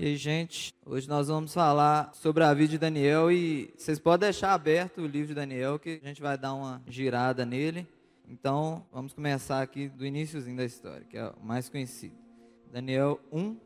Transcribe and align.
E 0.00 0.06
aí, 0.06 0.16
gente, 0.16 0.72
hoje 0.86 1.08
nós 1.08 1.26
vamos 1.26 1.52
falar 1.52 2.12
sobre 2.14 2.44
a 2.44 2.54
vida 2.54 2.70
de 2.70 2.78
Daniel 2.78 3.32
e 3.32 3.74
vocês 3.76 3.98
podem 3.98 4.28
deixar 4.28 4.54
aberto 4.54 5.00
o 5.00 5.06
livro 5.08 5.26
de 5.26 5.34
Daniel 5.34 5.76
que 5.76 5.98
a 6.00 6.06
gente 6.06 6.22
vai 6.22 6.38
dar 6.38 6.54
uma 6.54 6.80
girada 6.86 7.44
nele. 7.44 7.84
Então, 8.28 8.86
vamos 8.92 9.12
começar 9.12 9.60
aqui 9.60 9.88
do 9.88 10.06
iníciozinho 10.06 10.56
da 10.56 10.64
história, 10.64 11.04
que 11.04 11.18
é 11.18 11.26
o 11.26 11.44
mais 11.44 11.68
conhecido. 11.68 12.14
Daniel 12.72 13.18
1, 13.32 13.56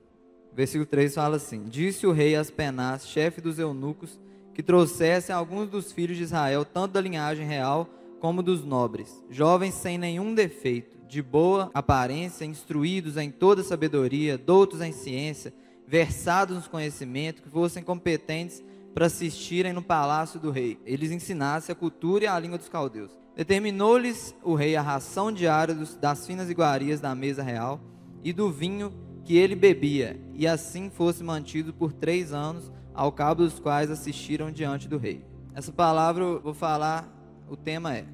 versículo 0.55 0.87
3 0.87 1.15
fala 1.15 1.37
assim: 1.37 1.65
Disse 1.65 2.07
o 2.07 2.13
rei 2.13 2.35
Aspenaz, 2.35 3.07
chefe 3.07 3.43
dos 3.43 3.59
eunucos, 3.59 4.19
que 4.55 4.63
trouxessem 4.63 5.35
alguns 5.35 5.69
dos 5.69 5.93
filhos 5.93 6.17
de 6.17 6.23
Israel, 6.23 6.65
tanto 6.65 6.93
da 6.93 7.01
linhagem 7.03 7.47
real 7.47 7.87
como 8.21 8.43
dos 8.43 8.65
nobres, 8.65 9.23
jovens 9.29 9.75
sem 9.75 9.99
nenhum 9.99 10.35
defeito, 10.35 10.97
de 11.07 11.21
boa 11.21 11.71
aparência, 11.75 12.47
instruídos 12.47 13.19
em 13.19 13.31
toda 13.31 13.63
sabedoria, 13.63 14.39
doutos 14.39 14.81
em 14.81 14.93
ciência, 14.93 15.53
versados 15.93 16.57
nos 16.57 16.67
conhecimentos, 16.67 17.43
que 17.43 17.51
fossem 17.51 17.83
competentes 17.83 18.65
para 18.95 19.05
assistirem 19.05 19.75
no 19.75 19.83
palácio 19.83 20.41
do 20.41 20.51
rei. 20.51 20.81
Eles 20.87 21.11
ensinassem 21.11 21.71
a 21.71 21.77
cultura 21.77 22.25
e 22.25 22.27
a 22.27 22.39
língua 22.39 22.57
dos 22.57 22.71
caldeus. 22.71 23.11
Determinou-lhes 23.37 24.35
o 24.43 24.55
rei 24.55 24.75
a 24.75 24.81
ração 24.81 25.31
diária 25.31 25.75
dos, 25.75 25.95
das 25.95 26.27
finas 26.27 26.49
iguarias 26.49 26.99
da 26.99 27.15
mesa 27.15 27.43
real 27.43 27.79
e 28.25 28.33
do 28.33 28.51
vinho 28.51 28.91
que 29.23 29.37
ele 29.37 29.55
bebia, 29.55 30.19
e 30.33 30.47
assim 30.47 30.89
fosse 30.89 31.23
mantido 31.23 31.75
por 31.75 31.93
três 31.93 32.33
anos, 32.33 32.73
ao 32.95 33.13
cabo 33.13 33.43
dos 33.43 33.61
quais 33.61 33.91
assistiram 33.91 34.51
diante 34.51 34.89
do 34.89 34.97
rei. 34.97 35.23
Essa 35.55 35.73
palavra, 35.73 36.25
eu 36.25 36.41
vou 36.41 36.55
falar, 36.55 37.07
o 37.47 37.57
tema 37.57 37.95
é 37.95 38.07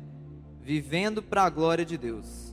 Vivendo 0.61 1.23
para 1.23 1.45
a 1.45 1.49
glória 1.51 1.85
de 1.85 1.97
Deus. 1.97 2.48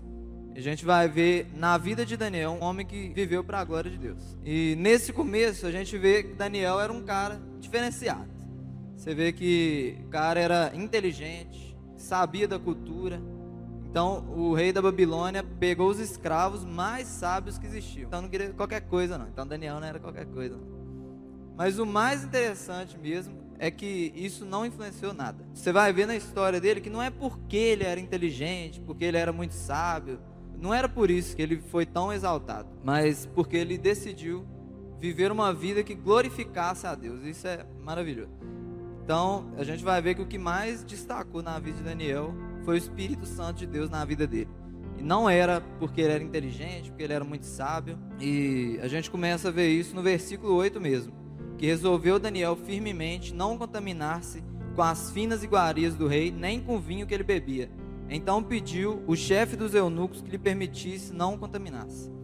A 0.56 0.62
gente 0.62 0.86
vai 0.86 1.10
ver 1.10 1.48
na 1.54 1.78
vida 1.78 2.06
de 2.06 2.16
Daniel 2.16 2.52
um 2.52 2.64
homem 2.64 2.86
que 2.86 3.10
viveu 3.10 3.44
para 3.44 3.60
a 3.60 3.64
glória 3.66 3.92
de 3.92 3.98
Deus. 3.98 4.38
E 4.46 4.74
nesse 4.78 5.12
começo 5.12 5.68
a 5.68 5.72
gente 5.72 5.98
vê 5.98 6.24
que 6.24 6.34
Daniel 6.34 6.80
era 6.80 6.94
um 6.94 7.04
cara 7.04 7.42
diferenciado. 7.60 8.30
Você 8.96 9.14
vê 9.14 9.34
que 9.34 9.98
o 10.06 10.08
cara 10.08 10.40
era 10.40 10.72
inteligente, 10.74 11.78
sabia 11.98 12.48
da 12.48 12.58
cultura. 12.58 13.22
Então 13.90 14.26
o 14.30 14.54
rei 14.54 14.72
da 14.72 14.82
Babilônia 14.82 15.44
pegou 15.44 15.90
os 15.90 16.00
escravos 16.00 16.64
mais 16.64 17.10
sábios 17.10 17.58
que 17.58 17.66
existiam. 17.66 18.08
Então 18.08 18.22
não 18.22 18.30
queria 18.30 18.54
qualquer 18.54 18.80
coisa 18.82 19.18
não. 19.18 19.28
Então 19.28 19.46
Daniel 19.46 19.82
não 19.82 19.88
era 19.88 20.00
qualquer 20.00 20.26
coisa. 20.26 20.56
Não. 20.56 20.76
Mas 21.58 21.80
o 21.80 21.86
mais 21.86 22.24
interessante 22.24 22.98
mesmo 22.98 23.36
é 23.60 23.70
que 23.70 24.14
isso 24.16 24.46
não 24.46 24.66
influenciou 24.66 25.14
nada. 25.14 25.46
Você 25.54 25.74
vai 25.74 25.92
ver 25.92 26.08
na 26.08 26.16
história 26.16 26.62
dele 26.62 26.80
que 26.80 26.90
não 26.90 27.04
é 27.04 27.10
porque 27.10 27.58
ele 27.58 27.84
era 27.84 28.00
inteligente, 28.00 28.80
porque 28.80 29.04
ele 29.04 29.18
era 29.18 29.34
muito 29.34 29.54
sábio, 29.54 30.18
não 30.62 30.74
era 30.74 30.88
por 30.90 31.10
isso 31.10 31.36
que 31.36 31.42
ele 31.42 31.58
foi 31.58 31.86
tão 31.86 32.12
exaltado, 32.12 32.68
mas 32.84 33.26
porque 33.34 33.58
ele 33.58 33.78
decidiu 33.78 34.46
viver 35.00 35.32
uma 35.32 35.54
vida 35.54 35.84
que 35.84 35.94
glorificasse 35.94 36.88
a 36.88 36.96
Deus. 36.96 37.24
Isso 37.24 37.48
é 37.48 37.66
maravilhoso. 37.82 38.32
Então, 39.04 39.52
a 39.58 39.64
gente 39.64 39.84
vai 39.84 40.02
ver 40.02 40.16
que 40.16 40.22
o 40.22 40.26
que 40.26 40.38
mais 40.38 40.84
destacou 40.84 41.44
na 41.44 41.60
vida 41.60 41.78
de 41.78 41.84
Daniel 41.84 42.34
foi 42.64 42.76
o 42.76 42.78
Espírito 42.78 43.26
Santo 43.26 43.60
de 43.60 43.68
Deus 43.68 43.90
na 43.90 44.04
vida 44.04 44.26
dele. 44.26 44.50
E 44.98 45.04
não 45.04 45.30
era 45.30 45.62
porque 45.80 46.02
ele 46.02 46.14
era 46.14 46.24
inteligente, 46.24 46.90
porque 46.90 47.04
ele 47.04 47.14
era 47.14 47.24
muito 47.24 47.46
sábio. 47.46 48.00
E 48.20 48.80
a 48.82 48.88
gente 48.88 49.12
começa 49.12 49.50
a 49.50 49.52
ver 49.52 49.70
isso 49.70 49.96
no 49.96 50.02
versículo 50.02 50.56
8 50.56 50.82
mesmo. 50.82 51.14
Que 51.58 51.68
resolveu 51.68 52.18
Daniel 52.18 52.56
firmemente 52.56 53.34
não 53.34 53.58
contaminar-se 53.58 54.44
com 54.76 54.82
as 54.82 55.12
finas 55.12 55.44
iguarias 55.44 55.96
do 55.96 56.08
rei, 56.08 56.32
nem 56.32 56.60
com 56.60 56.78
o 56.78 56.80
vinho 56.80 57.06
que 57.06 57.14
ele 57.14 57.24
bebia 57.24 57.70
então 58.10 58.44
pediu 58.44 59.04
o 59.08 59.16
chefe 59.16 59.56
dos 59.56 59.74
eunucos 59.74 60.22
que 60.22 60.30
lhe 60.30 60.38
permitisse 60.38 61.14
não 61.14 61.38
contaminasse. 61.38 62.16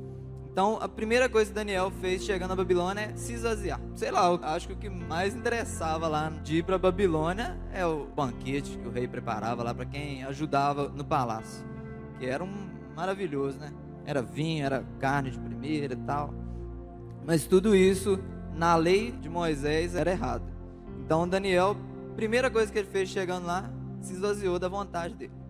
Então, 0.52 0.78
a 0.82 0.90
primeira 0.90 1.30
coisa 1.30 1.50
que 1.50 1.56
Daniel 1.56 1.90
fez 2.02 2.26
chegando 2.26 2.52
à 2.52 2.56
Babilônia 2.58 3.04
é 3.04 3.16
se 3.16 3.32
esvaziar. 3.32 3.80
Sei 3.96 4.12
lá, 4.12 4.30
eu 4.30 4.40
acho 4.44 4.68
que 4.68 4.74
o 4.74 4.78
que 4.78 4.90
mais 4.90 5.34
interessava 5.34 6.10
lá 6.10 6.30
de 6.44 6.58
ir 6.58 6.64
para 6.64 6.78
Babilônia 6.78 7.58
é 7.72 7.86
o 7.86 8.06
banquete 8.06 8.78
que 8.78 8.86
o 8.86 8.92
rei 8.92 9.08
preparava 9.08 9.64
lá 9.64 9.74
para 9.74 9.86
quem 9.86 10.26
ajudava 10.26 10.90
no 10.90 11.06
palácio, 11.06 11.66
que 12.20 12.26
era 12.26 12.44
um 12.44 12.70
maravilhoso, 12.94 13.60
né? 13.60 13.72
Era 14.06 14.22
vinho, 14.22 14.66
era 14.66 14.84
carne 15.00 15.32
de 15.32 15.40
primeira 15.40 15.94
e 15.94 15.98
tal. 15.98 16.34
Mas 17.26 17.46
tudo 17.46 17.74
isso 17.74 18.20
na 18.54 18.76
lei 18.76 19.12
de 19.12 19.30
Moisés 19.30 19.96
era 19.96 20.12
errado. 20.12 20.44
Então, 21.06 21.26
Daniel, 21.26 21.78
primeira 22.18 22.52
coisa 22.52 22.70
que 22.70 22.78
ele 22.78 22.90
fez 22.90 23.08
chegando 23.08 23.48
lá, 23.48 23.72
se 24.02 24.14
esvaziou 24.14 24.60
da 24.60 24.68
vontade 24.68 25.16
dele. 25.16 25.41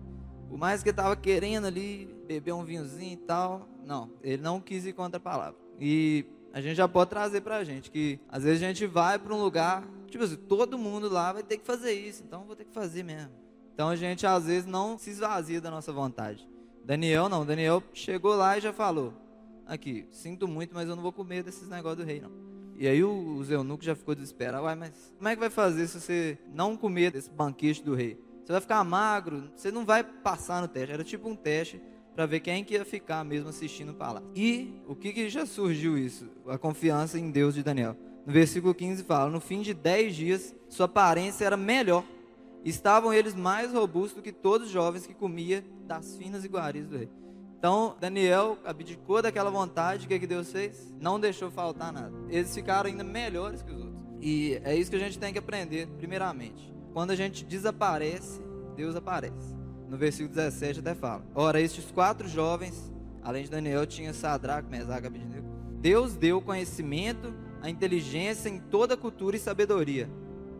Por 0.52 0.58
mais 0.58 0.82
que 0.82 0.90
ele 0.90 0.92
estava 0.92 1.16
querendo 1.16 1.66
ali 1.66 2.14
beber 2.28 2.52
um 2.52 2.62
vinhozinho 2.62 3.14
e 3.14 3.16
tal, 3.16 3.66
não, 3.86 4.10
ele 4.22 4.42
não 4.42 4.60
quis 4.60 4.84
ir 4.84 4.92
contra 4.92 5.16
a 5.16 5.20
palavra. 5.20 5.58
E 5.80 6.26
a 6.52 6.60
gente 6.60 6.74
já 6.74 6.86
pode 6.86 7.08
trazer 7.08 7.40
para 7.40 7.56
a 7.56 7.64
gente 7.64 7.90
que 7.90 8.20
às 8.28 8.42
vezes 8.42 8.62
a 8.62 8.66
gente 8.66 8.86
vai 8.86 9.18
para 9.18 9.32
um 9.34 9.42
lugar, 9.42 9.82
tipo 10.08 10.22
assim, 10.22 10.36
todo 10.36 10.76
mundo 10.76 11.08
lá 11.08 11.32
vai 11.32 11.42
ter 11.42 11.56
que 11.56 11.64
fazer 11.64 11.92
isso, 11.92 12.22
então 12.22 12.44
vou 12.44 12.54
ter 12.54 12.66
que 12.66 12.70
fazer 12.70 13.02
mesmo. 13.02 13.30
Então 13.72 13.88
a 13.88 13.96
gente 13.96 14.26
às 14.26 14.44
vezes 14.44 14.66
não 14.66 14.98
se 14.98 15.08
esvazia 15.08 15.58
da 15.58 15.70
nossa 15.70 15.90
vontade. 15.90 16.46
Daniel 16.84 17.30
não, 17.30 17.46
Daniel 17.46 17.82
chegou 17.94 18.34
lá 18.34 18.58
e 18.58 18.60
já 18.60 18.74
falou: 18.74 19.14
Aqui, 19.66 20.06
sinto 20.10 20.46
muito, 20.46 20.74
mas 20.74 20.86
eu 20.86 20.94
não 20.94 21.02
vou 21.02 21.14
comer 21.14 21.42
desses 21.42 21.66
negócios 21.66 22.04
do 22.04 22.06
rei, 22.06 22.20
não. 22.20 22.30
E 22.76 22.86
aí 22.86 23.02
o, 23.02 23.38
o 23.38 23.78
já 23.80 23.94
ficou 23.94 24.14
desesperado: 24.14 24.64
Uai, 24.64 24.74
mas 24.74 25.14
como 25.16 25.28
é 25.30 25.34
que 25.34 25.40
vai 25.40 25.48
fazer 25.48 25.86
se 25.86 25.98
você 25.98 26.38
não 26.52 26.76
comer 26.76 27.10
desse 27.10 27.30
banquete 27.30 27.82
do 27.82 27.94
rei? 27.94 28.20
Você 28.44 28.52
vai 28.52 28.60
ficar 28.60 28.82
magro, 28.84 29.50
você 29.54 29.70
não 29.70 29.84
vai 29.84 30.02
passar 30.02 30.60
no 30.60 30.68
teste. 30.68 30.92
Era 30.92 31.04
tipo 31.04 31.28
um 31.28 31.36
teste 31.36 31.80
para 32.14 32.26
ver 32.26 32.40
quem 32.40 32.64
que 32.64 32.74
ia 32.74 32.84
ficar 32.84 33.24
mesmo 33.24 33.48
assistindo 33.48 33.94
para 33.94 34.12
lá. 34.12 34.22
E 34.34 34.80
o 34.86 34.94
que, 34.94 35.12
que 35.12 35.28
já 35.28 35.46
surgiu 35.46 35.96
isso? 35.96 36.28
A 36.46 36.58
confiança 36.58 37.18
em 37.18 37.30
Deus 37.30 37.54
de 37.54 37.62
Daniel. 37.62 37.96
No 38.26 38.32
versículo 38.32 38.74
15 38.74 39.04
fala: 39.04 39.30
No 39.30 39.40
fim 39.40 39.62
de 39.62 39.72
dez 39.72 40.14
dias, 40.14 40.54
sua 40.68 40.86
aparência 40.86 41.44
era 41.44 41.56
melhor. 41.56 42.04
Estavam 42.64 43.12
eles 43.12 43.34
mais 43.34 43.72
robustos 43.72 44.16
do 44.16 44.22
que 44.22 44.32
todos 44.32 44.68
os 44.68 44.72
jovens 44.72 45.06
que 45.06 45.14
comia 45.14 45.64
das 45.86 46.16
finas 46.16 46.44
iguarias 46.44 46.86
do 46.86 46.96
rei. 46.96 47.08
Então, 47.58 47.96
Daniel 48.00 48.58
abdicou 48.64 49.22
daquela 49.22 49.50
vontade, 49.50 50.06
o 50.06 50.08
que, 50.08 50.18
que 50.18 50.26
Deus 50.26 50.50
fez? 50.50 50.92
Não 51.00 51.18
deixou 51.18 51.50
faltar 51.50 51.92
nada. 51.92 52.12
Eles 52.28 52.52
ficaram 52.52 52.90
ainda 52.90 53.04
melhores 53.04 53.62
que 53.62 53.70
os 53.70 53.78
outros. 53.78 54.02
E 54.20 54.60
é 54.64 54.74
isso 54.74 54.90
que 54.90 54.96
a 54.96 55.00
gente 55.00 55.18
tem 55.18 55.32
que 55.32 55.38
aprender, 55.38 55.86
primeiramente. 55.96 56.71
Quando 56.92 57.10
a 57.10 57.16
gente 57.16 57.44
desaparece, 57.44 58.40
Deus 58.76 58.94
aparece. 58.96 59.56
No 59.88 59.96
versículo 59.96 60.34
17 60.34 60.80
até 60.80 60.94
fala: 60.94 61.24
Ora, 61.34 61.60
estes 61.60 61.90
quatro 61.90 62.28
jovens, 62.28 62.92
além 63.22 63.44
de 63.44 63.50
Daniel, 63.50 63.86
tinha 63.86 64.12
Sadraque, 64.12 64.70
Mesaque 64.70 65.06
Abednego. 65.06 65.48
Deus 65.80 66.14
deu 66.14 66.40
conhecimento, 66.40 67.34
a 67.60 67.68
inteligência 67.68 68.48
em 68.48 68.58
toda 68.58 68.96
cultura 68.96 69.36
e 69.36 69.40
sabedoria. 69.40 70.08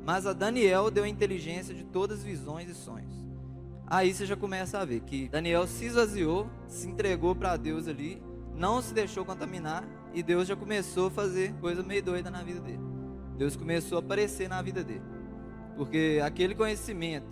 Mas 0.04 0.26
a 0.26 0.32
Daniel 0.32 0.90
deu 0.90 1.04
a 1.04 1.08
inteligência 1.08 1.74
de 1.74 1.84
todas 1.84 2.18
as 2.18 2.24
visões 2.24 2.68
e 2.68 2.74
sonhos. 2.74 3.14
Aí 3.86 4.12
você 4.12 4.26
já 4.26 4.34
começa 4.34 4.78
a 4.78 4.84
ver 4.84 5.00
que 5.00 5.28
Daniel 5.28 5.66
se 5.66 5.84
esvaziou, 5.84 6.50
se 6.66 6.88
entregou 6.88 7.34
para 7.36 7.56
Deus 7.56 7.86
ali, 7.86 8.22
não 8.54 8.82
se 8.82 8.94
deixou 8.94 9.24
contaminar 9.24 9.86
e 10.14 10.22
Deus 10.22 10.48
já 10.48 10.56
começou 10.56 11.08
a 11.08 11.10
fazer 11.10 11.52
coisa 11.60 11.82
meio 11.82 12.02
doida 12.02 12.30
na 12.30 12.42
vida 12.42 12.60
dele. 12.60 12.80
Deus 13.36 13.54
começou 13.54 13.98
a 13.98 14.00
aparecer 14.00 14.48
na 14.48 14.60
vida 14.62 14.82
dele. 14.82 15.11
Porque 15.76 16.20
aquele 16.22 16.54
conhecimento 16.54 17.26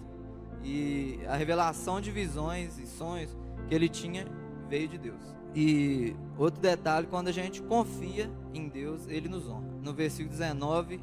e 0.62 1.20
a 1.26 1.36
revelação 1.36 2.00
de 2.00 2.10
visões 2.10 2.78
e 2.78 2.86
sonhos 2.86 3.36
que 3.68 3.74
ele 3.74 3.88
tinha 3.88 4.26
veio 4.68 4.88
de 4.88 4.98
Deus. 4.98 5.40
E 5.54 6.14
outro 6.38 6.60
detalhe, 6.60 7.06
quando 7.08 7.28
a 7.28 7.32
gente 7.32 7.60
confia 7.62 8.30
em 8.54 8.68
Deus, 8.68 9.06
ele 9.08 9.28
nos 9.28 9.48
honra. 9.48 9.68
No 9.82 9.92
versículo 9.92 10.30
19 10.30 11.00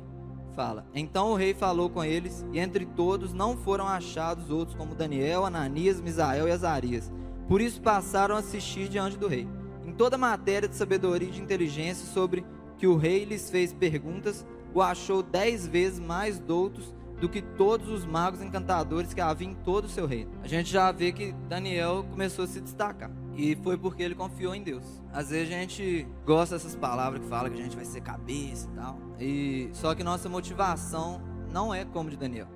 fala: 0.55 0.85
Então 0.93 1.31
o 1.31 1.35
rei 1.35 1.53
falou 1.53 1.89
com 1.89 2.03
eles, 2.03 2.45
e 2.53 2.59
entre 2.59 2.85
todos 2.85 3.33
não 3.33 3.57
foram 3.57 3.87
achados 3.87 4.49
outros 4.49 4.77
como 4.77 4.95
Daniel, 4.95 5.45
Ananias, 5.45 5.99
Misael 5.99 6.47
e 6.47 6.51
Azarias. 6.51 7.11
Por 7.47 7.61
isso 7.61 7.81
passaram 7.81 8.35
a 8.35 8.39
assistir 8.39 8.87
diante 8.87 9.17
do 9.17 9.27
rei. 9.27 9.47
Em 9.85 9.91
toda 9.91 10.17
matéria 10.17 10.67
de 10.67 10.75
sabedoria 10.75 11.27
e 11.27 11.31
de 11.31 11.41
inteligência 11.41 12.05
sobre 12.07 12.45
que 12.77 12.87
o 12.87 12.97
rei 12.97 13.25
lhes 13.25 13.49
fez 13.49 13.73
perguntas, 13.73 14.45
o 14.73 14.81
achou 14.81 15.23
dez 15.23 15.67
vezes 15.67 15.99
mais 15.99 16.39
doutos 16.39 16.93
do 17.19 17.27
que 17.27 17.41
todos 17.41 17.89
os 17.89 18.05
magos 18.05 18.41
encantadores 18.41 19.13
que 19.13 19.21
havia 19.21 19.47
em 19.47 19.55
todo 19.55 19.85
o 19.85 19.89
seu 19.89 20.05
reino. 20.05 20.31
A 20.43 20.47
gente 20.47 20.69
já 20.69 20.91
vê 20.91 21.11
que 21.11 21.31
Daniel 21.49 22.05
começou 22.09 22.45
a 22.45 22.47
se 22.47 22.61
destacar. 22.61 23.11
E 23.35 23.55
foi 23.57 23.77
porque 23.77 24.01
ele 24.01 24.15
confiou 24.15 24.53
em 24.55 24.63
Deus. 24.63 24.83
Às 25.11 25.29
vezes 25.29 25.53
a 25.53 25.57
gente 25.59 26.07
gosta 26.25 26.55
dessas 26.55 26.75
palavras 26.75 27.21
que 27.21 27.27
falam 27.27 27.51
que 27.51 27.59
a 27.59 27.63
gente 27.63 27.75
vai 27.75 27.85
ser 27.85 28.01
cabeça 28.01 28.67
e 28.71 28.75
tal. 28.75 28.99
E 29.19 29.69
só 29.73 29.93
que 29.93 30.03
nossa 30.03 30.27
motivação 30.29 31.21
não 31.51 31.73
é 31.73 31.85
como 31.85 32.09
de 32.09 32.17
Daniel. 32.17 32.47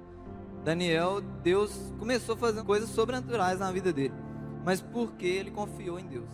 Daniel, 0.64 1.22
Deus 1.44 1.94
começou 1.98 2.38
fazendo 2.38 2.66
coisas 2.66 2.90
sobrenaturais 2.90 3.60
na 3.60 3.72
vida 3.72 3.92
dele, 3.92 4.14
mas 4.64 4.80
porque 4.80 5.26
ele 5.26 5.50
confiou 5.50 6.00
em 6.00 6.06
Deus. 6.06 6.30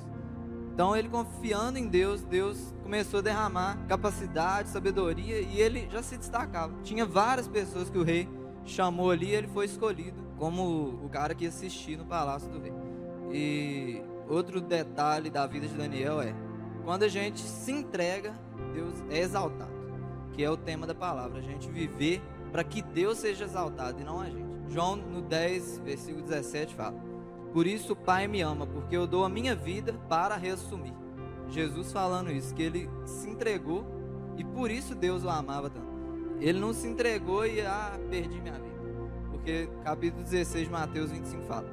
Então 0.78 0.96
ele 0.96 1.10
confiando 1.10 1.80
em 1.80 1.88
Deus, 1.88 2.22
Deus 2.22 2.72
começou 2.84 3.18
a 3.18 3.24
derramar 3.24 3.84
capacidade, 3.88 4.70
sabedoria 4.70 5.42
e 5.42 5.60
ele 5.60 5.90
já 5.90 6.04
se 6.04 6.16
destacava. 6.16 6.72
Tinha 6.84 7.04
várias 7.04 7.48
pessoas 7.48 7.90
que 7.90 7.98
o 7.98 8.04
rei 8.04 8.30
chamou 8.64 9.10
ali, 9.10 9.30
e 9.30 9.34
ele 9.34 9.48
foi 9.48 9.66
escolhido 9.66 10.22
como 10.38 11.02
o 11.04 11.10
cara 11.10 11.34
que 11.34 11.46
ia 11.46 11.50
assistir 11.50 11.98
no 11.98 12.06
palácio 12.06 12.48
do 12.52 12.62
rei. 12.62 12.74
E 13.32 14.04
outro 14.30 14.62
detalhe 14.62 15.32
da 15.32 15.48
vida 15.48 15.68
de 15.68 15.74
Daniel 15.74 16.22
é 16.22 16.36
quando 16.86 17.02
a 17.02 17.08
gente 17.08 17.42
se 17.42 17.72
entrega, 17.72 18.40
Deus 18.72 19.04
é 19.10 19.18
exaltado. 19.18 19.72
que 20.34 20.44
é 20.44 20.52
o 20.52 20.56
tema 20.56 20.86
da 20.86 20.94
palavra, 20.94 21.40
a 21.40 21.42
gente 21.42 21.68
viver 21.72 22.22
para 22.52 22.64
que 22.64 22.84
Deus 22.84 23.18
seja 23.18 23.46
exaltado 23.46 24.00
e 24.00 24.04
não 24.04 24.20
a 24.22 24.30
gente. 24.30 24.46
João 24.70 24.96
no 24.96 25.24
10, 25.24 25.80
versículo 25.80 26.24
17 26.24 26.76
fala: 26.76 26.96
Por 27.58 27.66
isso 27.66 27.94
o 27.94 27.96
Pai 27.96 28.28
me 28.28 28.40
ama, 28.40 28.68
porque 28.68 28.96
eu 28.96 29.08
dou 29.08 29.26
a 29.26 29.30
minha 29.30 29.56
vida 29.56 29.94
para 30.08 30.36
reassumir. 30.36 30.94
Jesus 31.50 31.92
falando 31.92 32.32
isso, 32.32 32.54
que 32.54 32.62
ele 32.62 32.88
se 33.04 33.28
entregou 33.28 33.84
e 34.38 34.44
por 34.44 34.70
isso 34.70 34.94
Deus 34.94 35.24
o 35.24 35.30
amava 35.32 35.68
tanto. 35.68 35.88
Ele 36.40 36.60
não 36.60 36.72
se 36.72 36.88
entregou 36.88 37.48
e 37.48 37.62
ah, 37.62 38.00
perdi 38.12 38.40
minha 38.40 38.60
vida. 38.60 38.80
Porque 39.32 39.68
capítulo 39.84 40.24
16 40.24 40.68
de 40.68 40.72
Mateus 40.72 41.10
25 41.10 41.46
fala: 41.46 41.68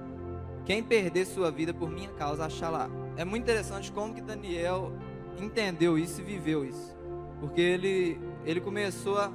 Quem 0.64 0.82
perder 0.82 1.26
sua 1.26 1.50
vida 1.50 1.75
por 1.75 1.90
minha 1.90 2.08
causa, 2.12 2.46
achará. 2.46 2.88
É 3.19 3.22
muito 3.22 3.42
interessante 3.42 3.92
como 3.92 4.14
que 4.14 4.22
Daniel 4.22 4.90
entendeu 5.38 5.98
isso 5.98 6.22
e 6.22 6.25
viveu 6.25 6.64
isso. 6.64 6.96
Porque 7.40 7.60
ele, 7.60 8.19
ele 8.46 8.62
começou 8.62 9.19
a 9.19 9.31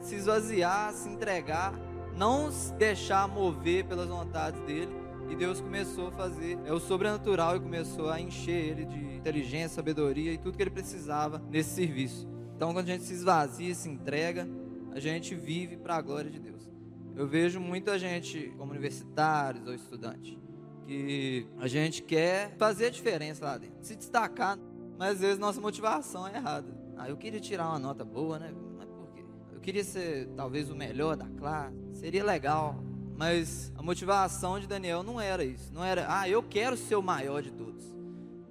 se 0.00 0.16
esvaziar, 0.16 0.92
se 0.92 1.08
entregar, 1.08 1.72
não 2.16 2.50
se 2.50 2.72
deixar 2.72 3.28
mover 3.28 3.84
pelas 3.84 4.08
vontades 4.08 4.60
dele. 4.62 5.03
E 5.28 5.36
Deus 5.36 5.60
começou 5.60 6.08
a 6.08 6.12
fazer 6.12 6.58
é 6.64 6.72
o 6.72 6.78
sobrenatural 6.78 7.56
e 7.56 7.60
começou 7.60 8.10
a 8.10 8.20
encher 8.20 8.70
ele 8.70 8.84
de 8.84 9.16
inteligência, 9.16 9.70
sabedoria 9.70 10.32
e 10.32 10.38
tudo 10.38 10.56
que 10.56 10.62
ele 10.62 10.70
precisava 10.70 11.42
nesse 11.50 11.70
serviço. 11.70 12.28
Então, 12.56 12.72
quando 12.72 12.88
a 12.88 12.92
gente 12.92 13.04
se 13.04 13.14
esvazia, 13.14 13.74
se 13.74 13.88
entrega, 13.88 14.48
a 14.92 15.00
gente 15.00 15.34
vive 15.34 15.76
para 15.76 15.96
a 15.96 16.02
glória 16.02 16.30
de 16.30 16.38
Deus. 16.38 16.70
Eu 17.16 17.26
vejo 17.26 17.60
muita 17.60 17.98
gente, 17.98 18.52
como 18.56 18.72
universitários 18.72 19.66
ou 19.66 19.74
estudantes, 19.74 20.38
que 20.86 21.46
a 21.58 21.66
gente 21.66 22.02
quer 22.02 22.54
fazer 22.56 22.86
a 22.86 22.90
diferença 22.90 23.44
lá 23.44 23.58
dentro, 23.58 23.76
se 23.80 23.96
destacar, 23.96 24.58
mas 24.98 25.14
às 25.14 25.20
vezes 25.20 25.38
nossa 25.38 25.60
motivação 25.60 26.26
é 26.28 26.36
errada. 26.36 26.74
Ah, 26.96 27.08
eu 27.08 27.16
queria 27.16 27.40
tirar 27.40 27.68
uma 27.68 27.78
nota 27.78 28.04
boa, 28.04 28.38
né? 28.38 28.52
Mas 28.76 28.88
por 28.88 29.08
quê? 29.08 29.24
Eu 29.52 29.60
queria 29.60 29.82
ser 29.82 30.28
talvez 30.36 30.70
o 30.70 30.76
melhor 30.76 31.16
da 31.16 31.28
classe, 31.28 31.76
seria 31.94 32.24
legal. 32.24 32.82
Mas 33.16 33.72
a 33.76 33.82
motivação 33.82 34.58
de 34.58 34.66
Daniel 34.66 35.02
não 35.02 35.20
era 35.20 35.44
isso. 35.44 35.72
Não 35.72 35.84
era, 35.84 36.06
ah, 36.08 36.28
eu 36.28 36.42
quero 36.42 36.76
ser 36.76 36.96
o 36.96 37.02
maior 37.02 37.42
de 37.42 37.50
todos. 37.50 37.84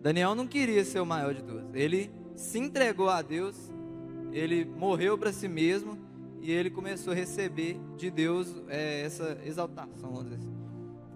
Daniel 0.02 0.36
não 0.36 0.48
queria 0.48 0.84
ser 0.84 1.00
o 1.00 1.06
maior 1.06 1.34
de 1.34 1.44
todos. 1.44 1.74
Ele 1.74 2.12
se 2.36 2.60
entregou 2.60 3.10
a 3.10 3.22
Deus, 3.22 3.56
ele 4.32 4.66
morreu 4.66 5.18
para 5.18 5.32
si 5.32 5.48
mesmo 5.48 5.98
e 6.42 6.52
ele 6.52 6.70
começou 6.70 7.14
a 7.14 7.16
receber 7.16 7.80
de 7.96 8.12
Deus 8.12 8.54
é, 8.68 9.02
essa 9.02 9.38
exaltação, 9.46 10.12
vamos 10.12 10.24
dizer 10.26 10.36
assim. 10.36 10.54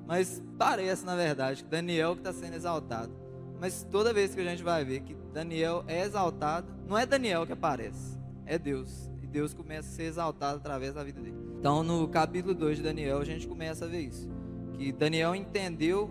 Mas 0.05 0.41
parece, 0.57 1.05
na 1.05 1.15
verdade, 1.15 1.63
que 1.63 1.69
Daniel 1.69 2.13
que 2.13 2.21
está 2.21 2.31
sendo 2.31 2.55
exaltado. 2.55 3.11
Mas 3.59 3.85
toda 3.91 4.13
vez 4.13 4.33
que 4.33 4.39
a 4.39 4.43
gente 4.45 4.63
vai 4.63 4.85
ver 4.85 5.01
que 5.01 5.15
Daniel 5.33 5.83
é 5.87 6.01
exaltado, 6.03 6.71
não 6.87 6.97
é 6.97 7.05
Daniel 7.05 7.45
que 7.45 7.51
aparece, 7.51 8.17
é 8.45 8.57
Deus. 8.57 9.11
E 9.21 9.27
Deus 9.27 9.53
começa 9.53 9.89
a 9.89 9.91
ser 9.91 10.03
exaltado 10.03 10.57
através 10.59 10.93
da 10.93 11.03
vida 11.03 11.19
dele. 11.19 11.46
Então, 11.59 11.83
no 11.83 12.07
capítulo 12.07 12.53
2 12.53 12.77
de 12.77 12.83
Daniel, 12.83 13.19
a 13.19 13.25
gente 13.25 13.47
começa 13.47 13.85
a 13.85 13.87
ver 13.87 14.01
isso. 14.01 14.29
Que 14.73 14.91
Daniel 14.91 15.33
entendeu 15.33 16.09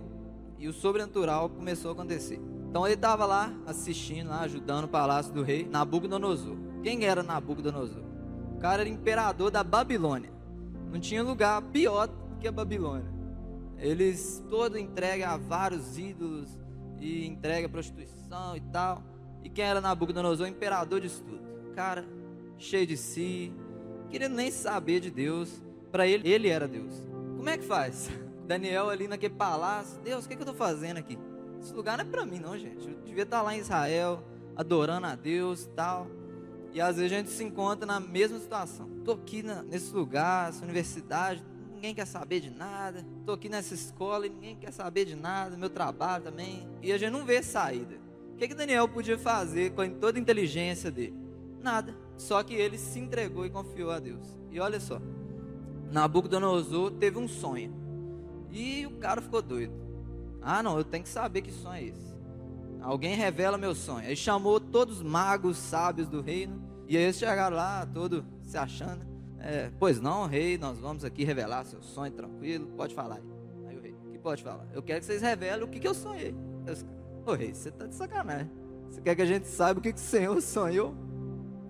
e 0.59 0.67
o 0.67 0.73
sobrenatural 0.73 1.49
começou 1.49 1.91
a 1.91 1.95
acontecer. 1.95 2.41
Então, 2.69 2.85
ele 2.85 2.95
estava 2.95 3.25
lá 3.25 3.53
assistindo, 3.65 4.29
lá, 4.29 4.41
ajudando 4.41 4.85
o 4.85 4.89
palácio 4.89 5.33
do 5.33 5.43
rei 5.43 5.67
Nabucodonosor. 5.67 6.57
Quem 6.83 7.05
era 7.05 7.23
Nabucodonosor? 7.23 8.03
O 8.57 8.59
cara 8.59 8.83
era 8.83 8.91
imperador 8.91 9.51
da 9.51 9.63
Babilônia. 9.63 10.31
Não 10.91 10.99
tinha 10.99 11.23
lugar 11.23 11.63
pior 11.63 12.09
que 12.41 12.49
a 12.49 12.53
Babilônia. 12.53 13.17
Eles 13.79 14.43
todo 14.51 14.79
entrega 14.79 15.31
a 15.31 15.37
vários 15.37 15.97
ídolos 15.99 16.49
e 16.99 17.27
entrega 17.27 17.69
prostituição 17.69 18.57
e 18.57 18.61
tal. 18.61 19.03
E 19.45 19.49
quem 19.49 19.65
era 19.65 19.81
Nabucodonosor? 19.81 20.49
Imperador 20.49 21.01
de 21.01 21.09
tudo. 21.09 21.41
Cara, 21.75 22.05
cheio 22.59 22.87
de 22.87 22.97
si, 22.97 23.53
querendo 24.11 24.35
nem 24.35 24.51
saber 24.51 25.01
de 25.01 25.11
Deus. 25.11 25.63
Para 25.91 26.07
ele, 26.07 26.29
ele 26.29 26.49
era 26.49 26.67
Deus. 26.67 26.93
Como 27.37 27.49
é 27.49 27.57
que 27.57 27.65
faz? 27.65 28.11
Daniel 28.47 28.91
ali 28.91 29.09
naquele 29.09 29.35
palácio. 29.35 30.01
Deus, 30.03 30.25
o 30.25 30.29
que, 30.29 30.37
que 30.37 30.43
eu 30.43 30.51
estou 30.51 30.55
fazendo 30.55 30.99
aqui? 30.99 31.19
Esse 31.61 31.73
lugar 31.73 31.97
não 31.99 32.05
é 32.05 32.09
para 32.09 32.25
mim, 32.25 32.39
não, 32.39 32.57
gente. 32.57 32.89
Eu 32.89 33.01
devia 33.05 33.23
estar 33.23 33.43
lá 33.43 33.55
em 33.55 33.59
Israel, 33.59 34.23
adorando 34.55 35.07
a 35.07 35.15
Deus 35.15 35.65
e 35.65 35.69
tal. 35.71 36.07
E 36.73 36.81
às 36.81 36.97
vezes 36.97 37.13
a 37.13 37.17
gente 37.17 37.31
se 37.31 37.43
encontra 37.43 37.87
na 37.87 37.99
mesma 37.99 38.39
situação. 38.39 38.89
Estou 38.99 39.15
aqui 39.15 39.43
na, 39.43 39.63
nesse 39.63 39.93
lugar, 39.95 40.51
essa 40.51 40.63
universidade, 40.63 41.43
ninguém 41.73 41.95
quer 41.95 42.07
saber 42.07 42.41
de 42.41 42.51
nada. 42.51 43.05
Estou 43.21 43.35
aqui 43.35 43.49
nessa 43.49 43.75
escola 43.75 44.27
e 44.27 44.31
ninguém 44.31 44.57
quer 44.57 44.73
saber 44.73 45.05
de 45.05 45.17
nada. 45.17 45.57
Meu 45.57 45.71
trabalho 45.71 46.25
também. 46.25 46.69
E 46.83 46.93
a 46.93 46.99
gente 46.99 47.11
não 47.11 47.25
vê 47.25 47.43
saída. 47.43 47.97
O 48.33 48.37
que, 48.37 48.49
que 48.49 48.55
Daniel 48.55 48.87
podia 48.89 49.19
fazer 49.19 49.73
com 49.73 49.89
toda 49.89 50.19
a 50.19 50.21
inteligência 50.21 50.91
dele? 50.91 51.17
Nada. 51.63 51.97
Só 52.17 52.43
que 52.43 52.55
ele 52.55 52.79
se 52.79 52.99
entregou 52.99 53.45
e 53.45 53.51
confiou 53.51 53.91
a 53.91 53.99
Deus. 53.99 54.37
E 54.51 54.59
olha 54.59 54.81
só. 54.81 55.01
Nabucodonosor 55.91 56.93
teve 56.93 57.19
um 57.19 57.29
sonho. 57.29 57.73
E 58.51 58.87
o 58.87 58.93
cara 58.93 59.21
ficou 59.21 59.43
doido. 59.43 59.75
Ah, 60.41 60.63
não, 60.63 60.79
eu 60.79 60.85
tenho 60.85 61.03
que 61.03 61.09
saber 61.09 61.43
que 61.43 61.53
sonho 61.53 61.75
é 61.75 61.85
esse. 61.85 62.15
Alguém 62.81 63.15
revela 63.17 63.59
meu 63.59 63.75
sonho. 63.75 64.07
Aí 64.07 64.17
chamou 64.17 64.61
todos 64.61 64.99
os 64.99 65.03
magos 65.03 65.57
sábios 65.57 66.09
do 66.09 66.21
reino. 66.21 66.63
E 66.89 66.97
aí 66.97 67.03
eles 67.03 67.17
chegaram 67.17 67.57
lá, 67.57 67.85
todo 67.85 68.25
se 68.45 68.57
achando. 68.57 69.05
É, 69.39 69.71
pois 69.79 70.01
não, 70.01 70.27
rei, 70.27 70.57
nós 70.57 70.79
vamos 70.79 71.05
aqui 71.05 71.25
revelar 71.25 71.65
seu 71.65 71.83
sonho 71.83 72.13
tranquilo. 72.13 72.67
Pode 72.77 72.95
falar 72.95 73.17
aí. 73.17 73.25
Aí 73.67 73.77
o 73.77 73.81
rei, 73.81 73.95
que 74.13 74.19
pode 74.19 74.43
falar? 74.43 74.67
Eu 74.73 74.83
quero 74.83 75.01
que 75.01 75.07
vocês 75.07 75.21
revelem 75.21 75.65
o 75.65 75.69
que, 75.69 75.81
que 75.81 75.89
eu 75.89 75.95
sonhei. 75.95 76.35
Ô 77.27 77.33
rei, 77.33 77.53
você 77.53 77.71
tá 77.71 77.87
de 77.87 77.95
sacanagem. 77.95 78.51
Você 78.89 79.01
quer 79.01 79.17
que 79.17 79.23
a 79.23 79.27
gente 79.27 79.49
saiba 79.49 79.81
o 79.81 79.83
que, 79.83 79.93
que 79.93 79.99
o 79.99 80.03
Senhor 80.03 80.41
sonhou? 80.41 80.95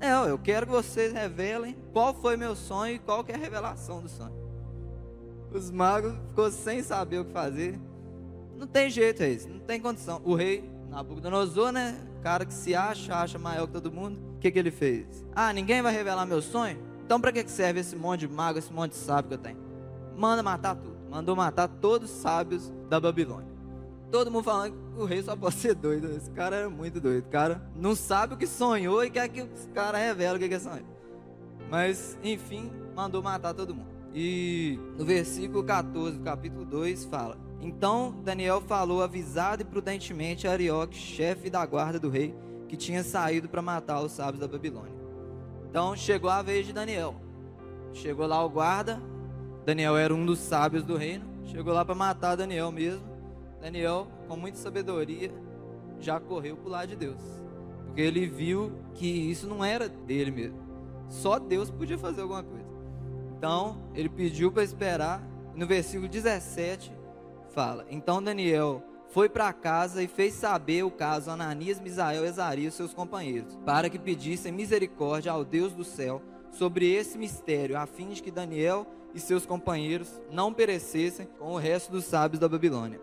É, 0.01 0.31
eu 0.31 0.39
quero 0.39 0.67
que 0.67 0.73
vocês 0.73 1.13
revelem 1.13 1.77
qual 1.93 2.13
foi 2.15 2.37
meu 2.37 2.55
sonho 2.55 2.97
e 2.97 2.99
qual 2.99 3.25
que 3.25 3.33
é 3.33 3.35
a 3.35 3.39
revelação 3.39 4.03
do 4.03 4.09
sonho. 4.09 4.35
Os 5.53 5.71
magos 5.71 6.13
ficou 6.29 6.51
sem 6.51 6.83
saber 6.83 7.21
o 7.21 7.25
que 7.25 7.33
fazer. 7.33 7.81
Não 8.57 8.67
tem 8.67 8.91
jeito, 8.91 9.21
reis, 9.21 9.47
não 9.47 9.59
tem 9.61 9.81
condição. 9.81 10.21
O 10.25 10.35
rei 10.35 10.71
Nabucodonosor, 10.91 11.73
né? 11.73 11.99
Cara 12.23 12.45
que 12.45 12.53
se 12.53 12.75
acha, 12.75 13.15
acha 13.15 13.39
maior 13.39 13.67
que 13.67 13.73
todo 13.73 13.91
mundo. 13.91 14.19
O 14.37 14.39
que, 14.39 14.51
que 14.51 14.59
ele 14.59 14.71
fez? 14.71 15.25
Ah, 15.35 15.53
ninguém 15.53 15.83
vai 15.83 15.93
revelar 15.93 16.27
meu 16.27 16.43
sonho? 16.43 16.79
Então 17.05 17.21
para 17.21 17.33
que 17.33 17.49
serve 17.51 17.81
esse 17.81 17.95
monte 17.97 18.21
de 18.21 18.29
mago, 18.29 18.59
esse 18.59 18.73
monte 18.73 18.93
de 18.93 18.99
sábio 18.99 19.29
que 19.29 19.35
eu 19.35 19.39
tenho? 19.39 19.59
Manda 20.17 20.43
matar 20.43 20.75
tudo. 20.75 20.97
Mandou 21.11 21.37
matar 21.37 21.69
todos 21.69 22.11
os 22.11 22.17
sábios 22.17 22.73
da 22.89 22.99
Babilônia. 22.99 23.56
Todo 24.11 24.31
mundo 24.31 24.45
falando 24.45 24.73
que 24.73 25.01
o 25.01 25.05
rei 25.05 25.23
só 25.23 25.37
pode 25.37 25.57
ser 25.57 25.75
doido. 25.75 26.11
Esse 26.13 26.31
cara 26.31 26.57
é 26.57 26.69
muito 26.69 27.01
doido. 27.01 27.27
O 27.27 27.31
cara 27.31 27.63
não 27.75 27.95
sabe 27.95 28.35
o 28.35 28.37
que 28.37 28.47
sonhou 28.47 29.05
e 29.05 29.11
quer 29.11 29.29
que 29.29 29.43
o 29.43 29.49
cara 29.75 29.99
revele 29.99 30.37
o 30.37 30.49
que 30.49 30.55
é 30.55 30.59
sonho. 30.59 30.87
Mas, 31.71 32.17
enfim, 32.23 32.71
mandou 32.95 33.23
matar 33.23 33.53
todo 33.53 33.75
mundo. 33.75 33.91
E 34.15 34.79
no 34.97 35.05
versículo 35.05 35.65
14 35.65 36.19
do 36.19 36.25
capítulo 36.25 36.65
2 36.65 37.05
fala: 37.07 37.37
então 37.61 38.15
Daniel 38.23 38.61
falou 38.61 39.03
avisado 39.03 39.63
e 39.63 39.65
prudentemente 39.65 40.47
a 40.47 40.53
Arioque, 40.53 40.97
chefe 40.97 41.51
da 41.51 41.65
guarda 41.65 41.99
do 41.99 42.09
rei, 42.09 42.35
que 42.69 42.77
tinha 42.77 43.03
saído 43.03 43.49
para 43.49 43.63
matar 43.63 44.01
os 44.01 44.13
sábios 44.13 44.41
da 44.41 44.49
Babilônia. 44.49 44.95
Então 45.69 45.97
chegou 45.97 46.31
a 46.31 46.43
vez 46.43 46.67
de 46.67 46.73
Daniel. 46.73 47.15
Chegou 47.93 48.27
lá 48.27 48.45
o 48.45 48.49
guarda. 48.49 49.01
Daniel 49.65 49.97
era 49.97 50.15
um 50.15 50.25
dos 50.25 50.39
sábios 50.39 50.85
do 50.85 50.97
reino. 50.97 51.25
Chegou 51.45 51.73
lá 51.73 51.85
para 51.85 51.95
matar 51.95 52.37
Daniel 52.37 52.71
mesmo. 52.71 53.03
Daniel, 53.61 54.07
com 54.29 54.37
muita 54.37 54.59
sabedoria, 54.59 55.33
já 55.99 56.21
correu 56.21 56.57
para 56.57 56.69
o 56.69 56.71
lado 56.71 56.89
de 56.89 56.97
Deus. 56.97 57.21
Porque 57.87 58.01
ele 58.01 58.27
viu 58.27 58.73
que 58.95 59.07
isso 59.07 59.47
não 59.47 59.65
era 59.65 59.89
dele 59.89 60.31
mesmo. 60.31 60.59
Só 61.09 61.39
Deus 61.39 61.71
podia 61.71 61.99
fazer 61.99 62.23
alguma 62.23 62.43
coisa. 62.43 62.67
Então, 63.37 63.83
ele 63.95 64.09
pediu 64.09 64.51
para 64.51 64.63
esperar. 64.63 65.23
No 65.55 65.67
versículo 65.67 66.09
17, 66.09 66.93
fala: 67.55 67.87
Então 67.89 68.23
Daniel 68.23 68.83
foi 69.09 69.29
para 69.29 69.51
casa 69.53 70.03
e 70.03 70.07
fez 70.07 70.35
saber 70.35 70.85
o 70.85 70.91
caso 70.91 71.31
a 71.31 71.33
Ananias, 71.33 71.81
Misael, 71.81 72.25
e 72.27 72.71
seus 72.71 72.93
companheiros, 72.93 73.57
para 73.65 73.89
que 73.89 73.99
pedissem 73.99 74.53
misericórdia 74.53 75.33
ao 75.33 75.43
Deus 75.45 75.73
do 75.73 75.85
céu 75.85 76.21
sobre 76.51 76.93
esse 76.93 77.17
mistério, 77.17 77.79
a 77.79 77.87
fim 77.87 78.09
de 78.09 78.23
que 78.23 78.31
Daniel 78.31 78.87
e 79.15 79.21
seus 79.21 79.47
companheiros 79.47 80.21
não 80.31 80.53
perecessem 80.53 81.27
com 81.39 81.53
o 81.53 81.57
resto 81.57 81.91
dos 81.91 82.05
sábios 82.05 82.39
da 82.39 82.49
Babilônia. 82.49 83.01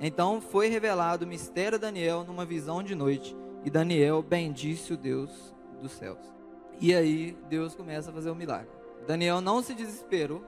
Então 0.00 0.40
foi 0.40 0.68
revelado 0.68 1.24
o 1.24 1.28
mistério 1.28 1.76
a 1.76 1.80
Daniel 1.80 2.24
numa 2.24 2.44
visão 2.44 2.82
de 2.82 2.94
noite, 2.94 3.36
e 3.64 3.70
Daniel 3.70 4.22
bendisse 4.22 4.92
o 4.92 4.96
Deus 4.96 5.54
dos 5.80 5.92
céus. 5.92 6.20
E 6.80 6.94
aí 6.94 7.36
Deus 7.48 7.74
começa 7.74 8.10
a 8.10 8.12
fazer 8.12 8.30
o 8.30 8.32
um 8.32 8.36
milagre. 8.36 8.68
Daniel 9.06 9.40
não 9.40 9.62
se 9.62 9.74
desesperou, 9.74 10.42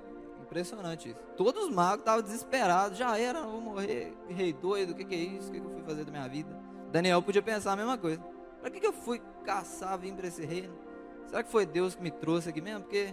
Impressionante 0.46 1.08
isso. 1.08 1.18
Todos 1.36 1.64
os 1.64 1.74
magos 1.74 1.98
estavam 2.00 2.22
desesperados. 2.22 2.96
Já 2.96 3.18
era, 3.18 3.42
vou 3.42 3.60
morrer. 3.60 4.16
Rei 4.28 4.52
doido, 4.52 4.90
o 4.90 4.94
que, 4.94 5.04
que, 5.04 5.14
é 5.14 5.18
isso? 5.18 5.48
O 5.48 5.52
que, 5.52 5.60
que, 5.60 5.66
eu 5.66 5.70
fui 5.70 5.82
fazer 5.82 6.04
da 6.04 6.10
minha 6.12 6.28
vida? 6.28 6.48
Daniel 6.92 7.20
podia 7.20 7.42
pensar 7.42 7.72
a 7.72 7.76
mesma 7.76 7.98
coisa. 7.98 8.22
Para 8.60 8.70
que, 8.70 8.80
que 8.80 8.86
eu 8.86 8.92
fui 8.92 9.20
caçar, 9.44 9.98
vim 9.98 10.14
para 10.14 10.28
esse 10.28 10.46
reino? 10.46 10.74
Será 11.26 11.42
que 11.42 11.50
foi 11.50 11.66
Deus 11.66 11.96
que 11.96 12.02
me 12.02 12.12
trouxe 12.12 12.48
aqui 12.48 12.60
mesmo? 12.60 12.82
Porque 12.82 13.12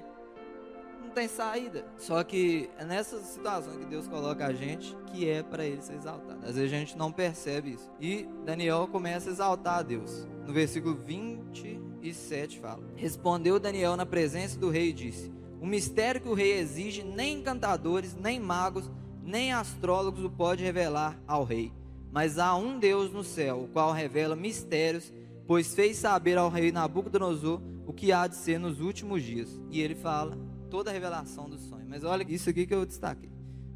não 1.04 1.12
tem 1.12 1.28
saída. 1.28 1.86
Só 1.98 2.24
que 2.24 2.70
é 2.78 2.86
nessa 2.86 3.20
situação 3.22 3.78
que 3.78 3.86
Deus 3.86 4.08
coloca 4.08 4.46
a 4.46 4.54
gente 4.54 4.96
que 5.08 5.30
é 5.30 5.44
para 5.44 5.66
ele 5.66 5.82
ser 5.82 5.96
exaltado. 5.96 6.40
Às 6.46 6.56
vezes 6.56 6.74
a 6.74 6.78
gente 6.78 6.98
não 6.98 7.12
percebe 7.12 7.74
isso. 7.74 7.92
E 8.00 8.28
Daniel 8.46 8.88
começa 8.92 9.30
a 9.30 9.34
exaltar 9.34 9.80
a 9.80 9.84
Deus. 9.84 10.28
No 10.46 10.54
versículo 10.54 10.96
20 10.96 11.80
e 12.02 12.14
7 12.14 12.60
fala: 12.60 12.84
Respondeu 12.96 13.60
Daniel 13.60 13.96
na 13.96 14.06
presença 14.06 14.58
do 14.58 14.70
rei 14.70 14.90
e 14.90 14.94
disse: 14.94 15.32
O 15.62 15.66
mistério 15.66 16.22
que 16.22 16.30
o 16.30 16.34
rei 16.34 16.54
exige, 16.54 17.04
nem 17.04 17.40
encantadores, 17.40 18.16
nem 18.16 18.40
magos, 18.40 18.90
nem 19.22 19.54
astrólogos 19.54 20.24
o 20.24 20.30
pode 20.30 20.64
revelar 20.64 21.20
ao 21.28 21.44
rei. 21.44 21.72
Mas 22.12 22.38
há 22.38 22.56
um 22.56 22.78
Deus 22.78 23.12
no 23.12 23.24
céu, 23.24 23.64
o 23.64 23.68
qual 23.68 23.92
revela 23.92 24.36
mistérios, 24.36 25.12
pois 25.48 25.74
fez 25.74 25.98
saber 25.98 26.38
ao 26.38 26.50
rei 26.50 26.72
Nabucodonosor 26.72 27.60
o 27.88 27.94
que 27.94 28.12
há 28.12 28.28
de 28.28 28.36
ser 28.36 28.60
nos 28.60 28.80
últimos 28.80 29.24
dias. 29.24 29.50
E 29.72 29.82
ele 29.82 29.96
fala 29.96 30.38
toda 30.74 30.90
a 30.90 30.94
revelação 30.94 31.48
do 31.48 31.60
sonho. 31.60 31.86
Mas 31.88 32.04
olha 32.04 32.26
isso 32.28 32.50
aqui 32.50 32.66
que 32.66 32.74
eu 32.74 32.84
destaquei. 32.84 33.30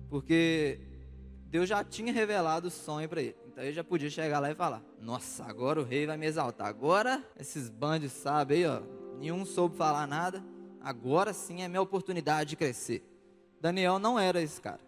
Porque 0.10 0.80
Deus 1.46 1.70
já 1.70 1.84
tinha 1.84 2.12
revelado 2.12 2.70
o 2.70 2.72
sonho 2.72 3.08
para 3.08 3.22
ele. 3.22 3.36
Então 3.46 3.64
ele 3.64 3.72
já 3.72 3.84
podia 3.84 4.10
chegar 4.10 4.40
lá 4.40 4.50
e 4.50 4.56
falar: 4.56 4.84
Nossa, 5.00 5.44
agora 5.44 5.80
o 5.80 5.84
rei 5.84 6.08
vai 6.08 6.18
me 6.18 6.26
exaltar. 6.26 6.66
Agora 6.66 7.24
esses 7.40 7.70
bandos 7.70 8.12
sabem 8.12 8.66
aí, 8.66 8.66
ó. 8.66 8.82
Nenhum 9.20 9.46
soube 9.46 9.78
falar 9.78 10.08
nada. 10.08 10.44
Agora 10.82 11.34
sim 11.34 11.62
é 11.62 11.68
minha 11.68 11.84
oportunidade 11.84 12.50
de 12.50 12.56
crescer. 12.56 13.04
Daniel 13.62 14.00
não 14.00 14.18
era 14.18 14.42
esse 14.42 14.60
cara. 14.60 14.82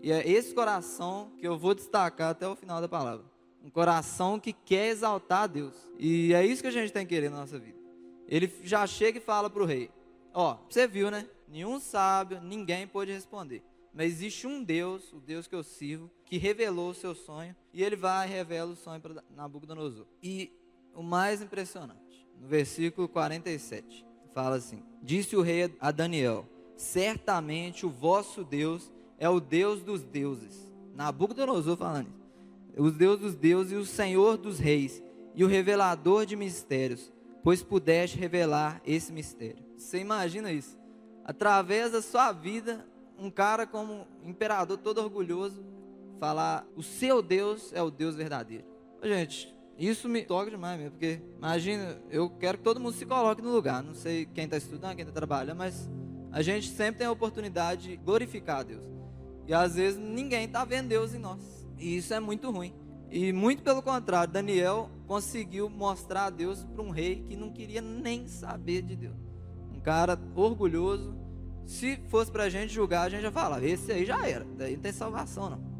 E 0.00 0.10
é 0.10 0.26
esse 0.26 0.54
coração 0.54 1.32
que 1.36 1.46
eu 1.46 1.58
vou 1.58 1.74
destacar 1.74 2.30
até 2.30 2.48
o 2.48 2.56
final 2.56 2.80
da 2.80 2.88
palavra. 2.88 3.26
Um 3.62 3.68
coração 3.68 4.40
que 4.40 4.54
quer 4.54 4.88
exaltar 4.88 5.42
a 5.42 5.46
Deus. 5.46 5.74
E 5.98 6.32
é 6.32 6.46
isso 6.46 6.62
que 6.62 6.68
a 6.68 6.72
gente 6.72 6.90
tem 6.90 7.04
que 7.04 7.14
querer 7.14 7.30
na 7.30 7.40
nossa 7.40 7.58
vida. 7.58 7.78
Ele 8.26 8.50
já 8.62 8.86
chega 8.86 9.18
e 9.18 9.20
fala 9.20 9.50
para 9.50 9.62
o 9.62 9.66
rei: 9.66 9.90
Ó, 10.32 10.56
você 10.66 10.86
viu, 10.86 11.10
né? 11.10 11.26
Nenhum 11.52 11.78
sábio, 11.78 12.40
ninguém 12.40 12.86
pôde 12.86 13.12
responder. 13.12 13.62
Mas 13.92 14.12
existe 14.12 14.46
um 14.46 14.64
Deus, 14.64 15.12
o 15.12 15.20
Deus 15.20 15.46
que 15.46 15.54
eu 15.54 15.62
sirvo, 15.62 16.10
que 16.24 16.38
revelou 16.38 16.88
o 16.88 16.94
seu 16.94 17.14
sonho. 17.14 17.54
E 17.74 17.84
ele 17.84 17.94
vai 17.94 18.26
e 18.26 18.30
revela 18.30 18.72
o 18.72 18.76
sonho 18.76 19.02
para 19.02 19.22
Nabucodonosor. 19.36 20.06
E 20.22 20.50
o 20.94 21.02
mais 21.02 21.42
impressionante, 21.42 22.26
no 22.40 22.48
versículo 22.48 23.06
47, 23.06 24.06
fala 24.32 24.56
assim: 24.56 24.82
Disse 25.02 25.36
o 25.36 25.42
rei 25.42 25.76
a 25.78 25.90
Daniel: 25.90 26.48
Certamente 26.74 27.84
o 27.84 27.90
vosso 27.90 28.42
Deus 28.42 28.90
é 29.18 29.28
o 29.28 29.38
Deus 29.38 29.82
dos 29.82 30.02
deuses. 30.02 30.72
Nabucodonosor 30.94 31.76
falando 31.76 32.08
isso. 32.08 32.82
Os 32.82 32.96
Deus 32.96 33.20
dos 33.20 33.34
deuses 33.34 33.72
e 33.72 33.76
o 33.76 33.84
Senhor 33.84 34.38
dos 34.38 34.58
reis 34.58 35.02
e 35.34 35.44
o 35.44 35.48
revelador 35.48 36.24
de 36.24 36.34
mistérios, 36.34 37.12
pois 37.44 37.62
pudeste 37.62 38.16
revelar 38.16 38.80
esse 38.86 39.12
mistério. 39.12 39.62
Você 39.76 39.98
imagina 39.98 40.50
isso? 40.50 40.80
Através 41.24 41.92
da 41.92 42.02
sua 42.02 42.32
vida, 42.32 42.86
um 43.18 43.30
cara 43.30 43.66
como 43.66 44.06
imperador 44.24 44.78
todo 44.78 44.98
orgulhoso 44.98 45.64
falar: 46.18 46.66
"O 46.76 46.82
seu 46.82 47.22
Deus 47.22 47.72
é 47.72 47.82
o 47.82 47.90
Deus 47.90 48.14
verdadeiro". 48.14 48.64
Gente, 49.02 49.54
isso 49.78 50.08
me 50.08 50.22
toca 50.22 50.50
demais 50.50 50.78
mesmo, 50.78 50.92
porque 50.92 51.20
imagina, 51.36 52.00
eu 52.10 52.30
quero 52.30 52.58
que 52.58 52.64
todo 52.64 52.78
mundo 52.78 52.94
se 52.94 53.06
coloque 53.06 53.42
no 53.42 53.50
lugar. 53.50 53.82
Não 53.82 53.94
sei 53.94 54.26
quem 54.26 54.44
está 54.44 54.56
estudando, 54.56 54.94
quem 54.94 55.02
está 55.02 55.12
trabalhando, 55.12 55.58
mas 55.58 55.90
a 56.30 56.42
gente 56.42 56.68
sempre 56.68 56.98
tem 56.98 57.06
a 57.06 57.12
oportunidade 57.12 57.88
de 57.88 57.96
glorificar 57.96 58.60
a 58.60 58.62
Deus. 58.62 58.84
E 59.46 59.52
às 59.52 59.74
vezes 59.74 59.98
ninguém 59.98 60.44
está 60.44 60.64
vendo 60.64 60.88
Deus 60.88 61.14
em 61.14 61.18
nós. 61.18 61.40
E 61.78 61.96
isso 61.96 62.14
é 62.14 62.20
muito 62.20 62.50
ruim. 62.50 62.74
E 63.10 63.32
muito 63.32 63.62
pelo 63.62 63.82
contrário, 63.82 64.32
Daniel 64.32 64.88
conseguiu 65.06 65.68
mostrar 65.68 66.26
a 66.26 66.30
Deus 66.30 66.64
para 66.64 66.82
um 66.82 66.90
rei 66.90 67.24
que 67.28 67.36
não 67.36 67.50
queria 67.50 67.82
nem 67.82 68.26
saber 68.26 68.82
de 68.82 68.96
Deus. 68.96 69.31
Cara 69.82 70.18
orgulhoso. 70.34 71.14
Se 71.66 71.96
fosse 72.08 72.30
para 72.30 72.44
a 72.44 72.48
gente 72.48 72.72
julgar, 72.72 73.06
a 73.06 73.08
gente 73.08 73.22
já 73.22 73.32
falava: 73.32 73.64
esse 73.64 73.90
aí 73.92 74.04
já 74.04 74.26
era, 74.26 74.44
daí 74.56 74.74
não 74.74 74.82
tem 74.82 74.92
salvação 74.92 75.50
não. 75.50 75.72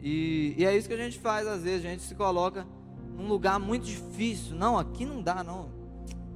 E, 0.00 0.54
e 0.56 0.64
é 0.64 0.76
isso 0.76 0.88
que 0.88 0.94
a 0.94 0.98
gente 0.98 1.18
faz 1.18 1.46
às 1.46 1.62
vezes, 1.62 1.84
a 1.84 1.90
gente 1.90 2.02
se 2.02 2.14
coloca 2.14 2.66
num 3.16 3.26
lugar 3.26 3.58
muito 3.58 3.84
difícil. 3.86 4.56
Não, 4.56 4.78
aqui 4.78 5.04
não 5.04 5.22
dá 5.22 5.42
não. 5.42 5.70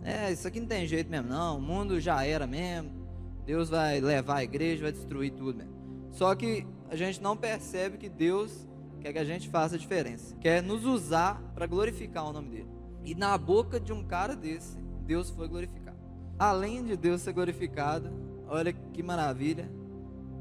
É, 0.02 0.32
isso 0.32 0.48
aqui 0.48 0.60
não 0.60 0.66
tem 0.66 0.86
jeito 0.86 1.10
mesmo 1.10 1.28
não. 1.28 1.58
O 1.58 1.60
mundo 1.60 2.00
já 2.00 2.24
era 2.24 2.46
mesmo. 2.46 2.90
Deus 3.44 3.68
vai 3.68 4.00
levar 4.00 4.36
a 4.36 4.44
igreja, 4.44 4.82
vai 4.82 4.92
destruir 4.92 5.32
tudo 5.32 5.58
mesmo. 5.58 5.74
Só 6.10 6.34
que 6.34 6.66
a 6.88 6.96
gente 6.96 7.22
não 7.22 7.36
percebe 7.36 7.98
que 7.98 8.08
Deus 8.08 8.68
quer 9.00 9.12
que 9.12 9.18
a 9.18 9.24
gente 9.24 9.48
faça 9.48 9.76
a 9.76 9.78
diferença, 9.78 10.36
quer 10.36 10.62
nos 10.62 10.84
usar 10.84 11.40
para 11.54 11.66
glorificar 11.66 12.28
o 12.28 12.32
nome 12.32 12.50
dele. 12.50 12.68
E 13.04 13.14
na 13.14 13.36
boca 13.38 13.80
de 13.80 13.92
um 13.92 14.04
cara 14.04 14.36
desse, 14.36 14.78
Deus 15.06 15.30
foi 15.30 15.48
glorificado. 15.48 15.89
Além 16.40 16.82
de 16.82 16.96
Deus 16.96 17.20
ser 17.20 17.34
glorificado, 17.34 18.10
olha 18.48 18.72
que 18.72 19.02
maravilha, 19.02 19.70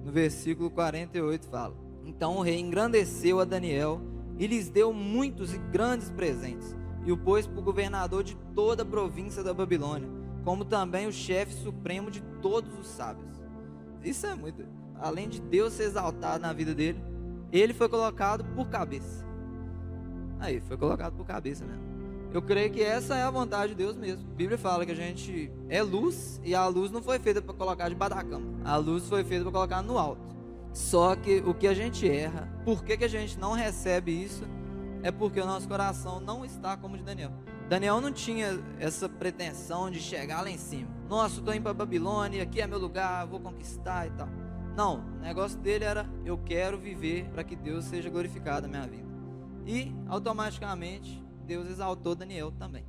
no 0.03 0.11
versículo 0.11 0.71
48 0.71 1.47
fala: 1.47 1.75
Então 2.05 2.37
o 2.37 2.41
rei 2.41 2.59
engrandeceu 2.59 3.39
a 3.39 3.45
Daniel 3.45 4.01
e 4.37 4.47
lhes 4.47 4.69
deu 4.69 4.93
muitos 4.93 5.53
e 5.53 5.57
grandes 5.57 6.09
presentes, 6.09 6.73
e 7.05 7.11
o 7.11 7.17
pôs 7.17 7.45
por 7.45 7.61
governador 7.61 8.23
de 8.23 8.35
toda 8.55 8.83
a 8.83 8.85
província 8.85 9.43
da 9.43 9.53
Babilônia, 9.53 10.07
como 10.45 10.63
também 10.63 11.05
o 11.05 11.11
chefe 11.11 11.53
supremo 11.53 12.09
de 12.09 12.21
todos 12.41 12.73
os 12.79 12.87
sábios. 12.87 13.27
Isso 14.01 14.25
é 14.25 14.33
muito 14.33 14.63
além 14.99 15.29
de 15.29 15.41
Deus 15.41 15.73
ser 15.73 15.83
exaltado 15.83 16.41
na 16.41 16.53
vida 16.53 16.73
dele, 16.75 17.01
ele 17.51 17.73
foi 17.73 17.89
colocado 17.89 18.43
por 18.55 18.69
cabeça. 18.69 19.25
Aí, 20.39 20.59
foi 20.61 20.77
colocado 20.77 21.15
por 21.15 21.25
cabeça 21.25 21.65
mesmo. 21.65 21.88
Eu 22.31 22.43
creio 22.43 22.71
que 22.71 22.81
essa 22.81 23.15
é 23.15 23.23
a 23.23 23.31
vontade 23.31 23.69
de 23.69 23.75
Deus 23.75 23.97
mesmo. 23.97 24.23
A 24.31 24.35
Bíblia 24.35 24.57
fala 24.57 24.85
que 24.85 24.91
a 24.91 24.95
gente 24.95 25.51
é 25.67 25.81
luz 25.81 26.39
e 26.43 26.53
a 26.53 26.67
luz 26.67 26.91
não 26.91 27.01
foi 27.01 27.17
feita 27.17 27.41
para 27.41 27.55
colocar 27.55 27.89
debaixo 27.89 28.15
da 28.15 28.23
cama. 28.23 28.45
A 28.63 28.77
luz 28.77 29.07
foi 29.07 29.23
feita 29.23 29.43
para 29.43 29.51
colocar 29.51 29.81
no 29.81 29.97
alto. 29.97 30.21
Só 30.71 31.15
que 31.15 31.39
o 31.39 31.55
que 31.55 31.67
a 31.67 31.73
gente 31.73 32.07
erra, 32.07 32.47
por 32.63 32.83
que, 32.83 32.97
que 32.97 33.03
a 33.03 33.09
gente 33.09 33.39
não 33.39 33.53
recebe 33.53 34.11
isso, 34.11 34.43
é 35.01 35.11
porque 35.11 35.39
o 35.39 35.45
nosso 35.45 35.67
coração 35.67 36.19
não 36.19 36.45
está 36.45 36.77
como 36.77 36.93
o 36.93 36.97
de 36.97 37.03
Daniel. 37.03 37.31
Daniel 37.67 37.99
não 37.99 38.11
tinha 38.11 38.59
essa 38.79 39.09
pretensão 39.09 39.89
de 39.89 39.99
chegar 39.99 40.41
lá 40.43 40.51
em 40.51 40.57
cima. 40.57 40.87
Nossa, 41.09 41.39
estou 41.39 41.53
indo 41.53 41.63
para 41.63 41.73
Babilônia, 41.73 42.43
aqui 42.43 42.61
é 42.61 42.67
meu 42.67 42.79
lugar, 42.79 43.25
vou 43.25 43.39
conquistar 43.39 44.05
e 44.05 44.11
tal. 44.11 44.29
Não, 44.75 44.99
o 45.17 45.21
negócio 45.21 45.57
dele 45.57 45.83
era 45.83 46.07
eu 46.23 46.37
quero 46.37 46.77
viver 46.77 47.25
para 47.29 47.43
que 47.43 47.55
Deus 47.55 47.85
seja 47.85 48.09
glorificado 48.09 48.67
na 48.67 48.77
minha 48.77 48.87
vida. 48.87 49.09
E 49.65 49.93
automaticamente 50.07 51.23
Deus 51.49 51.67
exaltou 51.67 52.13
Daniel 52.13 52.51
também. 52.51 52.85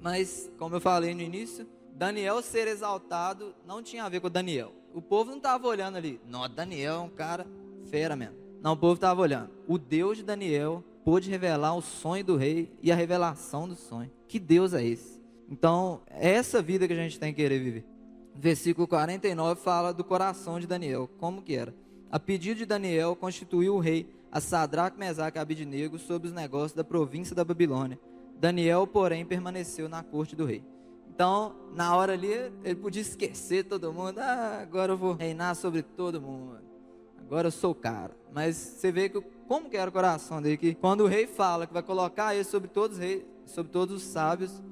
Mas, 0.00 0.50
como 0.58 0.76
eu 0.76 0.80
falei 0.80 1.14
no 1.14 1.22
início, 1.22 1.66
Daniel 1.94 2.42
ser 2.42 2.68
exaltado 2.68 3.54
não 3.66 3.82
tinha 3.82 4.04
a 4.04 4.08
ver 4.10 4.20
com 4.20 4.28
Daniel. 4.28 4.70
O 4.92 5.00
povo 5.00 5.30
não 5.30 5.38
estava 5.38 5.66
olhando 5.66 5.96
ali, 5.96 6.20
não, 6.28 6.46
Daniel 6.46 6.94
é 6.96 6.98
um 6.98 7.08
cara 7.08 7.46
fera 7.90 8.14
mesmo. 8.14 8.36
Não, 8.62 8.74
o 8.74 8.76
povo 8.76 8.94
estava 8.94 9.22
olhando. 9.22 9.50
O 9.66 9.78
Deus 9.78 10.18
de 10.18 10.22
Daniel 10.22 10.84
pôde 11.02 11.30
revelar 11.30 11.74
o 11.74 11.80
sonho 11.80 12.22
do 12.22 12.36
rei 12.36 12.70
e 12.82 12.92
a 12.92 12.94
revelação 12.94 13.66
do 13.66 13.74
sonho. 13.74 14.12
Que 14.28 14.38
Deus 14.38 14.74
é 14.74 14.84
esse? 14.84 15.18
Então, 15.48 16.02
é 16.06 16.32
essa 16.32 16.60
vida 16.60 16.86
que 16.86 16.92
a 16.92 16.96
gente 16.96 17.18
tem 17.18 17.32
que 17.32 17.40
querer 17.40 17.58
viver 17.58 17.86
versículo 18.34 18.86
49 18.86 19.60
fala 19.60 19.92
do 19.92 20.02
coração 20.02 20.58
de 20.58 20.66
Daniel, 20.66 21.08
como 21.18 21.42
que 21.42 21.54
era. 21.54 21.74
A 22.10 22.18
pedido 22.18 22.58
de 22.58 22.66
Daniel, 22.66 23.16
constituiu 23.16 23.74
o 23.74 23.78
rei 23.78 24.06
a 24.32 24.40
Sadraque, 24.40 24.98
Mesaque 24.98 25.36
e 25.36 25.40
Abidnego 25.40 25.98
sobre 25.98 26.26
os 26.26 26.34
negócios 26.34 26.72
da 26.72 26.82
província 26.82 27.36
da 27.36 27.44
Babilônia. 27.44 28.00
Daniel, 28.40 28.86
porém, 28.86 29.26
permaneceu 29.26 29.90
na 29.90 30.02
corte 30.02 30.34
do 30.34 30.46
rei. 30.46 30.64
Então, 31.14 31.54
na 31.74 31.94
hora 31.94 32.14
ali, 32.14 32.32
ele 32.64 32.74
podia 32.74 33.02
esquecer 33.02 33.64
todo 33.64 33.92
mundo. 33.92 34.18
Ah, 34.18 34.60
agora 34.62 34.92
eu 34.92 34.96
vou 34.96 35.12
reinar 35.12 35.54
sobre 35.54 35.82
todo 35.82 36.20
mundo. 36.20 36.58
Agora 37.20 37.48
eu 37.48 37.52
sou 37.52 37.72
o 37.72 37.74
cara. 37.74 38.16
Mas 38.32 38.56
você 38.56 38.90
vê 38.90 39.10
que 39.10 39.20
como 39.46 39.68
que 39.68 39.76
era 39.76 39.90
o 39.90 39.92
coração 39.92 40.40
dele 40.40 40.56
que 40.56 40.74
quando 40.74 41.02
o 41.02 41.06
rei 41.06 41.26
fala 41.26 41.66
que 41.66 41.72
vai 41.74 41.82
colocar 41.82 42.34
ele 42.34 42.44
sobre 42.44 42.68
todos 42.68 42.96
os 42.96 43.02
reis, 43.02 43.22
sobre 43.44 43.70
todos 43.70 43.94
os 43.94 44.02
sábios, 44.02 44.62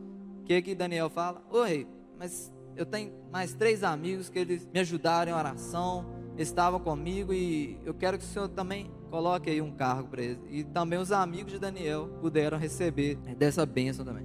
que 0.46 0.62
que 0.62 0.74
Daniel 0.74 1.10
fala? 1.10 1.42
Ô 1.50 1.62
rei, 1.62 1.86
mas 2.18 2.50
eu 2.74 2.86
tenho 2.86 3.12
mais 3.30 3.52
três 3.52 3.84
amigos 3.84 4.30
que 4.30 4.38
eles 4.38 4.66
me 4.72 4.80
ajudaram 4.80 5.30
em 5.30 5.34
oração, 5.34 6.06
estavam 6.38 6.80
comigo 6.80 7.32
e 7.34 7.78
eu 7.84 7.92
quero 7.92 8.18
que 8.18 8.24
o 8.24 8.26
Senhor 8.26 8.48
também 8.48 8.90
coloque 9.10 9.50
aí 9.50 9.60
um 9.60 9.72
cargo 9.72 10.08
para 10.08 10.22
eles. 10.22 10.38
E 10.48 10.64
também 10.64 10.98
os 10.98 11.12
amigos 11.12 11.52
de 11.52 11.58
Daniel 11.58 12.08
puderam 12.20 12.56
receber 12.56 13.16
dessa 13.36 13.66
bênção 13.66 14.04
também. 14.04 14.24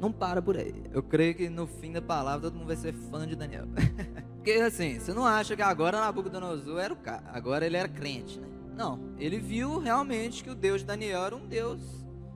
Não 0.00 0.10
para 0.10 0.42
por 0.42 0.56
aí. 0.56 0.74
Eu 0.90 1.02
creio 1.02 1.34
que 1.34 1.48
no 1.48 1.66
fim 1.66 1.92
da 1.92 2.02
palavra 2.02 2.40
todo 2.40 2.58
mundo 2.58 2.66
vai 2.66 2.76
ser 2.76 2.92
fã 2.92 3.26
de 3.26 3.36
Daniel. 3.36 3.66
Porque 4.34 4.52
assim, 4.52 4.98
você 4.98 5.12
não 5.12 5.24
acha 5.24 5.54
que 5.54 5.62
agora 5.62 6.00
Nabucodonosor 6.00 6.80
era 6.80 6.92
o 6.92 6.96
cara, 6.96 7.22
agora 7.32 7.64
ele 7.64 7.76
era 7.76 7.88
crente, 7.88 8.40
né? 8.40 8.48
Não, 8.74 8.98
ele 9.16 9.38
viu 9.38 9.78
realmente 9.78 10.42
que 10.42 10.50
o 10.50 10.54
Deus 10.54 10.80
de 10.80 10.86
Daniel 10.86 11.24
era 11.24 11.36
um 11.36 11.46
Deus 11.46 11.78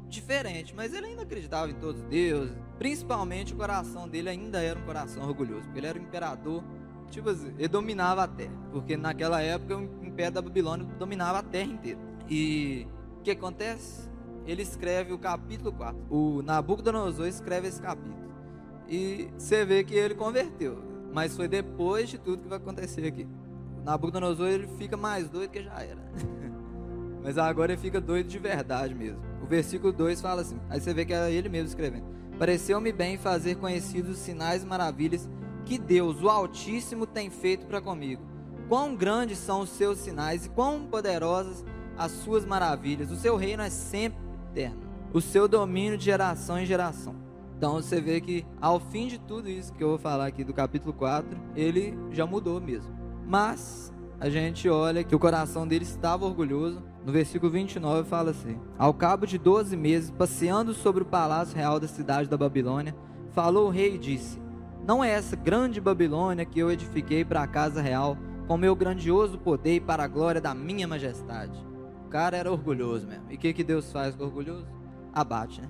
diferente, 0.08 0.72
mas 0.74 0.94
ele 0.94 1.06
ainda 1.06 1.22
acreditava 1.22 1.70
em 1.70 1.74
todos 1.74 2.00
os 2.02 2.08
deuses. 2.08 2.56
Principalmente 2.78 3.54
o 3.54 3.56
coração 3.56 4.08
dele 4.08 4.28
ainda 4.28 4.62
era 4.62 4.78
um 4.78 4.84
coração 4.84 5.24
orgulhoso, 5.24 5.62
porque 5.62 5.80
ele 5.80 5.86
era 5.86 5.98
o 5.98 6.02
imperador, 6.02 6.62
tipo 7.10 7.30
assim, 7.30 7.52
ele 7.58 7.68
dominava 7.68 8.24
a 8.24 8.28
terra, 8.28 8.52
porque 8.72 8.96
naquela 8.96 9.40
época 9.40 9.76
o 9.76 10.04
império 10.04 10.32
da 10.32 10.42
Babilônia 10.42 10.86
dominava 10.98 11.38
a 11.38 11.42
terra 11.42 11.70
inteira. 11.70 11.98
E 12.28 12.86
o 13.18 13.22
que 13.22 13.30
acontece? 13.30 14.08
Ele 14.46 14.62
escreve 14.62 15.12
o 15.12 15.18
capítulo 15.18 15.72
4. 15.72 15.98
O 16.10 16.42
Nabucodonosor 16.42 17.26
escreve 17.26 17.68
esse 17.68 17.80
capítulo. 17.80 18.26
E 18.88 19.28
você 19.36 19.64
vê 19.64 19.82
que 19.82 19.94
ele 19.94 20.14
converteu, 20.14 20.78
mas 21.12 21.36
foi 21.36 21.48
depois 21.48 22.08
de 22.08 22.18
tudo 22.18 22.42
que 22.42 22.48
vai 22.48 22.58
acontecer 22.58 23.06
aqui. 23.06 23.26
O 23.78 23.84
Nabucodonosor 23.84 24.46
ele 24.48 24.68
fica 24.78 24.96
mais 24.96 25.28
doido 25.28 25.50
que 25.50 25.62
já 25.62 25.82
era. 25.82 26.00
mas 27.22 27.36
agora 27.38 27.72
ele 27.72 27.80
fica 27.80 28.00
doido 28.00 28.28
de 28.28 28.38
verdade 28.38 28.94
mesmo. 28.94 29.20
O 29.42 29.46
versículo 29.46 29.92
2 29.92 30.20
fala 30.20 30.42
assim: 30.42 30.60
aí 30.70 30.80
você 30.80 30.94
vê 30.94 31.04
que 31.04 31.12
é 31.12 31.30
ele 31.32 31.48
mesmo 31.48 31.68
escrevendo. 31.68 32.04
Pareceu-me 32.38 32.92
bem 32.92 33.16
fazer 33.16 33.56
conhecidos 33.56 34.12
os 34.12 34.18
sinais 34.18 34.62
e 34.62 34.66
maravilhas 34.66 35.28
que 35.66 35.76
Deus, 35.76 36.22
o 36.22 36.30
Altíssimo, 36.30 37.04
tem 37.04 37.28
feito 37.28 37.66
para 37.66 37.80
comigo. 37.80 38.22
Quão 38.68 38.94
grandes 38.96 39.38
são 39.38 39.60
os 39.60 39.70
seus 39.70 39.98
sinais 39.98 40.46
e 40.46 40.48
quão 40.48 40.86
poderosas 40.86 41.64
as 41.98 42.12
suas 42.12 42.44
maravilhas. 42.44 43.10
O 43.10 43.16
seu 43.16 43.36
reino 43.36 43.62
é 43.62 43.70
sempre 43.70 44.18
eterno, 44.50 44.80
o 45.12 45.20
seu 45.20 45.48
domínio 45.48 45.98
de 45.98 46.04
geração 46.04 46.58
em 46.58 46.64
geração. 46.64 47.16
Então 47.56 47.74
você 47.74 48.00
vê 48.00 48.20
que 48.20 48.46
ao 48.60 48.78
fim 48.78 49.08
de 49.08 49.18
tudo 49.18 49.48
isso 49.48 49.72
que 49.72 49.82
eu 49.82 49.88
vou 49.88 49.98
falar 49.98 50.26
aqui 50.26 50.44
do 50.44 50.52
capítulo 50.52 50.92
4, 50.92 51.38
ele 51.56 51.96
já 52.10 52.26
mudou 52.26 52.60
mesmo. 52.60 52.94
Mas 53.26 53.92
a 54.20 54.30
gente 54.30 54.68
olha 54.68 55.02
que 55.02 55.14
o 55.14 55.18
coração 55.18 55.66
dele 55.66 55.84
estava 55.84 56.24
orgulhoso. 56.24 56.82
No 57.04 57.12
versículo 57.12 57.50
29 57.50 58.08
fala 58.08 58.30
assim: 58.30 58.58
Ao 58.78 58.92
cabo 58.92 59.26
de 59.26 59.38
12 59.38 59.76
meses, 59.76 60.10
passeando 60.10 60.74
sobre 60.74 61.02
o 61.02 61.06
palácio 61.06 61.56
real 61.56 61.80
da 61.80 61.88
cidade 61.88 62.28
da 62.28 62.36
Babilônia, 62.36 62.94
falou 63.32 63.68
o 63.68 63.70
rei 63.70 63.94
e 63.94 63.98
disse: 63.98 64.38
Não 64.86 65.02
é 65.02 65.10
essa 65.10 65.34
grande 65.34 65.80
Babilônia 65.80 66.44
que 66.44 66.60
eu 66.60 66.70
edifiquei 66.70 67.24
para 67.24 67.42
a 67.42 67.46
casa 67.48 67.82
real, 67.82 68.16
com 68.46 68.56
meu 68.56 68.76
grandioso 68.76 69.36
poder 69.36 69.74
e 69.74 69.80
para 69.80 70.04
a 70.04 70.06
glória 70.06 70.40
da 70.40 70.54
minha 70.54 70.86
majestade. 70.86 71.58
O 72.06 72.08
cara 72.08 72.36
era 72.36 72.52
orgulhoso 72.52 73.04
mesmo. 73.04 73.24
E 73.28 73.34
o 73.34 73.38
que, 73.38 73.52
que 73.52 73.64
Deus 73.64 73.90
faz 73.90 74.14
com 74.14 74.22
orgulhoso? 74.22 74.64
Abate, 75.12 75.60
né? 75.60 75.68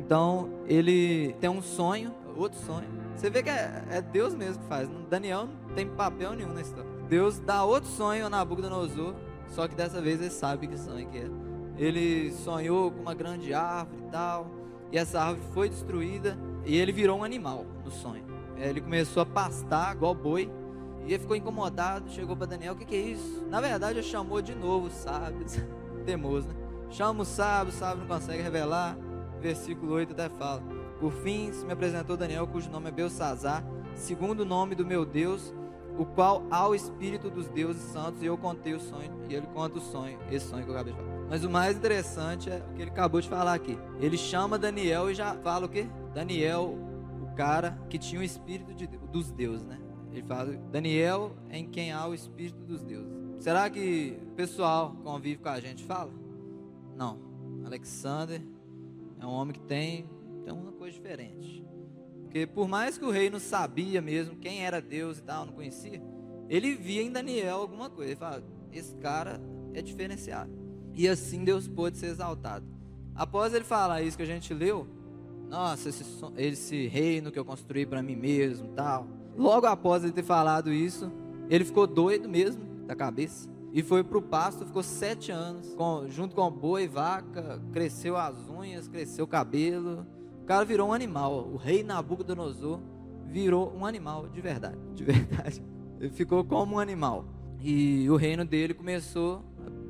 Então, 0.00 0.50
ele 0.66 1.36
tem 1.40 1.48
um 1.48 1.62
sonho, 1.62 2.12
outro 2.36 2.58
sonho. 2.58 2.88
Você 3.14 3.30
vê 3.30 3.44
que 3.44 3.48
é, 3.48 3.84
é 3.90 4.02
Deus 4.02 4.34
mesmo 4.34 4.60
que 4.60 4.68
faz. 4.68 4.88
Daniel 5.08 5.46
não 5.68 5.74
tem 5.76 5.86
papel 5.86 6.34
nenhum 6.34 6.52
na 6.52 6.60
história. 6.60 6.90
Deus 7.08 7.38
dá 7.38 7.62
outro 7.62 7.88
sonho 7.88 8.26
a 8.26 8.30
Nabucodonosor, 8.30 9.14
só 9.46 9.68
que 9.68 9.76
dessa 9.76 10.00
vez 10.00 10.20
ele 10.20 10.30
sabe 10.30 10.66
que 10.66 10.76
sonho 10.76 11.08
que 11.08 11.18
é. 11.18 11.30
Ele 11.76 12.32
sonhou 12.32 12.90
com 12.90 13.02
uma 13.02 13.14
grande 13.14 13.54
árvore 13.54 14.02
e 14.04 14.10
tal, 14.10 14.50
e 14.90 14.98
essa 14.98 15.20
árvore 15.20 15.46
foi 15.54 15.68
destruída 15.68 16.36
e 16.66 16.76
ele 16.76 16.90
virou 16.90 17.20
um 17.20 17.24
animal 17.24 17.64
no 17.84 17.90
sonho. 17.92 18.27
Ele 18.58 18.80
começou 18.80 19.22
a 19.22 19.26
pastar 19.26 19.94
igual 19.94 20.14
boi 20.14 20.50
e 21.06 21.12
ele 21.12 21.18
ficou 21.18 21.36
incomodado, 21.36 22.10
chegou 22.10 22.36
para 22.36 22.46
Daniel, 22.46 22.74
o 22.74 22.76
que, 22.76 22.84
que, 22.84 22.96
é 22.96 23.00
isso? 23.00 23.46
Na 23.48 23.60
verdade, 23.60 23.98
ele 23.98 24.06
chamou 24.06 24.42
de 24.42 24.54
novo 24.54 24.88
o 24.88 24.90
sábio, 24.90 25.46
temoso, 26.04 26.48
né? 26.48 26.54
Chama 26.90 27.22
o 27.22 27.24
sábio, 27.24 27.72
o 27.72 27.76
sábio 27.76 28.00
não 28.00 28.06
consegue 28.06 28.42
revelar 28.42 28.96
versículo 29.40 29.94
8 29.94 30.12
até 30.12 30.28
fala: 30.28 30.62
Por 31.00 31.12
fim 31.12 31.52
se 31.52 31.64
me 31.64 31.72
apresentou 31.72 32.16
Daniel, 32.16 32.46
cujo 32.46 32.70
nome 32.70 32.88
é 32.88 32.92
Belsazar, 32.92 33.64
segundo 33.94 34.40
o 34.40 34.44
nome 34.44 34.74
do 34.74 34.84
meu 34.84 35.04
Deus, 35.04 35.54
o 35.96 36.04
qual 36.04 36.44
há 36.50 36.68
o 36.68 36.74
espírito 36.74 37.30
dos 37.30 37.48
deuses 37.48 37.82
santos, 37.82 38.22
e 38.22 38.26
eu 38.26 38.36
contei 38.36 38.74
o 38.74 38.80
sonho, 38.80 39.10
e 39.28 39.34
ele 39.34 39.46
conta 39.48 39.78
o 39.78 39.80
sonho, 39.80 40.18
esse 40.30 40.48
sonho 40.48 40.64
que 40.64 40.70
eu 40.70 40.74
acabei 40.74 40.92
de 40.92 40.98
falar. 40.98 41.18
Mas 41.28 41.44
o 41.44 41.50
mais 41.50 41.76
interessante 41.76 42.50
é 42.50 42.62
o 42.70 42.74
que 42.74 42.82
ele 42.82 42.90
acabou 42.90 43.20
de 43.20 43.28
falar 43.28 43.54
aqui. 43.54 43.78
Ele 44.00 44.16
chama 44.16 44.58
Daniel 44.58 45.10
e 45.10 45.14
já 45.14 45.34
fala 45.34 45.66
o 45.66 45.68
quê? 45.68 45.86
Daniel, 46.14 46.76
cara 47.38 47.78
que 47.88 47.96
tinha 47.96 48.20
o 48.20 48.24
espírito 48.24 48.74
de, 48.74 48.88
dos 48.88 49.30
deuses, 49.30 49.64
né? 49.64 49.78
Ele 50.10 50.24
fala, 50.24 50.56
Daniel 50.72 51.36
em 51.52 51.68
quem 51.68 51.92
há 51.92 52.04
o 52.08 52.12
espírito 52.12 52.58
dos 52.64 52.82
deuses. 52.82 53.12
Será 53.38 53.70
que 53.70 54.18
o 54.20 54.34
pessoal 54.34 54.96
convive 55.04 55.40
com 55.40 55.48
a 55.48 55.60
gente 55.60 55.84
fala? 55.84 56.12
Não. 56.96 57.20
Alexander 57.64 58.42
é 59.20 59.24
um 59.24 59.30
homem 59.30 59.54
que 59.54 59.60
tem, 59.60 60.10
tem 60.44 60.52
uma 60.52 60.72
coisa 60.72 60.96
diferente. 60.96 61.64
Porque 62.24 62.44
por 62.44 62.66
mais 62.66 62.98
que 62.98 63.04
o 63.04 63.10
rei 63.10 63.30
não 63.30 63.38
sabia 63.38 64.02
mesmo 64.02 64.34
quem 64.34 64.64
era 64.64 64.80
Deus 64.80 65.18
e 65.18 65.22
tal, 65.22 65.46
não 65.46 65.52
conhecia, 65.52 66.02
ele 66.48 66.74
via 66.74 67.02
em 67.02 67.12
Daniel 67.12 67.58
alguma 67.58 67.88
coisa. 67.88 68.10
Ele 68.10 68.18
fala, 68.18 68.42
esse 68.72 68.96
cara 68.96 69.40
é 69.74 69.80
diferenciado. 69.80 70.50
E 70.92 71.06
assim 71.06 71.44
Deus 71.44 71.68
pôde 71.68 71.98
ser 71.98 72.06
exaltado. 72.06 72.66
Após 73.14 73.54
ele 73.54 73.64
falar 73.64 74.02
isso 74.02 74.16
que 74.16 74.24
a 74.24 74.26
gente 74.26 74.52
leu, 74.52 74.88
nossa, 75.48 75.88
esse, 75.88 76.04
esse 76.36 76.86
reino 76.86 77.32
que 77.32 77.38
eu 77.38 77.44
construí 77.44 77.86
para 77.86 78.02
mim 78.02 78.16
mesmo, 78.16 78.68
tal. 78.68 79.06
Logo 79.36 79.66
após 79.66 80.04
ele 80.04 80.12
ter 80.12 80.22
falado 80.22 80.72
isso, 80.72 81.10
ele 81.48 81.64
ficou 81.64 81.86
doido 81.86 82.28
mesmo 82.28 82.62
da 82.86 82.94
cabeça 82.94 83.48
e 83.72 83.82
foi 83.82 84.02
para 84.02 84.18
o 84.18 84.22
pasto, 84.22 84.64
ficou 84.64 84.82
sete 84.82 85.30
anos, 85.30 85.74
com, 85.74 86.06
junto 86.08 86.34
com 86.34 86.50
boi 86.50 86.84
e 86.84 86.88
vaca, 86.88 87.60
cresceu 87.72 88.16
as 88.16 88.48
unhas, 88.48 88.88
cresceu 88.88 89.24
o 89.24 89.28
cabelo. 89.28 90.06
O 90.42 90.44
cara 90.46 90.64
virou 90.64 90.88
um 90.88 90.92
animal. 90.92 91.48
O 91.52 91.56
rei 91.56 91.82
Nabucodonosor 91.82 92.80
virou 93.26 93.72
um 93.76 93.84
animal 93.84 94.28
de 94.28 94.40
verdade, 94.40 94.78
de 94.94 95.04
verdade. 95.04 95.62
Ele 96.00 96.10
ficou 96.10 96.44
como 96.44 96.76
um 96.76 96.78
animal. 96.78 97.24
E 97.60 98.08
o 98.08 98.16
reino 98.16 98.44
dele 98.44 98.72
começou 98.72 99.44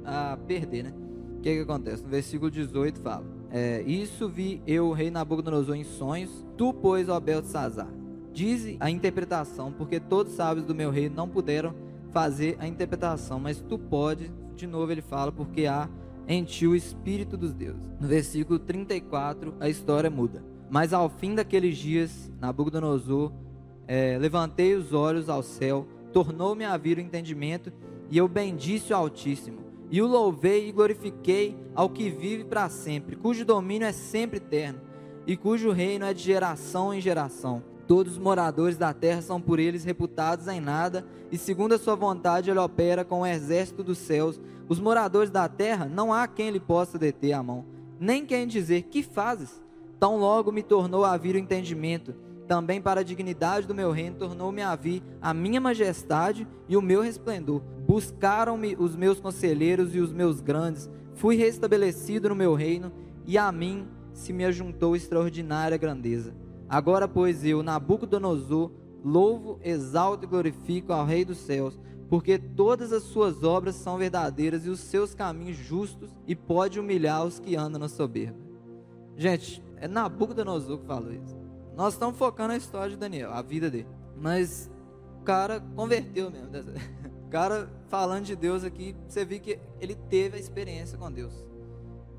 a 0.05 0.37
perder, 0.47 0.85
né? 0.85 0.95
O 1.37 1.41
que, 1.41 1.55
que 1.55 1.61
acontece? 1.61 2.03
No 2.03 2.09
versículo 2.09 2.51
18 2.51 3.01
fala: 3.01 3.25
é, 3.51 3.83
Isso 3.83 4.29
vi 4.29 4.63
eu, 4.67 4.93
rei 4.93 5.11
Nabucodonosor, 5.11 5.77
em 5.77 5.85
sonhos, 5.85 6.45
tu, 6.57 6.73
pois, 6.73 7.09
ó 7.09 7.19
Beltesazar. 7.19 7.89
Dize 8.33 8.77
a 8.79 8.91
interpretação, 8.91 9.73
porque 9.73 9.99
todos 9.99 10.33
os 10.33 10.37
sábios 10.37 10.67
do 10.67 10.75
meu 10.75 10.91
reino 10.91 11.17
não 11.17 11.29
puderam 11.29 11.75
fazer 12.11 12.57
a 12.61 12.67
interpretação, 12.67 13.41
mas 13.41 13.61
tu 13.61 13.79
pode, 13.79 14.31
de 14.55 14.67
novo 14.67 14.93
ele 14.93 15.03
fala, 15.03 15.33
porque 15.33 15.67
há 15.67 15.89
em 16.27 16.45
ti 16.45 16.67
o 16.67 16.75
Espírito 16.75 17.37
dos 17.37 17.55
deuses. 17.55 17.83
No 17.99 18.07
versículo 18.07 18.59
34, 18.59 19.55
a 19.59 19.69
história 19.69 20.11
muda. 20.11 20.45
Mas 20.71 20.93
ao 20.93 21.09
fim 21.09 21.35
daqueles 21.35 21.79
dias, 21.79 22.31
Nabucodonosor, 22.41 23.33
é, 23.87 24.19
levantei 24.19 24.75
os 24.75 24.93
olhos 24.93 25.31
ao 25.31 25.43
céu, 25.43 25.89
tornou-me 26.13 26.65
a 26.65 26.77
vir 26.77 26.99
o 26.99 27.01
entendimento, 27.01 27.73
e 28.11 28.19
eu 28.19 28.29
bendisse 28.29 28.93
o 28.93 28.97
Altíssimo, 28.97 29.61
e 29.91 30.03
o 30.03 30.07
louvei 30.07 30.69
e 30.69 30.73
glorifiquei 30.73 31.57
ao 31.75 31.89
que 31.89 32.11
vive 32.11 32.45
para 32.45 32.69
sempre, 32.69 33.17
cujo 33.17 33.45
domínio 33.45 33.87
é 33.87 33.93
sempre 33.93 34.37
eterno, 34.39 34.81
e 35.27 35.37
cujo 35.37 35.71
reino 35.71 36.05
é 36.05 36.13
de 36.13 36.23
geração 36.23 36.93
em 36.93 37.01
geração. 37.01 37.63
Todos 37.87 38.13
os 38.13 38.19
moradores 38.19 38.77
da 38.77 38.93
terra 38.93 39.23
são 39.23 39.41
por 39.41 39.59
eles 39.59 39.85
reputados 39.85 40.47
em 40.47 40.61
nada, 40.61 41.07
e 41.33 41.39
segundo 41.39 41.75
a 41.75 41.79
sua 41.79 41.95
vontade 41.95 42.51
ele 42.51 42.59
opera 42.59 43.05
com 43.05 43.21
o 43.21 43.27
exército 43.27 43.83
dos 43.83 43.97
céus. 43.99 44.39
Os 44.69 44.79
moradores 44.79 45.31
da 45.31 45.49
terra 45.49 45.87
não 45.87 46.13
há 46.13 46.27
quem 46.27 46.51
lhe 46.51 46.61
possa 46.61 46.99
deter 46.99 47.33
a 47.33 47.43
mão, 47.43 47.65
nem 47.99 48.27
quem 48.27 48.47
dizer: 48.47 48.83
Que 48.83 49.03
fazes? 49.03 49.63
Tão 49.99 50.19
logo 50.19 50.53
me 50.53 50.63
tornou 50.63 51.05
a 51.05 51.17
vir 51.17 51.35
o 51.35 51.39
entendimento, 51.39 52.15
também 52.49 52.81
para 52.81 53.01
a 53.01 53.05
dignidade 53.05 53.67
do 53.67 53.75
meu 53.75 53.93
reino 53.93 54.17
tornou-me 54.17 54.63
a 54.63 54.75
vir 54.75 55.03
a 55.21 55.35
minha 55.35 55.61
majestade 55.61 56.49
e 56.67 56.77
o 56.77 56.83
meu 56.83 57.03
resplendor. 57.03 57.61
Buscaram-me 57.87 58.75
os 58.77 58.97
meus 58.97 59.21
conselheiros 59.21 59.95
e 59.95 60.01
os 60.01 60.13
meus 60.13 60.41
grandes, 60.41 60.91
fui 61.15 61.37
restabelecido 61.37 62.31
no 62.31 62.35
meu 62.35 62.55
reino, 62.55 62.91
e 63.27 63.37
a 63.37 63.53
mim 63.53 63.87
se 64.15 64.33
me 64.33 64.45
ajuntou 64.45 64.97
extraordinária 64.97 65.77
grandeza. 65.77 66.35
Agora, 66.69 67.07
pois, 67.07 67.45
eu, 67.45 67.63
Nabucodonosor, 67.63 68.73
louvo, 69.05 69.61
exalto 69.63 70.25
e 70.25 70.29
glorifico 70.29 70.93
ao 70.93 71.05
Rei 71.05 71.25
dos 71.25 71.39
céus, 71.39 71.79
porque 72.09 72.39
todas 72.39 72.93
as 72.93 73.03
suas 73.03 73.45
obras 73.45 73.75
são 73.75 73.99
verdadeiras 73.99 74.65
e 74.65 74.71
os 74.71 74.81
seus 74.81 75.15
caminhos 75.15 75.57
justos, 75.57 76.11
e 76.27 76.35
pode 76.35 76.81
humilhar 76.81 77.25
os 77.25 77.39
que 77.39 77.55
andam 77.57 77.79
na 77.81 77.89
soberba. 77.89 78.39
Gente, 79.17 79.63
é 79.77 79.87
Nabucodonosor 79.87 80.79
que 80.79 80.87
falou 80.87 81.13
isso. 81.13 81.38
Nós 81.79 81.95
estamos 81.95 82.19
focando 82.19 82.49
na 82.49 82.59
história 82.59 82.91
de 82.91 82.97
Daniel, 82.97 83.33
a 83.33 83.41
vida 83.41 83.71
dele. 83.71 83.89
Mas 84.15 84.71
o 85.21 85.25
cara 85.25 85.61
converteu 85.75 86.31
mesmo. 86.31 86.51
O 87.29 87.31
cara 87.31 87.69
falando 87.91 88.25
de 88.25 88.35
Deus 88.35 88.65
aqui, 88.65 88.97
você 89.07 89.23
vê 89.23 89.39
que 89.39 89.59
ele 89.79 89.95
teve 89.95 90.39
a 90.39 90.41
experiência 90.41 90.97
com 90.97 91.13
Deus. 91.13 91.35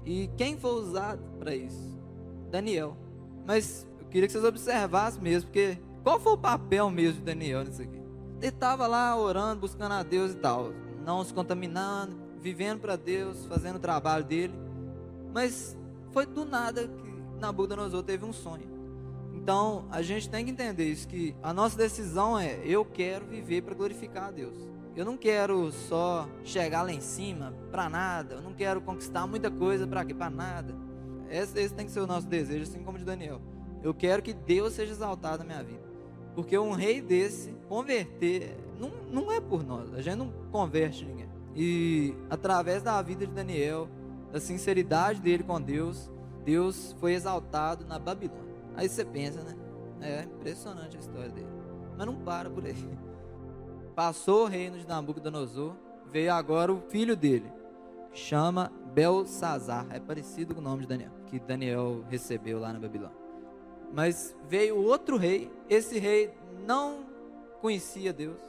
E 0.06 0.30
quem 0.38 0.56
foi 0.56 0.69
usado 0.69 1.19
para 1.39 1.56
isso? 1.56 2.00
Daniel. 2.52 2.95
Mas 3.43 3.88
Queria 4.10 4.28
que 4.28 4.34
vocês 4.34 4.43
observassem 4.43 5.22
mesmo, 5.22 5.50
porque 5.50 5.78
qual 6.04 6.19
foi 6.19 6.34
o 6.34 6.38
papel 6.38 6.89
mesmo 6.89 7.19
de 7.19 7.26
Daniel 7.26 7.63
nisso 7.63 7.82
aqui? 7.82 8.02
Ele 8.39 8.48
estava 8.48 8.88
lá 8.88 9.15
orando, 9.15 9.62
buscando 9.62 9.93
a 9.93 10.02
Deus 10.02 10.32
e 10.32 10.36
tal, 10.36 10.72
não 11.06 11.24
se 11.24 11.34
contaminando, 11.34 12.15
vivendo 12.41 12.80
para 12.80 12.95
Deus, 12.95 13.45
fazendo 13.45 13.76
o 13.76 13.80
trabalho 13.80 14.24
dele. 14.24 14.54
Mas 15.32 15.78
foi 16.12 16.26
do 16.26 16.43
nada 16.43 16.88
que 16.88 17.39
Nabucodonosor 17.39 18.02
teve 18.02 18.26
um 18.26 18.34
sonho. 18.34 18.79
Então, 19.50 19.86
a 19.90 20.04
gente 20.04 20.30
tem 20.30 20.46
que 20.46 20.52
entender 20.52 20.92
isso 20.92 21.08
que 21.08 21.36
a 21.42 21.52
nossa 21.52 21.76
decisão 21.76 22.38
é 22.38 22.60
eu 22.64 22.86
quero 22.86 23.26
viver 23.26 23.64
para 23.64 23.74
glorificar 23.74 24.26
a 24.26 24.32
Deus. 24.32 24.56
Eu 24.96 25.04
não 25.04 25.18
quero 25.18 25.72
só 25.72 26.30
chegar 26.44 26.84
lá 26.84 26.94
em 26.94 27.02
cima 27.02 27.52
para 27.72 27.90
nada. 27.90 28.36
Eu 28.36 28.44
não 28.44 28.54
quero 28.54 28.80
conquistar 28.80 29.26
muita 29.26 29.50
coisa 29.50 29.88
para 29.88 30.06
quê? 30.06 30.14
Para 30.14 30.30
nada. 30.30 30.76
Esse, 31.32 31.60
esse 31.60 31.74
tem 31.74 31.88
que 31.88 31.92
ser 31.92 32.02
o 32.02 32.06
nosso 32.06 32.28
desejo, 32.28 32.62
assim 32.62 32.84
como 32.84 33.00
de 33.00 33.04
Daniel. 33.04 33.42
Eu 33.82 33.92
quero 33.92 34.22
que 34.22 34.34
Deus 34.34 34.74
seja 34.74 34.92
exaltado 34.92 35.40
na 35.40 35.46
minha 35.46 35.64
vida. 35.64 35.82
Porque 36.36 36.56
um 36.56 36.74
rei 36.74 37.02
desse, 37.02 37.52
converter, 37.68 38.56
não, 38.80 38.92
não 39.10 39.32
é 39.32 39.42
por 39.42 39.64
nós. 39.64 39.92
A 39.96 40.02
gente 40.04 40.18
não 40.18 40.32
converte 40.52 41.04
ninguém. 41.04 41.28
E 41.56 42.14
através 42.30 42.84
da 42.84 43.02
vida 43.02 43.26
de 43.26 43.34
Daniel, 43.34 43.90
da 44.32 44.40
sinceridade 44.40 45.20
dele 45.20 45.42
com 45.42 45.60
Deus, 45.60 46.08
Deus 46.46 46.96
foi 47.00 47.14
exaltado 47.14 47.84
na 47.84 47.98
Babilônia. 47.98 48.49
Aí 48.80 48.88
você 48.88 49.04
pensa, 49.04 49.42
né? 49.44 49.54
É 50.00 50.24
impressionante 50.24 50.96
a 50.96 51.00
história 51.02 51.28
dele. 51.28 51.50
Mas 51.98 52.08
não 52.08 52.15
para 52.15 52.50
por 52.50 52.65
aí. 52.65 52.88
Passou 53.94 54.44
o 54.44 54.48
reino 54.48 54.78
de 54.78 54.88
Nabucodonosor, 54.88 55.76
veio 56.10 56.34
agora 56.34 56.72
o 56.72 56.80
filho 56.80 57.13
dele, 57.13 57.52
chama 58.13 58.72
Belsazar. 58.94 59.86
É 59.89 60.00
parecido 60.00 60.56
com 60.56 60.62
o 60.62 60.63
nome 60.63 60.84
de 60.84 60.88
Daniel, 60.88 61.12
que 61.26 61.42
Daniel 61.42 62.06
recebeu 62.10 62.58
lá 62.58 62.72
na 62.72 62.80
Babilônia. 62.80 63.18
Mas 63.92 64.34
veio 64.48 64.78
outro 64.78 65.18
rei, 65.18 65.52
esse 65.70 66.00
rei 66.00 66.34
não 66.65 67.06
conhecia 67.60 68.13
Deus. 68.13 68.39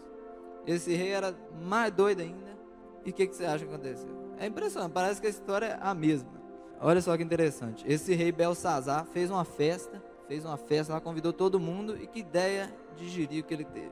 Esse 0.65 0.95
rei 0.95 1.09
era 1.09 1.35
mais 1.61 1.93
doido 1.93 2.21
ainda. 2.21 2.57
E 3.05 3.11
o 3.11 3.13
que, 3.13 3.27
que 3.27 3.35
você 3.35 3.47
acha 3.47 3.67
que 3.67 3.75
aconteceu? 3.75 4.37
É 4.39 4.47
impressionante, 4.47 4.93
parece 4.93 5.21
que 5.21 5.27
a 5.27 5.31
história 5.31 5.67
é 5.67 5.79
a 5.81 5.93
mesma. 5.93 6.31
Olha 6.81 7.01
só 7.01 7.17
que 7.17 7.25
interessante. 7.25 7.85
Esse 7.89 8.15
rei 8.15 8.31
Belsazar 8.31 9.05
fez 9.07 9.29
uma 9.29 9.45
festa, 9.45 10.01
fez 10.31 10.45
uma 10.45 10.57
festa 10.57 10.93
lá, 10.93 11.01
convidou 11.01 11.33
todo 11.33 11.59
mundo 11.59 12.01
e 12.01 12.07
que 12.07 12.21
ideia 12.21 12.73
de 12.97 13.09
jirico 13.09 13.49
que 13.49 13.55
ele 13.55 13.65
teve. 13.65 13.91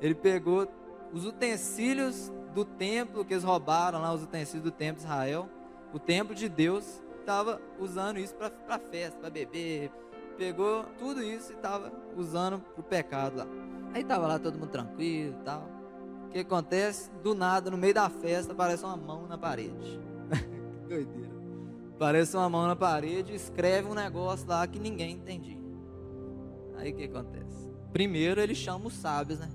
Ele 0.00 0.16
pegou 0.16 0.66
os 1.12 1.24
utensílios 1.24 2.32
do 2.52 2.64
templo 2.64 3.24
que 3.24 3.34
eles 3.34 3.44
roubaram 3.44 4.02
lá, 4.02 4.12
os 4.12 4.24
utensílios 4.24 4.64
do 4.64 4.72
templo 4.72 4.96
de 4.96 5.06
Israel, 5.06 5.48
o 5.94 5.98
templo 6.00 6.34
de 6.34 6.48
Deus, 6.48 7.00
estava 7.20 7.62
usando 7.78 8.18
isso 8.18 8.34
para 8.34 8.80
festa, 8.80 9.16
para 9.20 9.30
beber. 9.30 9.92
Pegou 10.36 10.86
tudo 10.98 11.22
isso 11.22 11.52
e 11.52 11.54
estava 11.54 11.92
usando 12.16 12.58
para 12.58 12.80
o 12.80 12.82
pecado 12.82 13.36
lá. 13.36 13.46
Aí 13.94 14.02
estava 14.02 14.26
lá 14.26 14.40
todo 14.40 14.58
mundo 14.58 14.70
tranquilo 14.70 15.36
e 15.40 15.44
tal. 15.44 15.68
O 16.26 16.30
que 16.30 16.40
acontece? 16.40 17.12
Do 17.22 17.32
nada, 17.32 17.70
no 17.70 17.78
meio 17.78 17.94
da 17.94 18.10
festa, 18.10 18.52
aparece 18.52 18.84
uma 18.84 18.96
mão 18.96 19.28
na 19.28 19.38
parede. 19.38 20.00
que 20.82 20.88
doideira. 20.88 21.30
Aparece 21.94 22.36
uma 22.36 22.48
mão 22.48 22.66
na 22.66 22.74
parede 22.74 23.30
e 23.32 23.36
escreve 23.36 23.86
um 23.86 23.94
negócio 23.94 24.48
lá 24.48 24.66
que 24.66 24.80
ninguém 24.80 25.12
entendia. 25.12 25.59
Aí 26.80 26.92
o 26.92 26.96
que 26.96 27.04
acontece? 27.04 27.70
Primeiro 27.92 28.40
ele 28.40 28.54
chama 28.54 28.86
os 28.86 28.94
sábios, 28.94 29.38
né? 29.38 29.50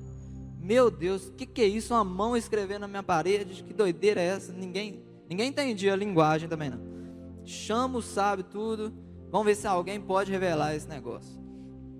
Meu 0.59 0.91
Deus, 0.91 1.27
o 1.27 1.33
que, 1.33 1.45
que 1.45 1.61
é 1.61 1.65
isso? 1.65 1.93
Uma 1.93 2.03
mão 2.03 2.38
escrevendo 2.38 2.81
na 2.81 2.88
minha 2.88 3.03
parede? 3.03 3.63
Que 3.63 3.73
doideira 3.73 4.21
é 4.21 4.25
essa? 4.25 4.53
Ninguém, 4.53 5.03
ninguém 5.27 5.49
entendia 5.49 5.93
a 5.93 5.95
linguagem 5.95 6.47
também 6.47 6.69
não. 6.69 6.79
Chama 7.43 7.97
o 7.97 8.01
sábio 8.01 8.45
tudo. 8.45 8.93
Vamos 9.31 9.47
ver 9.47 9.55
se 9.55 9.65
alguém 9.67 9.99
pode 9.99 10.31
revelar 10.31 10.75
esse 10.75 10.88
negócio. 10.88 11.39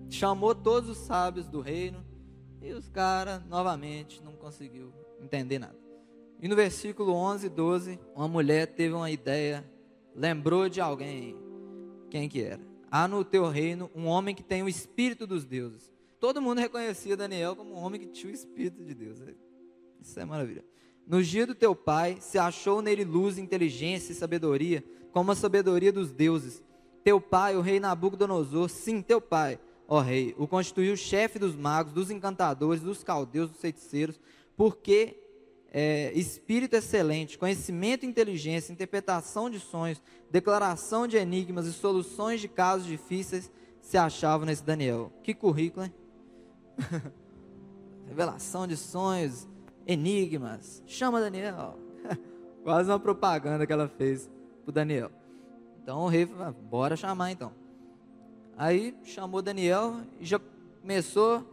Chamou 0.10 0.54
todos 0.54 0.90
os 0.90 0.98
sábios 0.98 1.48
do 1.48 1.60
reino 1.60 2.06
e 2.62 2.72
os 2.72 2.88
caras 2.88 3.44
novamente 3.46 4.24
não 4.24 4.34
conseguiu 4.34 4.94
entender 5.20 5.60
nada. 5.60 5.78
E 6.40 6.48
no 6.48 6.56
versículo 6.56 7.14
11 7.14 7.48
e 7.48 7.50
12, 7.50 8.00
uma 8.16 8.28
mulher 8.28 8.68
teve 8.68 8.94
uma 8.94 9.10
ideia, 9.10 9.66
lembrou 10.16 10.70
de 10.70 10.80
alguém. 10.80 11.36
Quem 12.10 12.30
que 12.30 12.44
era? 12.44 12.75
Há 12.98 13.10
no 13.10 13.26
teu 13.26 13.50
reino 13.50 13.92
um 13.94 14.06
homem 14.06 14.34
que 14.34 14.42
tem 14.42 14.64
o 14.64 14.70
espírito 14.70 15.28
dos 15.28 15.44
deuses. 15.44 15.92
Todo 16.18 16.42
mundo 16.42 16.60
reconhecia 16.60 17.18
Daniel 17.18 17.54
como 17.54 17.74
um 17.74 17.78
homem 17.78 18.00
que 18.00 18.08
tinha 18.08 18.32
o 18.32 18.34
espírito 18.34 18.82
de 18.86 18.94
Deus. 18.94 19.20
Isso 20.02 20.18
é 20.18 20.24
maravilha. 20.24 20.64
No 21.06 21.22
dia 21.22 21.46
do 21.46 21.54
teu 21.54 21.76
pai 21.76 22.16
se 22.22 22.38
achou 22.38 22.82
nele 22.82 23.04
luz, 23.04 23.38
inteligência 23.38 24.14
e 24.14 24.16
sabedoria, 24.16 24.82
como 25.12 25.30
a 25.30 25.36
sabedoria 25.36 25.92
dos 25.92 26.14
deuses. 26.14 26.64
Teu 27.04 27.20
pai, 27.20 27.58
o 27.58 27.62
rei 27.62 27.82
Nabucodonosor, 27.82 28.70
sim, 28.70 29.02
teu 29.02 29.20
pai, 29.20 29.60
ó 29.90 30.00
rei, 30.00 30.34
o 30.38 30.48
constituiu 30.48 30.96
chefe 30.96 31.38
dos 31.38 31.54
magos, 31.54 31.92
dos 31.92 32.10
encantadores, 32.10 32.82
dos 32.82 33.04
caldeus, 33.04 33.50
dos 33.50 33.60
feiticeiros, 33.60 34.18
porque 34.56 35.22
é, 35.78 36.14
espírito 36.14 36.74
excelente, 36.74 37.38
conhecimento 37.38 38.06
e 38.06 38.08
inteligência, 38.08 38.72
interpretação 38.72 39.50
de 39.50 39.60
sonhos, 39.60 40.02
declaração 40.32 41.06
de 41.06 41.18
enigmas 41.18 41.66
e 41.66 41.74
soluções 41.74 42.40
de 42.40 42.48
casos 42.48 42.88
difíceis 42.88 43.52
se 43.82 43.98
achavam 43.98 44.46
nesse 44.46 44.64
Daniel. 44.64 45.12
Que 45.22 45.34
currículo, 45.34 45.86
hein? 45.86 45.94
Revelação 48.08 48.66
de 48.66 48.78
sonhos, 48.78 49.50
enigmas. 49.86 50.82
Chama 50.88 51.20
Daniel. 51.20 51.78
Quase 52.64 52.90
uma 52.90 53.00
propaganda 53.00 53.68
que 53.68 53.74
ela 53.74 53.90
fez 53.90 54.30
pro 54.64 54.72
Daniel. 54.72 55.12
Então 55.84 56.04
o 56.04 56.08
rei 56.08 56.26
falou, 56.26 56.54
bora 56.54 56.96
chamar 56.96 57.32
então. 57.32 57.52
Aí 58.56 58.98
chamou 59.04 59.42
Daniel 59.42 59.98
e 60.22 60.26
já 60.26 60.40
começou 60.82 61.36
a 61.36 61.44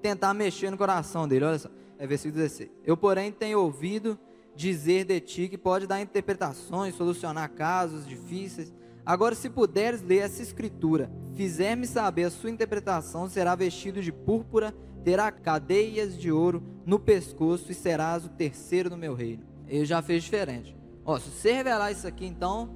tentar 0.00 0.32
mexer 0.32 0.70
no 0.70 0.78
coração 0.78 1.28
dele. 1.28 1.44
Olha 1.44 1.58
só, 1.58 1.68
é 1.98 2.06
versículo 2.06 2.40
16. 2.40 2.70
Eu, 2.84 2.96
porém, 2.96 3.32
tenho 3.32 3.60
ouvido 3.60 4.18
dizer 4.54 5.04
de 5.04 5.20
ti 5.20 5.48
que 5.48 5.58
pode 5.58 5.86
dar 5.86 6.00
interpretações, 6.00 6.94
solucionar 6.94 7.50
casos 7.50 8.06
difíceis. 8.06 8.72
Agora, 9.04 9.34
se 9.34 9.48
puderes 9.48 10.02
ler 10.02 10.18
essa 10.18 10.42
escritura, 10.42 11.10
fizer-me 11.34 11.86
saber 11.86 12.24
a 12.24 12.30
sua 12.30 12.50
interpretação, 12.50 13.28
será 13.28 13.54
vestido 13.54 14.02
de 14.02 14.12
púrpura, 14.12 14.74
terá 15.04 15.30
cadeias 15.30 16.18
de 16.18 16.30
ouro 16.30 16.62
no 16.84 16.98
pescoço 16.98 17.70
e 17.70 17.74
serás 17.74 18.24
o 18.24 18.28
terceiro 18.28 18.90
no 18.90 18.96
meu 18.96 19.14
reino. 19.14 19.44
Ele 19.66 19.84
já 19.84 20.02
fez 20.02 20.24
diferente. 20.24 20.76
Ó, 21.04 21.18
se 21.18 21.30
você 21.30 21.52
revelar 21.52 21.90
isso 21.90 22.06
aqui, 22.06 22.26
então 22.26 22.68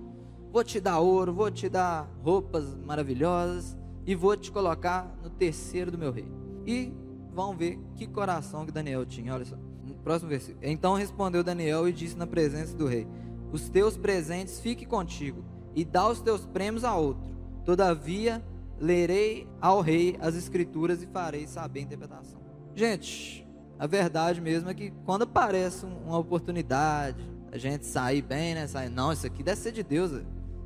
vou 0.51 0.65
te 0.65 0.81
dar 0.81 1.01
ouro, 1.01 1.33
vou 1.33 1.51
te 1.51 1.69
dar 1.69 2.09
roupas 2.23 2.75
maravilhosas 2.77 3.77
e 4.07 4.15
vou 4.15 4.37
te 4.37 4.51
colocar 4.51 5.15
no 5.23 5.31
terceiro 5.31 5.91
do 5.91 5.99
meu 5.99 6.13
reino. 6.13 6.63
E 6.67 6.93
vão 7.33 7.57
ver 7.57 7.79
que 7.97 8.07
coração 8.07 8.67
que 8.67 8.73
Daniel 8.73 9.05
tinha. 9.07 9.35
Olha 9.35 9.45
só, 9.45 9.57
próximo 10.03 10.31
versículo. 10.31 10.59
Então 10.63 10.95
respondeu 10.95 11.43
Daniel 11.43 11.89
e 11.89 11.93
disse 11.93 12.17
na 12.17 12.27
presença 12.27 12.77
do 12.77 12.87
rei: 12.87 13.07
Os 13.51 13.69
teus 13.69 13.97
presentes 13.97 14.61
fiquem 14.61 14.87
contigo 14.87 15.45
e 15.75 15.85
dá 15.85 16.09
os 16.09 16.21
teus 16.21 16.47
prêmios 16.47 16.85
a 16.85 16.95
outro. 16.95 17.23
Todavia, 17.65 18.43
lerei 18.79 19.49
ao 19.61 19.81
rei 19.81 20.17
as 20.21 20.35
escrituras 20.35 21.03
e 21.03 21.07
farei 21.07 21.47
saber 21.47 21.81
a 21.81 21.83
interpretação. 21.83 22.41
Gente, 22.75 23.47
a 23.79 23.87
verdade 23.87 24.41
mesmo 24.41 24.69
é 24.71 24.75
que 24.75 24.93
quando 25.05 25.23
aparece 25.23 25.85
uma 25.85 26.19
oportunidade, 26.19 27.31
a 27.51 27.59
gente 27.59 27.87
sair 27.87 28.23
bem, 28.23 28.55
né? 28.55 28.67
Sair, 28.67 28.89
não, 28.89 29.13
isso 29.13 29.27
aqui 29.27 29.43
deve 29.43 29.61
ser 29.61 29.73
de 29.73 29.83
Deus 29.83 30.13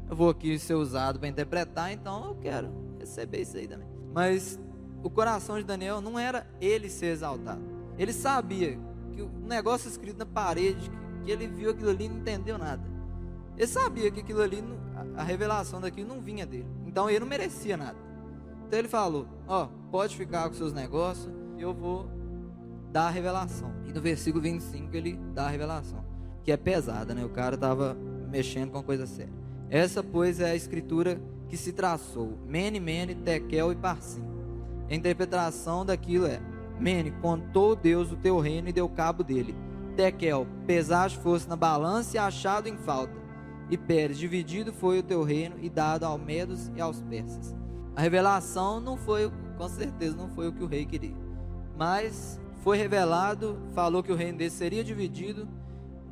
eu 0.08 0.14
vou 0.14 0.30
aqui 0.30 0.58
ser 0.58 0.74
usado 0.74 1.18
para 1.18 1.28
interpretar, 1.28 1.92
então 1.92 2.26
eu 2.26 2.34
quero 2.36 2.70
receber 2.98 3.40
isso 3.40 3.56
aí 3.56 3.66
também. 3.66 3.88
Mas 4.14 4.58
o 5.02 5.10
coração 5.10 5.58
de 5.58 5.64
Daniel 5.64 6.00
não 6.00 6.18
era 6.18 6.46
ele 6.60 6.88
ser 6.88 7.06
exaltado. 7.06 7.62
Ele 7.98 8.12
sabia 8.12 8.78
que 9.12 9.22
o 9.22 9.28
negócio 9.46 9.88
escrito 9.88 10.18
na 10.18 10.26
parede, 10.26 10.90
que 11.24 11.30
ele 11.30 11.46
viu 11.46 11.70
aquilo 11.70 11.90
ali 11.90 12.04
e 12.04 12.08
não 12.08 12.18
entendeu 12.18 12.58
nada. 12.58 12.82
Ele 13.56 13.66
sabia 13.66 14.10
que 14.10 14.20
aquilo 14.20 14.42
ali, 14.42 14.62
a 15.16 15.22
revelação 15.22 15.80
daquilo 15.80 16.08
não 16.08 16.20
vinha 16.20 16.44
dele. 16.44 16.66
Então 16.86 17.08
ele 17.08 17.20
não 17.20 17.26
merecia 17.26 17.76
nada. 17.76 17.96
Então 18.66 18.78
ele 18.78 18.88
falou: 18.88 19.26
Ó, 19.48 19.64
oh, 19.64 19.90
pode 19.90 20.16
ficar 20.16 20.48
com 20.48 20.54
seus 20.54 20.72
negócios, 20.72 21.32
eu 21.58 21.72
vou 21.72 22.06
dar 22.92 23.06
a 23.06 23.10
revelação. 23.10 23.72
E 23.86 23.92
no 23.92 24.00
versículo 24.00 24.42
25 24.42 24.94
ele 24.94 25.18
dá 25.32 25.46
a 25.46 25.50
revelação, 25.50 26.04
que 26.44 26.52
é 26.52 26.56
pesada, 26.56 27.14
né? 27.14 27.24
O 27.24 27.30
cara 27.30 27.54
estava 27.54 27.96
mexendo 28.28 28.70
com 28.70 28.82
coisa 28.82 29.06
séria. 29.06 29.32
Essa, 29.70 30.02
pois, 30.02 30.40
é 30.40 30.50
a 30.50 30.56
escritura 30.56 31.20
que 31.48 31.56
se 31.56 31.72
traçou: 31.72 32.38
Mene, 32.46 32.78
Mene, 32.78 33.14
Tekel 33.14 33.72
e 33.72 33.76
Parsim. 33.76 34.35
A 34.90 34.94
interpretação 34.94 35.84
daquilo 35.84 36.26
é: 36.26 36.40
Mene, 36.78 37.10
contou 37.22 37.74
Deus 37.74 38.12
o 38.12 38.16
teu 38.16 38.38
reino 38.38 38.68
e 38.68 38.72
deu 38.72 38.88
cabo 38.88 39.22
dele. 39.22 39.54
Tekel, 39.96 40.46
pesaste 40.66 41.18
fosse 41.18 41.48
na 41.48 41.56
balança 41.56 42.16
e 42.16 42.18
achado 42.18 42.68
em 42.68 42.76
falta. 42.76 43.14
E 43.70 43.76
Pérez, 43.76 44.18
dividido 44.18 44.72
foi 44.72 44.98
o 44.98 45.02
teu 45.02 45.22
reino 45.22 45.56
e 45.60 45.68
dado 45.68 46.04
aos 46.04 46.20
medos 46.20 46.70
e 46.76 46.80
aos 46.80 47.00
persas. 47.02 47.54
A 47.96 48.00
revelação 48.00 48.78
não 48.78 48.96
foi, 48.96 49.32
com 49.56 49.68
certeza, 49.68 50.16
não 50.16 50.28
foi 50.28 50.48
o 50.48 50.52
que 50.52 50.62
o 50.62 50.66
rei 50.66 50.84
queria. 50.84 51.16
Mas 51.76 52.38
foi 52.62 52.76
revelado, 52.76 53.58
falou 53.74 54.02
que 54.02 54.12
o 54.12 54.16
reino 54.16 54.38
dele 54.38 54.50
seria 54.50 54.84
dividido. 54.84 55.48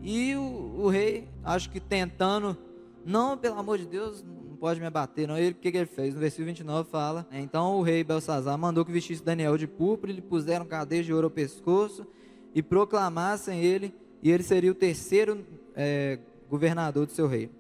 E 0.03 0.35
o, 0.35 0.81
o 0.83 0.89
rei, 0.89 1.29
acho 1.45 1.71
que 1.71 1.79
tentando 1.79 2.57
não, 3.05 3.37
pelo 3.37 3.59
amor 3.59 3.79
de 3.79 3.87
Deus, 3.87 4.25
pode 4.65 4.81
me 4.81 4.87
abater. 4.87 5.29
Não, 5.29 5.37
ele, 5.37 5.51
o 5.51 5.55
que, 5.57 5.71
que 5.71 5.77
ele 5.77 5.85
fez? 5.85 6.15
No 6.15 6.21
versículo 6.21 6.47
29 6.47 6.89
fala: 6.89 7.29
Então 7.31 7.77
o 7.77 7.83
rei 7.83 8.03
Belsazar 8.03 8.57
mandou 8.57 8.83
que 8.83 8.91
vestisse 8.91 9.23
Daniel 9.23 9.59
de 9.59 9.67
púrpura, 9.67 10.11
lhe 10.11 10.23
puseram 10.23 10.65
cadeias 10.65 11.05
de 11.05 11.13
ouro 11.13 11.27
ao 11.27 11.31
pescoço 11.31 12.07
e 12.55 12.63
proclamassem 12.63 13.63
ele, 13.63 13.95
e 14.23 14.31
ele 14.31 14.43
seria 14.43 14.71
o 14.71 14.75
terceiro 14.75 15.45
é, 15.77 16.19
governador 16.49 17.05
do 17.05 17.13
seu 17.13 17.27
reino. 17.27 17.53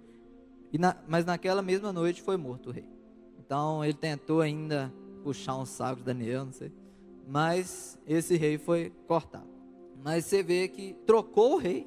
Na, 0.73 0.97
mas 1.07 1.27
naquela 1.27 1.61
mesma 1.61 1.93
noite 1.93 2.23
foi 2.23 2.39
morto 2.39 2.71
o 2.71 2.73
rei. 2.73 2.89
Então 3.39 3.85
ele 3.85 3.93
tentou 3.93 4.41
ainda 4.41 4.91
puxar 5.23 5.59
um 5.59 5.67
saco 5.67 5.97
de 5.97 6.05
Daniel, 6.05 6.47
não 6.47 6.55
sei. 6.55 6.73
Mas 7.29 7.99
esse 8.07 8.35
rei 8.35 8.57
foi 8.57 8.91
cortado. 9.07 9.51
Mas 10.03 10.25
você 10.25 10.43
vê 10.43 10.69
que 10.69 10.95
trocou 11.05 11.57
o 11.57 11.59
rei 11.59 11.87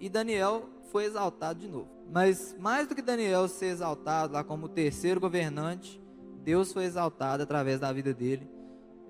e 0.00 0.08
Daniel 0.08 0.68
foi 0.90 1.04
exaltado 1.04 1.60
de 1.60 1.68
novo. 1.68 1.95
Mas 2.12 2.56
mais 2.58 2.86
do 2.86 2.94
que 2.94 3.02
Daniel 3.02 3.48
ser 3.48 3.66
exaltado 3.66 4.32
lá 4.32 4.44
como 4.44 4.66
o 4.66 4.68
terceiro 4.68 5.20
governante, 5.20 6.00
Deus 6.42 6.72
foi 6.72 6.84
exaltado 6.84 7.42
através 7.42 7.80
da 7.80 7.92
vida 7.92 8.14
dele. 8.14 8.48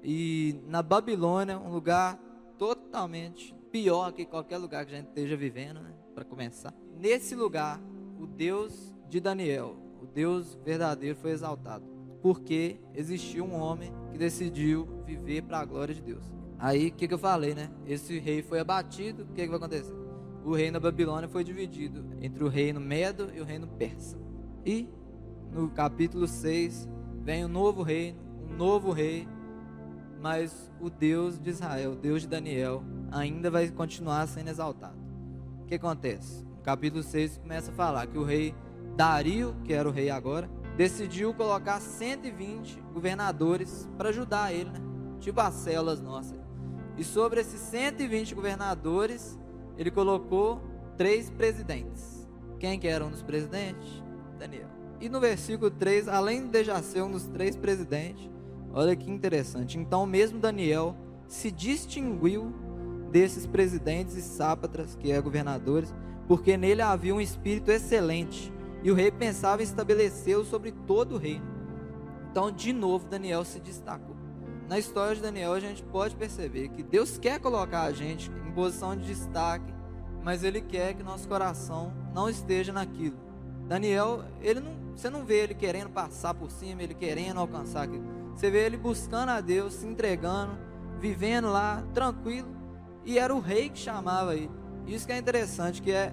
E 0.03 0.61
na 0.67 0.83
Babilônia, 0.83 1.59
um 1.59 1.71
lugar 1.71 2.19
totalmente 2.59 3.55
pior 3.71 4.13
que 4.13 4.25
qualquer 4.25 4.59
lugar 4.59 4.87
que 4.87 4.95
a 4.95 4.97
gente 4.97 5.09
esteja 5.09 5.37
vivendo, 5.37 5.81
né? 5.81 5.93
para 6.15 6.25
começar. 6.25 6.73
Nesse 6.99 7.35
lugar, 7.35 7.79
o 8.19 8.27
Deus 8.27 8.95
de 9.07 9.21
Daniel, 9.21 9.77
o 10.01 10.07
Deus 10.07 10.59
verdadeiro, 10.65 11.15
foi 11.17 11.33
exaltado. 11.33 11.85
Porque 12.23 12.81
existiu 12.95 13.45
um 13.45 13.55
homem 13.55 13.93
que 14.11 14.17
decidiu 14.17 14.89
viver 15.05 15.43
para 15.43 15.59
a 15.59 15.65
glória 15.65 15.95
de 15.95 16.01
Deus. 16.01 16.25
Aí, 16.59 16.89
o 16.89 16.93
que, 16.93 17.07
que 17.07 17.13
eu 17.13 17.19
falei, 17.19 17.55
né? 17.55 17.71
Esse 17.87 18.19
rei 18.19 18.43
foi 18.43 18.61
abatido, 18.61 19.25
o 19.25 19.27
que, 19.27 19.43
que 19.43 19.49
vai 19.49 19.59
acontecer? 19.59 20.06
O 20.47 20.55
reino 20.55 20.75
da 20.75 20.81
Babilônia 20.81 21.29
foi 21.29 21.43
dividido 21.43 22.05
entre 22.23 22.45
o 22.45 22.49
reino 22.49 22.79
medo 22.79 23.33
e 23.35 23.41
o 23.41 23.45
reino 23.45 23.67
persa. 23.67 24.17
E 24.65 24.89
no 25.51 25.69
capítulo 25.69 26.29
6 26.29 26.89
vem 27.25 27.45
um 27.45 27.49
novo 27.49 27.83
reino, 27.83 28.21
um 28.49 28.57
novo 28.57 28.93
rei, 28.93 29.27
mas 30.23 30.71
o 30.81 30.89
Deus 30.89 31.37
de 31.37 31.51
Israel, 31.51 31.93
o 31.93 31.97
Deus 31.97 32.23
de 32.23 32.29
Daniel, 32.29 32.85
ainda 33.11 33.51
vai 33.51 33.69
continuar 33.69 34.25
sendo 34.29 34.49
exaltado. 34.49 34.97
O 35.63 35.67
que 35.67 35.75
acontece? 35.75 36.45
No 36.45 36.63
capítulo 36.63 37.03
6 37.03 37.39
começa 37.39 37.73
a 37.73 37.75
falar 37.75 38.07
que 38.07 38.17
o 38.17 38.23
rei 38.23 38.55
Dario, 38.97 39.57
que 39.65 39.73
era 39.73 39.89
o 39.89 39.93
rei 39.93 40.11
agora, 40.11 40.49
decidiu 40.77 41.35
colocar 41.35 41.81
120 41.81 42.81
governadores 42.95 43.91
para 43.99 44.11
ajudar 44.11 44.53
ele, 44.53 44.71
né? 44.71 44.81
tipo 45.19 45.41
as 45.41 45.55
células 45.55 46.01
nossas. 46.01 46.39
E 46.97 47.03
sobre 47.03 47.41
esses 47.41 47.61
120 47.61 48.33
governadores, 48.33 49.37
ele 49.77 49.91
colocou 49.91 50.61
três 50.97 51.31
presidentes. 51.31 52.27
Quem 52.59 52.79
que 52.79 52.89
era 52.89 53.05
um 53.05 53.11
dos 53.11 53.23
presidentes? 53.23 54.03
Daniel. 54.39 54.69
E 55.01 55.09
no 55.09 55.21
versículo 55.21 55.71
3, 55.71 56.09
além 56.09 56.47
de 56.47 56.65
já 56.65 56.83
ser 56.83 57.03
um 57.03 57.11
dos 57.11 57.27
três 57.27 57.55
presidentes, 57.55 58.31
olha 58.73 58.97
que 58.97 59.11
interessante. 59.11 59.79
Então, 59.79 60.07
mesmo 60.07 60.39
Daniel 60.39 60.97
se 61.29 61.51
distinguiu 61.51 62.53
desses 63.11 63.47
presidentes 63.47 64.17
e 64.17 64.23
sápatras, 64.23 64.97
que 64.97 65.13
é 65.13 65.21
governadores, 65.21 65.95
porque 66.27 66.57
nele 66.57 66.83
havia 66.83 67.15
um 67.15 67.21
espírito 67.21 67.71
excelente, 67.71 68.53
e 68.83 68.91
o 68.91 68.95
rei 68.95 69.11
pensava 69.11 69.63
em 69.63 69.65
estabelecê-lo 69.65 70.45
sobre 70.45 70.73
todo 70.73 71.15
o 71.15 71.19
reino. 71.19 71.45
Então, 72.31 72.51
de 72.51 72.73
novo, 72.73 73.07
Daniel 73.09 73.45
se 73.45 73.61
destacou. 73.61 74.16
Na 74.69 74.79
história 74.79 75.15
de 75.15 75.23
Daniel, 75.23 75.53
a 75.53 75.61
gente 75.61 75.83
pode 75.83 76.17
perceber 76.17 76.69
que 76.69 76.83
Deus 76.83 77.19
quer 77.19 77.39
colocar 77.39 77.83
a 77.83 77.93
gente 77.93 78.31
em 78.47 78.53
posição 78.53 78.97
de 78.97 79.07
destaque, 79.07 79.73
mas 80.25 80.43
Ele 80.43 80.61
quer 80.61 80.95
que 80.95 81.05
nosso 81.05 81.29
coração 81.29 81.93
não 82.13 82.29
esteja 82.29 82.73
naquilo. 82.73 83.17
Daniel, 83.69 84.25
ele 84.41 84.61
não, 84.61 84.73
você 84.95 85.11
não 85.11 85.25
vê 85.25 85.43
ele 85.43 85.55
querendo 85.55 85.91
passar 85.91 86.35
por 86.35 86.51
cima, 86.51 86.83
ele 86.83 86.95
querendo 86.95 87.41
alcançar 87.41 87.83
aquilo. 87.83 88.05
Você 88.35 88.51
vê 88.51 88.65
ele 88.65 88.77
buscando 88.77 89.31
a 89.31 89.41
Deus, 89.41 89.75
se 89.75 89.87
entregando, 89.87 90.57
vivendo 91.01 91.49
lá, 91.49 91.83
tranquilo, 91.93 92.49
e 93.05 93.19
era 93.19 93.35
o 93.35 93.41
rei 93.41 93.69
que 93.69 93.79
chamava 93.79 94.37
ele. 94.37 94.51
Isso 94.87 95.07
que 95.07 95.13
é 95.13 95.19
interessante, 95.19 95.83
que 95.83 95.91
é 95.91 96.13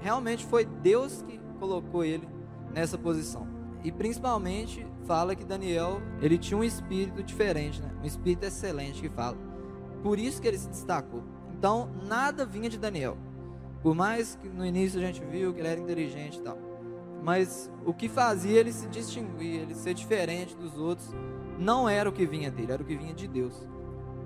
realmente 0.00 0.44
foi 0.44 0.66
Deus 0.66 1.22
que 1.22 1.40
colocou 1.58 2.04
ele 2.04 2.28
nessa 2.74 2.98
posição. 2.98 3.46
E 3.82 3.90
principalmente 3.90 4.86
fala 5.06 5.34
que 5.34 5.44
Daniel, 5.44 6.00
ele 6.20 6.38
tinha 6.38 6.58
um 6.58 6.64
espírito 6.64 7.22
diferente, 7.22 7.80
né? 7.80 7.90
Um 8.02 8.06
espírito 8.06 8.44
excelente 8.44 9.00
que 9.00 9.08
fala. 9.08 9.36
Por 10.02 10.18
isso 10.18 10.40
que 10.40 10.48
ele 10.48 10.58
se 10.58 10.68
destacou. 10.68 11.22
Então, 11.56 11.90
nada 12.08 12.44
vinha 12.44 12.68
de 12.68 12.78
Daniel. 12.78 13.16
Por 13.82 13.94
mais 13.94 14.36
que 14.36 14.48
no 14.48 14.64
início 14.64 14.98
a 14.98 15.02
gente 15.02 15.22
viu 15.24 15.52
que 15.52 15.60
ele 15.60 15.68
era 15.68 15.80
inteligente 15.80 16.38
e 16.38 16.42
tal. 16.42 16.58
Mas 17.22 17.70
o 17.86 17.94
que 17.94 18.08
fazia 18.08 18.58
ele 18.58 18.72
se 18.72 18.88
distinguir, 18.88 19.60
ele 19.60 19.74
ser 19.74 19.94
diferente 19.94 20.56
dos 20.56 20.76
outros, 20.76 21.08
não 21.58 21.88
era 21.88 22.08
o 22.08 22.12
que 22.12 22.26
vinha 22.26 22.50
dele, 22.50 22.72
era 22.72 22.82
o 22.82 22.84
que 22.86 22.96
vinha 22.96 23.14
de 23.14 23.28
Deus. 23.28 23.68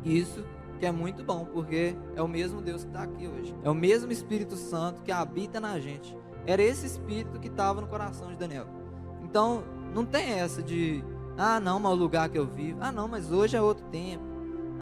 Isso 0.04 0.44
que 0.78 0.86
é 0.86 0.92
muito 0.92 1.22
bom, 1.22 1.44
porque 1.44 1.96
é 2.14 2.22
o 2.22 2.28
mesmo 2.28 2.60
Deus 2.60 2.84
que 2.84 2.88
está 2.88 3.02
aqui 3.02 3.26
hoje. 3.26 3.54
É 3.62 3.70
o 3.70 3.74
mesmo 3.74 4.12
Espírito 4.12 4.56
Santo 4.56 5.02
que 5.02 5.12
habita 5.12 5.60
na 5.60 5.78
gente. 5.78 6.16
Era 6.46 6.62
esse 6.62 6.86
Espírito 6.86 7.38
que 7.38 7.48
estava 7.48 7.80
no 7.80 7.86
coração 7.86 8.28
de 8.28 8.36
Daniel. 8.36 8.66
Então, 9.22 9.64
não 9.96 10.04
tem 10.04 10.32
essa 10.34 10.62
de, 10.62 11.02
ah, 11.38 11.58
não, 11.58 11.80
mas 11.80 11.92
o 11.92 11.94
lugar 11.94 12.28
que 12.28 12.38
eu 12.38 12.46
vivo. 12.46 12.78
Ah, 12.82 12.92
não, 12.92 13.08
mas 13.08 13.32
hoje 13.32 13.56
é 13.56 13.62
outro 13.62 13.82
tempo. 13.86 14.22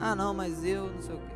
Ah, 0.00 0.12
não, 0.12 0.34
mas 0.34 0.64
eu 0.64 0.92
não 0.92 1.00
sei 1.00 1.14
o 1.14 1.18
quê. 1.18 1.34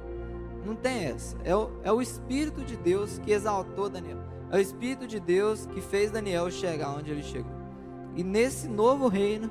Não 0.67 0.75
tem 0.75 1.05
essa. 1.05 1.37
É 1.45 1.55
o, 1.55 1.71
é 1.85 1.93
o 1.93 2.03
Espírito 2.03 2.64
de 2.64 2.77
Deus 2.77 3.21
que 3.21 3.31
exaltou 3.31 3.88
Daniel. 3.88 4.19
É 4.51 4.57
o 4.57 4.61
Espírito 4.61 5.07
de 5.07 5.21
Deus 5.21 5.64
que 5.67 5.81
fez 5.81 6.11
Daniel 6.11 6.51
chegar 6.51 6.91
onde 6.91 7.12
ele 7.12 7.23
chegou. 7.23 7.53
E 8.17 8.25
nesse 8.25 8.67
novo 8.67 9.07
reino, 9.07 9.49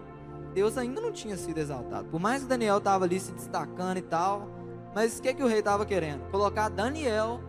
Deus 0.54 0.78
ainda 0.78 1.00
não 1.00 1.14
tinha 1.14 1.38
sido 1.38 1.58
exaltado. 1.58 2.10
Por 2.10 2.20
mais 2.20 2.44
que 2.44 2.50
Daniel 2.50 2.80
estava 2.80 3.06
ali 3.06 3.22
se 3.22 3.32
destacando 3.32 3.98
e 3.98 4.02
tal, 4.02 4.50
mas 4.94 5.20
o 5.20 5.22
que, 5.22 5.34
que 5.34 5.44
o 5.44 5.48
rei 5.48 5.60
estava 5.60 5.86
querendo? 5.86 6.30
Colocar 6.32 6.68
Daniel 6.68 7.40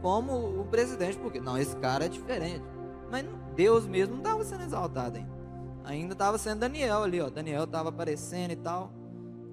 como 0.00 0.60
o 0.60 0.64
presidente, 0.64 1.18
porque 1.18 1.40
não, 1.40 1.58
esse 1.58 1.74
cara 1.76 2.04
é 2.04 2.08
diferente. 2.08 2.64
Mas 3.10 3.26
Deus 3.56 3.84
mesmo 3.84 4.14
não 4.14 4.22
estava 4.22 4.44
sendo 4.44 4.62
exaltado 4.62 5.18
ainda. 5.18 5.39
Ainda 5.84 6.12
estava 6.12 6.38
sendo 6.38 6.60
Daniel 6.60 7.02
ali, 7.02 7.20
ó. 7.20 7.30
Daniel 7.30 7.64
estava 7.64 7.88
aparecendo 7.88 8.52
e 8.52 8.56
tal. 8.56 8.92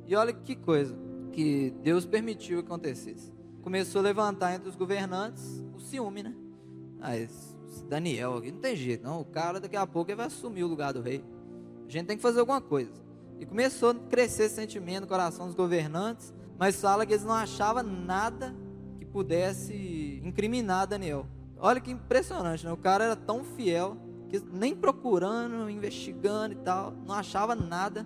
E 0.06 0.16
olha 0.16 0.34
que 0.34 0.56
coisa 0.56 0.98
que 1.32 1.74
Deus 1.82 2.06
permitiu 2.06 2.60
que 2.62 2.68
acontecesse. 2.68 3.34
Começou 3.62 4.00
a 4.00 4.04
levantar 4.04 4.54
entre 4.54 4.70
os 4.70 4.76
governantes 4.76 5.64
o 5.76 5.80
ciúme, 5.80 6.24
né? 6.24 6.34
Ah, 7.02 7.18
esse 7.18 7.86
Daniel 7.88 8.38
aqui 8.38 8.52
não 8.52 8.60
tem 8.60 8.76
jeito, 8.76 9.04
não. 9.04 9.22
O 9.22 9.26
cara 9.26 9.60
daqui 9.60 9.76
a 9.76 9.86
pouco 9.86 10.16
vai 10.16 10.26
assumir 10.26 10.64
o 10.64 10.68
lugar 10.68 10.94
do 10.94 11.02
rei. 11.02 11.24
A 11.88 11.92
gente 11.92 12.08
tem 12.08 12.18
que 12.18 12.24
fazer 12.24 12.40
alguma 12.40 12.62
coisa. 12.62 12.92
E 13.40 13.46
começou 13.46 13.92
a 13.92 13.96
crescer 13.96 14.44
esse 14.44 14.56
sentimento 14.56 15.02
no 15.02 15.08
coração 15.08 15.46
dos 15.46 15.56
governantes 15.56 16.34
mas 16.58 16.82
fala 16.82 17.06
que 17.06 17.14
eles 17.14 17.24
não 17.24 17.34
achavam 17.34 17.84
nada 17.84 18.54
que 18.98 19.06
pudesse 19.06 20.20
incriminar 20.24 20.88
Daniel. 20.88 21.28
Olha 21.60 21.80
que 21.80 21.92
impressionante, 21.92 22.66
né? 22.66 22.72
O 22.72 22.78
cara 22.78 23.06
era 23.06 23.16
tão 23.16 23.44
fiel 23.44 23.96
que 24.30 24.42
nem 24.52 24.76
procurando, 24.76 25.70
investigando 25.70 26.54
e 26.54 26.58
tal, 26.58 26.94
não 27.06 27.16
achava 27.16 27.56
nada 27.56 28.06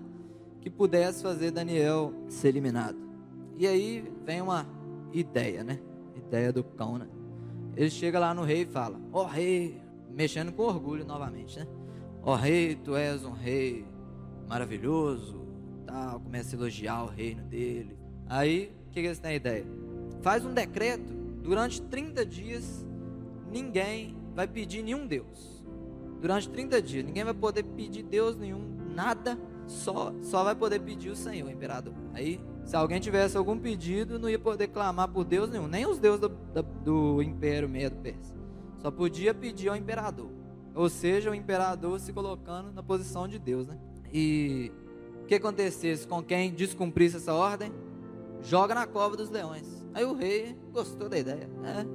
que 0.60 0.70
pudesse 0.70 1.24
fazer 1.24 1.52
Daniel 1.52 2.14
ser 2.28 2.50
eliminado. 2.50 2.98
E 3.58 3.68
aí 3.68 4.12
vem 4.26 4.42
uma 4.42 4.66
ideia, 5.12 5.64
né? 5.64 5.80
Ideia 6.16 6.52
do 6.54 6.64
cão, 6.64 6.98
né? 6.98 7.08
Ele 7.76 7.90
chega 7.90 8.20
lá 8.20 8.34
no 8.34 8.44
rei 8.44 8.62
e 8.64 8.66
fala: 8.66 9.00
Ó 9.12 9.24
oh, 9.24 9.26
rei, 9.26 9.82
mexendo 10.10 10.52
com 10.52 10.64
orgulho 10.64 11.06
novamente, 11.06 11.60
né? 11.60 11.68
Ó 12.24 12.34
oh, 12.34 12.36
rei, 12.36 12.76
tu 12.76 12.96
és 12.96 13.24
um 13.26 13.32
rei 13.32 13.86
maravilhoso, 14.48 15.42
tal. 15.86 16.20
Começa 16.20 16.56
a 16.56 16.60
elogiar 16.60 17.04
o 17.04 17.08
reino 17.08 17.44
dele, 17.44 18.02
Aí, 18.32 18.72
o 18.88 18.92
que, 18.92 19.02
que 19.02 19.08
eles 19.08 19.20
têm 19.20 19.32
a 19.32 19.36
ideia? 19.36 19.66
Faz 20.22 20.46
um 20.46 20.54
decreto, 20.54 21.12
durante 21.44 21.82
30 21.82 22.26
dias, 22.26 22.86
ninguém 23.52 24.16
vai 24.34 24.48
pedir 24.48 24.82
nenhum 24.82 25.06
Deus. 25.06 25.51
Durante 26.22 26.50
30 26.50 26.82
dias, 26.82 27.06
ninguém 27.06 27.24
vai 27.24 27.34
poder 27.34 27.64
pedir 27.64 28.04
Deus 28.04 28.36
nenhum, 28.36 28.62
nada, 28.94 29.38
só, 29.66 30.14
só 30.22 30.44
vai 30.44 30.54
poder 30.54 30.80
pedir 30.80 31.10
o 31.10 31.16
Senhor, 31.16 31.50
imperador. 31.50 31.94
Aí, 32.14 32.40
se 32.64 32.76
alguém 32.76 33.00
tivesse 33.00 33.36
algum 33.36 33.58
pedido, 33.58 34.20
não 34.20 34.30
ia 34.30 34.38
poder 34.38 34.68
clamar 34.68 35.08
por 35.08 35.24
Deus 35.24 35.50
nenhum, 35.50 35.68
nem 35.68 35.86
os 35.86 35.98
deuses 35.98 36.22
do, 36.22 36.30
do, 36.30 36.64
do 36.84 37.22
Império 37.24 37.68
Medo 37.68 37.96
Persa. 37.98 38.36
Só 38.80 38.92
podia 38.92 39.34
pedir 39.34 39.70
ao 39.70 39.76
imperador. 39.76 40.30
Ou 40.76 40.88
seja, 40.90 41.32
o 41.32 41.36
imperador 41.36 42.00
se 42.00 42.14
colocando 42.14 42.72
na 42.72 42.84
posição 42.84 43.28
de 43.28 43.40
Deus, 43.40 43.68
né? 43.68 43.78
E 44.14 44.72
o 45.24 45.26
que 45.26 45.36
acontecesse 45.36 46.08
com 46.08 46.24
quem 46.24 46.52
descumprisse 46.52 47.18
essa 47.18 47.34
ordem? 47.34 47.72
joga 48.44 48.76
na 48.76 48.88
cova 48.88 49.16
dos 49.16 49.30
leões. 49.30 49.68
Aí 49.94 50.04
o 50.04 50.14
rei 50.14 50.58
gostou 50.72 51.10
da 51.10 51.18
ideia. 51.18 51.50
É, 51.64 51.86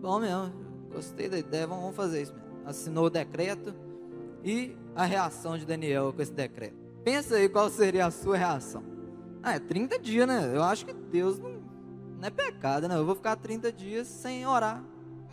bom 0.00 0.20
mesmo, 0.20 0.52
gostei 0.92 1.28
da 1.28 1.38
ideia, 1.38 1.66
vamos 1.66 1.94
fazer 1.94 2.22
isso 2.22 2.32
mesmo. 2.32 2.41
Assinou 2.64 3.06
o 3.06 3.10
decreto 3.10 3.74
e 4.44 4.76
a 4.94 5.04
reação 5.04 5.56
de 5.56 5.64
Daniel 5.64 6.12
com 6.12 6.22
esse 6.22 6.32
decreto. 6.32 6.76
Pensa 7.04 7.36
aí 7.36 7.48
qual 7.48 7.68
seria 7.70 8.06
a 8.06 8.10
sua 8.10 8.36
reação. 8.36 8.82
Ah, 9.42 9.54
é 9.54 9.58
30 9.58 9.98
dias, 9.98 10.26
né? 10.26 10.52
Eu 10.54 10.62
acho 10.62 10.86
que 10.86 10.92
Deus 10.92 11.38
não, 11.38 11.50
não 11.50 12.28
é 12.28 12.30
pecado, 12.30 12.86
né? 12.86 12.96
Eu 12.96 13.04
vou 13.04 13.16
ficar 13.16 13.34
30 13.36 13.72
dias 13.72 14.06
sem 14.06 14.46
orar. 14.46 14.84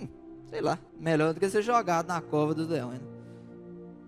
Hum, 0.02 0.08
sei 0.50 0.62
lá, 0.62 0.80
melhor 1.00 1.34
do 1.34 1.40
que 1.40 1.50
ser 1.50 1.62
jogado 1.62 2.08
na 2.08 2.20
cova 2.20 2.56
dos 2.56 2.68
leões. 2.68 3.00
Né? 3.00 3.08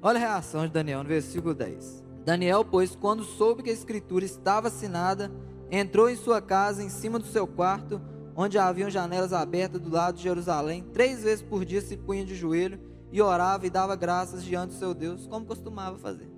Olha 0.02 0.18
a 0.18 0.20
reação 0.20 0.66
de 0.66 0.74
Daniel 0.74 1.04
no 1.04 1.10
versículo 1.10 1.54
10. 1.54 2.04
Daniel, 2.26 2.66
pois, 2.66 2.96
quando 2.96 3.24
soube 3.24 3.62
que 3.62 3.70
a 3.70 3.74
escritura 3.74 4.26
estava 4.26 4.68
assinada, 4.68 5.32
entrou 5.70 6.10
em 6.10 6.16
sua 6.16 6.42
casa, 6.42 6.84
em 6.84 6.90
cima 6.90 7.20
do 7.20 7.26
seu 7.26 7.46
quarto, 7.46 8.02
onde 8.36 8.58
haviam 8.58 8.90
janelas 8.90 9.34
abertas 9.34 9.80
do 9.80 9.92
lado 9.92 10.16
de 10.16 10.24
Jerusalém. 10.24 10.84
Três 10.92 11.24
vezes 11.24 11.44
por 11.44 11.64
dia 11.64 11.82
se 11.82 11.96
punha 11.96 12.26
de 12.26 12.36
joelho 12.36 12.80
e 13.12 13.22
orava 13.22 13.66
e 13.66 13.70
dava 13.70 13.96
graças 13.96 14.44
diante 14.44 14.70
do 14.70 14.80
seu 14.80 14.94
Deus, 14.94 15.28
como 15.28 15.46
costumava 15.46 15.98
fazer. 15.98 16.30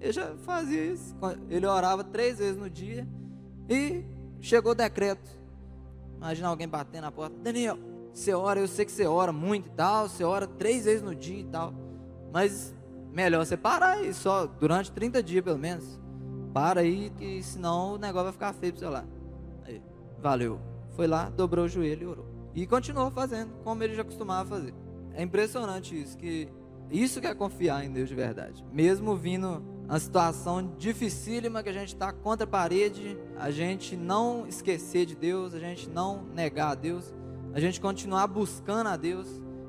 Ele 0.00 0.12
já 0.12 0.36
fazia 0.38 0.84
isso. 0.84 1.16
Ele 1.48 1.66
orava 1.66 2.04
três 2.04 2.38
vezes 2.38 2.56
no 2.56 2.68
dia 2.68 3.06
e 3.68 4.04
chegou 4.40 4.72
o 4.72 4.74
decreto. 4.74 5.28
Imagina 6.16 6.48
alguém 6.48 6.68
batendo 6.68 7.02
na 7.02 7.12
porta: 7.12 7.34
Daniel, 7.42 7.78
você 8.12 8.34
ora, 8.34 8.60
eu 8.60 8.68
sei 8.68 8.84
que 8.84 8.92
você 8.92 9.06
ora 9.06 9.32
muito 9.32 9.68
e 9.68 9.70
tal, 9.70 10.08
você 10.08 10.24
ora 10.24 10.46
três 10.46 10.84
vezes 10.84 11.02
no 11.02 11.14
dia 11.14 11.40
e 11.40 11.44
tal, 11.44 11.72
mas 12.32 12.74
melhor 13.12 13.44
você 13.44 13.56
parar 13.56 13.92
aí 13.92 14.12
só 14.12 14.46
durante 14.46 14.92
30 14.92 15.22
dias 15.22 15.44
pelo 15.44 15.58
menos. 15.58 15.98
Para 16.52 16.80
aí, 16.80 17.10
que 17.10 17.42
senão 17.42 17.94
o 17.94 17.98
negócio 17.98 18.24
vai 18.24 18.32
ficar 18.32 18.52
feio 18.52 18.72
pro 18.72 18.80
seu 18.80 18.90
lado. 18.90 19.08
Aí, 19.64 19.82
valeu. 20.18 20.58
Foi 20.96 21.06
lá, 21.06 21.28
dobrou 21.30 21.66
o 21.66 21.68
joelho 21.68 22.02
e 22.02 22.06
orou. 22.06 22.26
E 22.54 22.66
continuou 22.66 23.10
fazendo, 23.10 23.52
como 23.62 23.82
ele 23.84 23.94
já 23.94 24.02
costumava 24.02 24.48
fazer. 24.48 24.74
É 25.18 25.22
impressionante 25.24 26.00
isso, 26.00 26.16
que 26.16 26.48
isso 26.92 27.20
que 27.20 27.26
é 27.26 27.34
confiar 27.34 27.84
em 27.84 27.90
Deus 27.90 28.08
de 28.08 28.14
verdade. 28.14 28.64
Mesmo 28.72 29.16
vindo 29.16 29.60
uma 29.84 29.98
situação 29.98 30.72
dificílima 30.78 31.60
que 31.60 31.68
a 31.68 31.72
gente 31.72 31.88
está 31.88 32.12
contra 32.12 32.44
a 32.44 32.46
parede, 32.46 33.18
a 33.36 33.50
gente 33.50 33.96
não 33.96 34.46
esquecer 34.46 35.04
de 35.06 35.16
Deus, 35.16 35.54
a 35.54 35.58
gente 35.58 35.90
não 35.90 36.22
negar 36.32 36.70
a 36.70 36.74
Deus, 36.76 37.12
a 37.52 37.58
gente 37.58 37.80
continuar 37.80 38.28
buscando 38.28 38.86
a 38.86 38.96
Deus. 38.96 39.26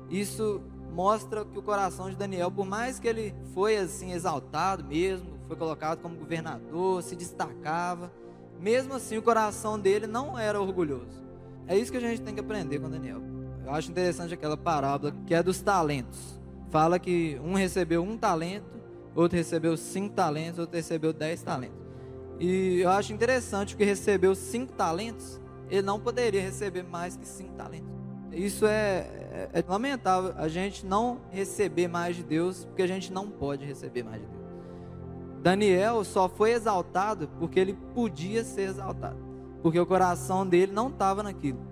Isso 0.08 0.62
mostra 0.92 1.44
que 1.44 1.58
o 1.58 1.62
coração 1.62 2.08
de 2.08 2.14
Daniel, 2.14 2.52
por 2.52 2.64
mais 2.64 3.00
que 3.00 3.08
ele 3.08 3.34
foi 3.52 3.76
assim 3.76 4.12
exaltado 4.12 4.84
mesmo, 4.84 5.36
foi 5.48 5.56
colocado 5.56 6.00
como 6.00 6.14
governador, 6.14 7.02
se 7.02 7.16
destacava. 7.16 8.12
Mesmo 8.60 8.94
assim, 8.94 9.18
o 9.18 9.22
coração 9.22 9.80
dele 9.80 10.06
não 10.06 10.38
era 10.38 10.60
orgulhoso. 10.60 11.24
É 11.66 11.76
isso 11.76 11.90
que 11.90 11.98
a 11.98 12.00
gente 12.00 12.22
tem 12.22 12.34
que 12.34 12.40
aprender 12.40 12.78
com 12.78 12.88
Daniel. 12.88 13.29
Eu 13.70 13.76
acho 13.76 13.88
interessante 13.88 14.34
aquela 14.34 14.56
parábola 14.56 15.14
que 15.24 15.32
é 15.32 15.40
dos 15.40 15.60
talentos. 15.60 16.40
Fala 16.70 16.98
que 16.98 17.40
um 17.44 17.54
recebeu 17.54 18.02
um 18.02 18.18
talento, 18.18 18.66
outro 19.14 19.38
recebeu 19.38 19.76
cinco 19.76 20.12
talentos, 20.12 20.58
outro 20.58 20.74
recebeu 20.74 21.12
dez 21.12 21.40
talentos. 21.40 21.78
E 22.40 22.80
eu 22.80 22.90
acho 22.90 23.12
interessante 23.12 23.76
que 23.76 23.84
recebeu 23.84 24.34
cinco 24.34 24.72
talentos, 24.72 25.40
ele 25.70 25.82
não 25.82 26.00
poderia 26.00 26.42
receber 26.42 26.82
mais 26.82 27.16
que 27.16 27.24
cinco 27.24 27.52
talentos. 27.52 27.88
Isso 28.32 28.66
é, 28.66 29.06
é, 29.30 29.50
é, 29.52 29.64
lamentável, 29.68 30.34
a 30.36 30.48
gente 30.48 30.84
não 30.84 31.20
receber 31.30 31.86
mais 31.86 32.16
de 32.16 32.24
Deus, 32.24 32.64
porque 32.64 32.82
a 32.82 32.88
gente 32.88 33.12
não 33.12 33.30
pode 33.30 33.64
receber 33.64 34.02
mais 34.02 34.20
de 34.20 34.26
Deus. 34.26 34.40
Daniel 35.42 36.02
só 36.02 36.28
foi 36.28 36.50
exaltado 36.50 37.28
porque 37.38 37.60
ele 37.60 37.78
podia 37.94 38.42
ser 38.42 38.62
exaltado, 38.62 39.18
porque 39.62 39.78
o 39.78 39.86
coração 39.86 40.44
dele 40.44 40.72
não 40.72 40.88
estava 40.88 41.22
naquilo. 41.22 41.69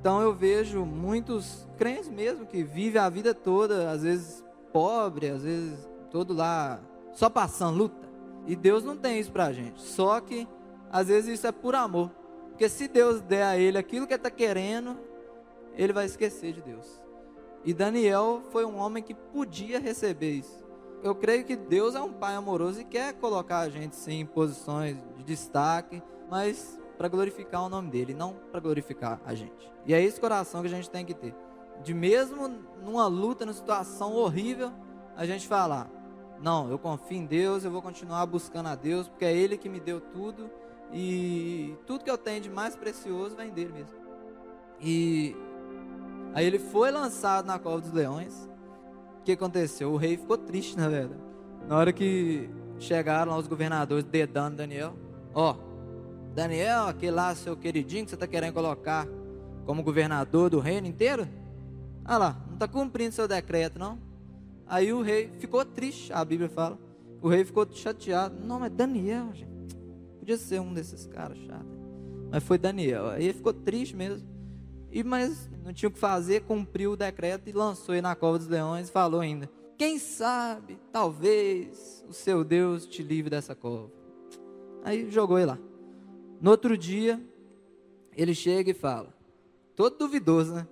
Então 0.00 0.22
eu 0.22 0.32
vejo 0.32 0.84
muitos 0.84 1.66
crentes 1.76 2.08
mesmo 2.08 2.46
que 2.46 2.62
vivem 2.62 3.00
a 3.00 3.08
vida 3.08 3.34
toda, 3.34 3.90
às 3.90 4.02
vezes 4.02 4.44
pobre, 4.72 5.28
às 5.28 5.42
vezes 5.42 5.88
todo 6.10 6.32
lá 6.32 6.80
só 7.12 7.28
passando 7.28 7.78
luta. 7.78 8.08
E 8.46 8.54
Deus 8.54 8.84
não 8.84 8.96
tem 8.96 9.18
isso 9.18 9.32
pra 9.32 9.52
gente. 9.52 9.80
Só 9.80 10.20
que 10.20 10.46
às 10.90 11.08
vezes 11.08 11.34
isso 11.34 11.46
é 11.46 11.52
por 11.52 11.74
amor. 11.74 12.10
Porque 12.50 12.68
se 12.68 12.86
Deus 12.86 13.20
der 13.20 13.42
a 13.42 13.58
ele 13.58 13.76
aquilo 13.76 14.06
que 14.06 14.12
ele 14.12 14.20
está 14.20 14.30
querendo, 14.30 14.96
ele 15.74 15.92
vai 15.92 16.06
esquecer 16.06 16.52
de 16.52 16.62
Deus. 16.62 16.86
E 17.64 17.74
Daniel 17.74 18.42
foi 18.50 18.64
um 18.64 18.76
homem 18.78 19.02
que 19.02 19.14
podia 19.14 19.80
receber 19.80 20.30
isso. 20.30 20.64
Eu 21.02 21.14
creio 21.14 21.44
que 21.44 21.56
Deus 21.56 21.94
é 21.94 22.00
um 22.00 22.12
pai 22.12 22.34
amoroso 22.34 22.80
e 22.80 22.84
quer 22.84 23.14
colocar 23.14 23.60
a 23.60 23.68
gente 23.68 23.94
sim 23.94 24.20
em 24.20 24.26
posições 24.26 24.96
de 25.16 25.24
destaque, 25.24 26.02
mas 26.30 26.80
para 26.98 27.08
glorificar 27.08 27.64
o 27.64 27.68
nome 27.70 27.90
dele, 27.90 28.12
não 28.12 28.34
para 28.34 28.60
glorificar 28.60 29.20
a 29.24 29.34
gente. 29.34 29.72
E 29.86 29.94
é 29.94 30.02
esse 30.02 30.20
coração 30.20 30.60
que 30.60 30.66
a 30.66 30.70
gente 30.70 30.90
tem 30.90 31.06
que 31.06 31.14
ter. 31.14 31.34
De 31.82 31.94
mesmo 31.94 32.48
numa 32.82 33.06
luta, 33.06 33.46
numa 33.46 33.54
situação 33.54 34.12
horrível, 34.14 34.70
a 35.16 35.24
gente 35.24 35.48
falar: 35.48 35.88
não, 36.40 36.68
eu 36.70 36.78
confio 36.78 37.16
em 37.16 37.24
Deus, 37.24 37.64
eu 37.64 37.70
vou 37.70 37.80
continuar 37.80 38.26
buscando 38.26 38.68
a 38.68 38.74
Deus, 38.74 39.08
porque 39.08 39.24
é 39.24 39.34
Ele 39.34 39.56
que 39.56 39.68
me 39.68 39.80
deu 39.80 40.00
tudo 40.00 40.50
e 40.92 41.74
tudo 41.86 42.04
que 42.04 42.10
eu 42.10 42.18
tenho 42.18 42.42
de 42.42 42.50
mais 42.50 42.76
precioso 42.76 43.36
vem 43.36 43.50
dele 43.50 43.72
mesmo. 43.72 43.96
E 44.80 45.34
Aí 46.34 46.46
ele 46.46 46.58
foi 46.58 46.90
lançado 46.90 47.46
na 47.46 47.58
cova 47.58 47.80
dos 47.80 47.92
leões. 47.92 48.48
O 49.20 49.24
que 49.24 49.32
aconteceu? 49.32 49.92
O 49.92 49.96
rei 49.96 50.16
ficou 50.16 50.38
triste, 50.38 50.76
na 50.76 50.88
verdade. 50.88 51.20
Na 51.66 51.76
hora 51.76 51.92
que 51.92 52.48
chegaram 52.78 53.32
lá 53.32 53.38
os 53.38 53.46
governadores 53.46 54.04
dedando 54.04 54.56
Daniel. 54.56 54.94
Ó, 55.34 55.56
Daniel, 56.38 56.86
aquele 56.86 57.10
lá, 57.10 57.34
seu 57.34 57.56
queridinho 57.56 58.04
que 58.04 58.10
você 58.10 58.14
está 58.14 58.28
querendo 58.28 58.54
colocar 58.54 59.08
como 59.66 59.82
governador 59.82 60.48
do 60.48 60.60
reino 60.60 60.86
inteiro? 60.86 61.26
Ah 62.04 62.16
lá, 62.16 62.44
não 62.46 62.54
está 62.54 62.68
cumprindo 62.68 63.12
seu 63.12 63.26
decreto, 63.26 63.76
não? 63.76 63.98
Aí 64.64 64.92
o 64.92 65.02
rei 65.02 65.32
ficou 65.40 65.64
triste, 65.64 66.12
a 66.12 66.24
Bíblia 66.24 66.48
fala. 66.48 66.78
O 67.20 67.28
rei 67.28 67.44
ficou 67.44 67.66
chateado. 67.72 68.36
Não, 68.38 68.60
mas 68.60 68.70
Daniel, 68.70 69.34
gente. 69.34 69.76
Podia 70.20 70.36
ser 70.36 70.60
um 70.60 70.72
desses 70.72 71.08
caras 71.08 71.36
chatos. 71.38 71.76
Mas 72.30 72.44
foi 72.44 72.56
Daniel. 72.56 73.08
Aí 73.08 73.24
ele 73.24 73.34
ficou 73.34 73.52
triste 73.52 73.96
mesmo. 73.96 74.28
E 74.92 75.02
mas 75.02 75.50
não 75.64 75.72
tinha 75.72 75.88
o 75.88 75.92
que 75.92 75.98
fazer, 75.98 76.42
cumpriu 76.42 76.92
o 76.92 76.96
decreto 76.96 77.48
e 77.48 77.52
lançou 77.52 77.96
ele 77.96 78.02
na 78.02 78.14
cova 78.14 78.38
dos 78.38 78.46
leões 78.46 78.88
e 78.88 78.92
falou 78.92 79.20
ainda: 79.20 79.50
Quem 79.76 79.98
sabe, 79.98 80.78
talvez 80.92 82.04
o 82.08 82.12
seu 82.12 82.44
Deus 82.44 82.86
te 82.86 83.02
livre 83.02 83.28
dessa 83.28 83.56
cova. 83.56 83.90
Aí 84.84 85.10
jogou 85.10 85.36
ele 85.36 85.46
lá. 85.46 85.58
No 86.40 86.50
outro 86.50 86.76
dia, 86.76 87.20
ele 88.16 88.34
chega 88.34 88.70
e 88.70 88.74
fala, 88.74 89.14
todo 89.74 89.98
duvidoso, 89.98 90.54
né? 90.54 90.68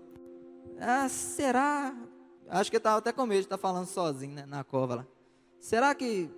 Ah, 0.78 1.08
será? 1.08 1.94
Acho 2.48 2.70
que 2.70 2.76
ele 2.76 2.80
estava 2.80 2.98
até 2.98 3.12
com 3.12 3.26
medo 3.26 3.40
de 3.40 3.46
estar 3.46 3.56
tá 3.56 3.62
falando 3.62 3.86
sozinho 3.86 4.34
né, 4.34 4.46
na 4.46 4.62
cova 4.62 4.96
lá. 4.96 5.06
Será 5.58 5.94
que 5.94 6.30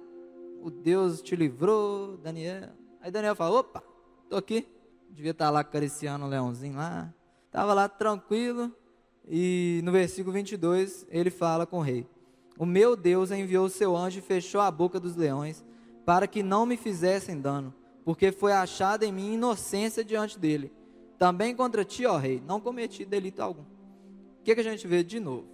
o 0.63 0.71
Deus 0.71 1.21
te 1.21 1.37
livrou, 1.37 2.17
Daniel? 2.17 2.71
Aí 3.01 3.11
Daniel 3.11 3.37
fala: 3.37 3.61
opa, 3.61 3.83
tô 4.29 4.37
aqui. 4.37 4.67
Devia 5.11 5.33
estar 5.33 5.47
tá 5.47 5.51
lá 5.51 5.61
acariciando 5.61 6.25
o 6.25 6.29
leãozinho 6.29 6.77
lá. 6.77 7.13
Estava 7.47 7.75
lá 7.75 7.89
tranquilo 7.89 8.73
e 9.27 9.81
no 9.85 9.93
versículo 9.93 10.33
22 10.33 11.07
ele 11.11 11.31
fala 11.31 11.67
com 11.67 11.79
o 11.79 11.83
rei: 11.83 12.07
O 12.59 12.65
meu 12.65 12.97
Deus 12.97 13.31
enviou 13.31 13.67
o 13.67 13.71
seu 13.71 13.97
anjo 13.97 14.19
e 14.19 14.23
fechou 14.23 14.61
a 14.61 14.71
boca 14.71 14.99
dos 14.99 15.17
leões 15.17 15.65
para 16.05 16.27
que 16.27 16.43
não 16.43 16.65
me 16.65 16.77
fizessem 16.77 17.39
dano, 17.39 17.75
porque 18.09 18.33
foi 18.33 18.53
achada 18.53 19.05
em 19.05 19.13
mim 19.13 19.35
inocência 19.35 20.03
diante 20.03 20.39
dele. 20.39 20.73
Também 21.19 21.55
contra 21.55 21.85
ti, 21.85 22.07
ó 22.07 22.17
rei, 22.17 22.43
não 22.43 22.59
cometi 22.59 23.05
delito 23.05 23.43
algum. 23.43 23.61
O 23.61 24.43
que, 24.43 24.55
que 24.55 24.61
a 24.63 24.65
gente 24.65 24.89
vê 24.89 25.05
de 25.05 25.21
novo? 25.21 25.47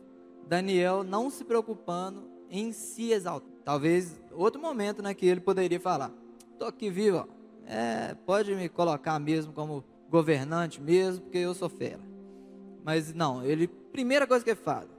Daniel 0.47 1.03
não 1.03 1.31
se 1.31 1.45
preocupando 1.45 2.31
em 2.49 2.71
se 2.71 3.11
exaltar. 3.11 3.51
Talvez 3.65 4.23
outro 4.31 4.63
momento 4.63 5.03
né, 5.03 5.13
que 5.15 5.27
ele 5.27 5.41
poderia 5.41 5.81
falar: 5.81 6.13
Estou 6.53 6.69
aqui 6.69 6.89
vivo, 6.91 7.17
ó. 7.17 7.27
É, 7.67 8.15
pode 8.25 8.55
me 8.55 8.69
colocar 8.69 9.19
mesmo 9.19 9.53
como 9.53 9.83
governante 10.09 10.81
mesmo, 10.81 11.23
porque 11.23 11.39
eu 11.39 11.55
sou 11.55 11.69
fera. 11.69 12.03
Mas 12.85 13.13
não, 13.13 13.45
ele, 13.45 13.67
primeira 13.67 14.29
coisa 14.29 14.45
que 14.45 14.51
ele 14.53 14.61
fala, 14.61 14.91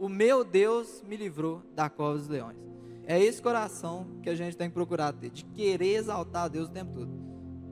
o 0.00 0.08
meu 0.08 0.42
Deus 0.42 1.00
me 1.06 1.16
livrou 1.16 1.62
da 1.76 1.88
cova 1.88 2.18
dos 2.18 2.26
leões. 2.26 2.73
É 3.06 3.22
esse 3.22 3.40
coração 3.42 4.06
que 4.22 4.30
a 4.30 4.34
gente 4.34 4.56
tem 4.56 4.68
que 4.68 4.74
procurar 4.74 5.12
ter, 5.12 5.30
de 5.30 5.44
querer 5.44 5.96
exaltar 5.96 6.44
a 6.44 6.48
Deus 6.48 6.68
o 6.68 6.72
tempo 6.72 6.92
todo. 6.92 7.10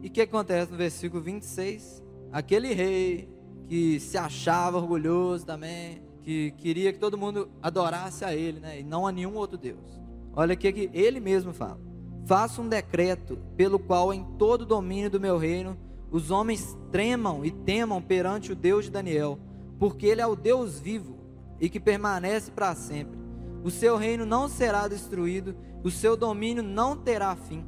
E 0.02 0.08
o 0.08 0.10
que 0.10 0.20
acontece 0.20 0.70
no 0.70 0.76
versículo 0.76 1.22
26? 1.22 2.02
Aquele 2.30 2.74
rei 2.74 3.28
que 3.66 3.98
se 4.00 4.18
achava 4.18 4.76
orgulhoso 4.76 5.46
também, 5.46 6.02
que 6.22 6.50
queria 6.52 6.92
que 6.92 6.98
todo 6.98 7.16
mundo 7.16 7.50
adorasse 7.62 8.24
a 8.24 8.34
ele, 8.34 8.60
né, 8.60 8.80
e 8.80 8.84
não 8.84 9.06
a 9.06 9.12
nenhum 9.12 9.34
outro 9.36 9.56
Deus. 9.56 10.00
Olha 10.34 10.52
aqui 10.52 10.72
que 10.72 10.90
ele 10.92 11.20
mesmo 11.20 11.52
fala: 11.52 11.80
Faça 12.26 12.60
um 12.60 12.68
decreto 12.68 13.38
pelo 13.56 13.78
qual 13.78 14.12
em 14.12 14.24
todo 14.38 14.62
o 14.62 14.66
domínio 14.66 15.10
do 15.10 15.20
meu 15.20 15.38
reino 15.38 15.78
os 16.10 16.30
homens 16.30 16.76
tremam 16.90 17.44
e 17.44 17.50
temam 17.50 18.02
perante 18.02 18.52
o 18.52 18.56
Deus 18.56 18.84
de 18.84 18.90
Daniel, 18.90 19.38
porque 19.78 20.06
ele 20.06 20.20
é 20.20 20.26
o 20.26 20.36
Deus 20.36 20.78
vivo 20.78 21.18
e 21.58 21.70
que 21.70 21.80
permanece 21.80 22.50
para 22.50 22.74
sempre. 22.74 23.21
O 23.62 23.70
seu 23.70 23.96
reino 23.96 24.26
não 24.26 24.48
será 24.48 24.88
destruído, 24.88 25.54
o 25.84 25.90
seu 25.90 26.16
domínio 26.16 26.62
não 26.62 26.96
terá 26.96 27.34
fim. 27.36 27.64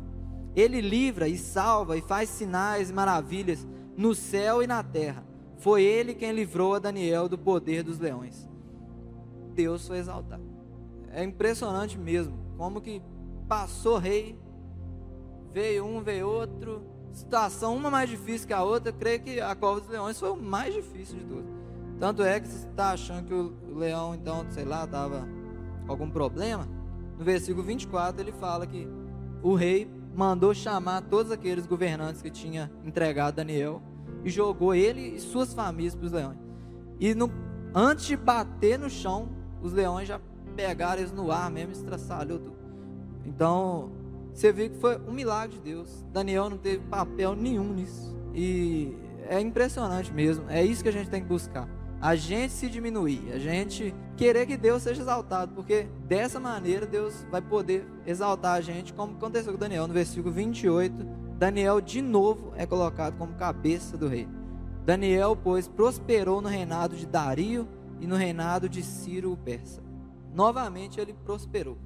Ele 0.57 0.80
livra 0.80 1.28
e 1.28 1.37
salva 1.37 1.96
e 1.96 2.00
faz 2.00 2.28
sinais 2.28 2.90
e 2.90 2.92
maravilhas 2.92 3.66
no 3.96 4.14
céu 4.14 4.62
e 4.62 4.66
na 4.66 4.83
terra. 4.83 5.24
Foi 5.59 5.83
ele 5.83 6.14
quem 6.14 6.33
livrou 6.33 6.74
a 6.74 6.78
Daniel 6.78 7.28
do 7.28 7.38
poder 7.38 7.83
dos 7.83 7.98
leões. 7.98 8.48
Deus 9.54 9.87
foi 9.87 9.98
exaltado. 9.98 10.42
É 11.11 11.22
impressionante 11.22 11.96
mesmo 11.96 12.37
como 12.57 12.80
que 12.80 13.00
passou 13.48 13.98
rei, 13.98 14.38
veio 15.52 15.85
um, 15.85 16.02
veio 16.02 16.28
outro, 16.28 16.83
situação, 17.12 17.76
uma 17.76 17.90
mais 17.90 18.11
difícil 18.11 18.46
que 18.46 18.52
a 18.52 18.62
outra, 18.62 18.92
creio 18.92 19.20
que 19.20 19.40
a 19.40 19.54
cova 19.54 19.80
dos 19.80 19.88
leões 19.88 20.18
foi 20.18 20.30
o 20.30 20.37
mais 20.37 20.74
difícil 20.74 21.18
de 21.18 21.24
tudo. 21.24 21.46
Tanto 21.98 22.22
é 22.22 22.40
que 22.40 22.48
você 22.48 22.66
está 22.66 22.90
achando 22.90 23.26
que 23.26 23.35
o 23.35 23.78
leão, 23.78 24.14
então, 24.14 24.44
sei 24.50 24.64
lá, 24.64 24.85
estava 24.85 25.26
algum 25.86 26.10
problema. 26.10 26.68
No 27.18 27.24
versículo 27.24 27.64
24 27.64 28.20
ele 28.20 28.32
fala 28.32 28.66
que 28.66 28.88
o 29.42 29.54
rei 29.54 29.90
mandou 30.14 30.54
chamar 30.54 31.02
todos 31.02 31.30
aqueles 31.30 31.66
governantes 31.66 32.22
que 32.22 32.30
tinha 32.30 32.70
entregado 32.84 33.36
Daniel 33.36 33.82
e 34.24 34.30
jogou 34.30 34.74
ele 34.74 35.16
e 35.16 35.20
suas 35.20 35.52
famílias 35.52 35.94
para 35.94 36.06
os 36.06 36.12
leões. 36.12 36.38
E 36.98 37.14
no, 37.14 37.30
antes 37.74 38.06
de 38.06 38.16
bater 38.16 38.78
no 38.78 38.88
chão, 38.88 39.28
os 39.60 39.72
leões 39.72 40.08
já 40.08 40.20
pegaram 40.56 41.00
eles 41.00 41.12
no 41.12 41.30
ar 41.30 41.50
mesmo, 41.50 41.72
estraçalhou 41.72 42.38
tudo. 42.38 42.56
Então, 43.26 43.90
você 44.32 44.52
vê 44.52 44.68
que 44.68 44.76
foi 44.78 44.98
um 45.06 45.12
milagre 45.12 45.56
de 45.56 45.62
Deus. 45.62 46.04
Daniel 46.12 46.48
não 46.48 46.58
teve 46.58 46.85
papel 46.87 47.35
nenhum 47.35 47.72
nisso. 47.72 48.16
E 48.35 48.96
é 49.28 49.40
impressionante 49.40 50.12
mesmo. 50.12 50.48
É 50.48 50.62
isso 50.62 50.82
que 50.82 50.88
a 50.88 50.92
gente 50.92 51.10
tem 51.10 51.22
que 51.22 51.28
buscar. 51.28 51.68
A 52.00 52.14
gente 52.16 52.52
se 52.52 52.68
diminuir, 52.68 53.32
a 53.32 53.38
gente 53.38 53.94
querer 54.16 54.46
que 54.46 54.56
Deus 54.56 54.82
seja 54.82 55.00
exaltado, 55.00 55.54
porque 55.54 55.88
dessa 56.06 56.38
maneira 56.38 56.86
Deus 56.86 57.26
vai 57.30 57.40
poder 57.40 57.86
exaltar 58.06 58.56
a 58.56 58.60
gente, 58.60 58.92
como 58.92 59.16
aconteceu 59.16 59.52
com 59.52 59.58
Daniel 59.58 59.88
no 59.88 59.94
versículo 59.94 60.32
28. 60.32 60.94
Daniel 61.38 61.80
de 61.80 62.02
novo 62.02 62.52
é 62.56 62.66
colocado 62.66 63.16
como 63.16 63.34
cabeça 63.34 63.96
do 63.96 64.06
rei. 64.06 64.28
Daniel, 64.84 65.34
pois, 65.34 65.66
prosperou 65.66 66.42
no 66.42 66.48
reinado 66.48 66.94
de 66.94 67.06
Dario 67.06 67.66
e 68.00 68.06
no 68.06 68.16
reinado 68.16 68.68
de 68.68 68.82
Ciro 68.82 69.32
o 69.32 69.36
persa. 69.36 69.82
Novamente 70.34 71.00
ele 71.00 71.14
prosperou. 71.24 71.78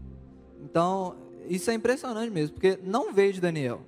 Então, 0.61 1.17
isso 1.47 1.71
é 1.71 1.75
impressionante 1.75 2.31
mesmo, 2.31 2.55
porque 2.55 2.79
não 2.83 3.13
veio 3.13 3.33
de 3.33 3.41
Daniel. 3.41 3.83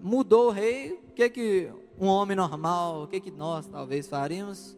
Mudou 0.00 0.48
o 0.48 0.50
rei, 0.50 0.92
o 0.92 1.12
que 1.12 1.30
que 1.30 1.72
um 1.98 2.06
homem 2.06 2.36
normal, 2.36 3.02
o 3.02 3.06
que 3.08 3.20
que 3.20 3.30
nós 3.30 3.66
talvez 3.66 4.06
faríamos? 4.06 4.76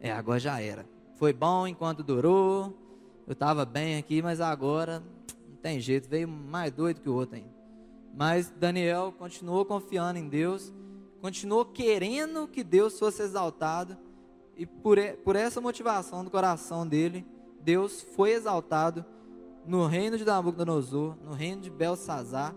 É, 0.00 0.12
agora 0.12 0.38
já 0.38 0.60
era. 0.60 0.86
Foi 1.16 1.32
bom 1.32 1.66
enquanto 1.66 2.02
durou, 2.02 2.76
eu 3.26 3.32
estava 3.32 3.64
bem 3.64 3.98
aqui, 3.98 4.22
mas 4.22 4.40
agora 4.40 5.02
não 5.48 5.56
tem 5.56 5.80
jeito, 5.80 6.08
veio 6.08 6.28
mais 6.28 6.72
doido 6.72 7.00
que 7.00 7.08
o 7.08 7.14
outro 7.14 7.36
ainda. 7.36 7.54
Mas 8.14 8.50
Daniel 8.50 9.12
continuou 9.18 9.64
confiando 9.64 10.18
em 10.18 10.28
Deus, 10.28 10.72
continuou 11.20 11.64
querendo 11.64 12.48
que 12.48 12.62
Deus 12.62 12.98
fosse 12.98 13.22
exaltado, 13.22 13.96
e 14.56 14.66
por, 14.66 14.98
por 15.24 15.36
essa 15.36 15.60
motivação 15.60 16.24
do 16.24 16.30
coração 16.30 16.86
dele, 16.86 17.26
Deus 17.60 18.00
foi 18.00 18.30
exaltado 18.30 19.04
no 19.66 19.86
reino 19.86 20.16
de 20.16 20.24
Nabucodonosor, 20.24 21.16
no 21.22 21.32
reino 21.32 21.60
de 21.60 21.70
Belsazar 21.70 22.54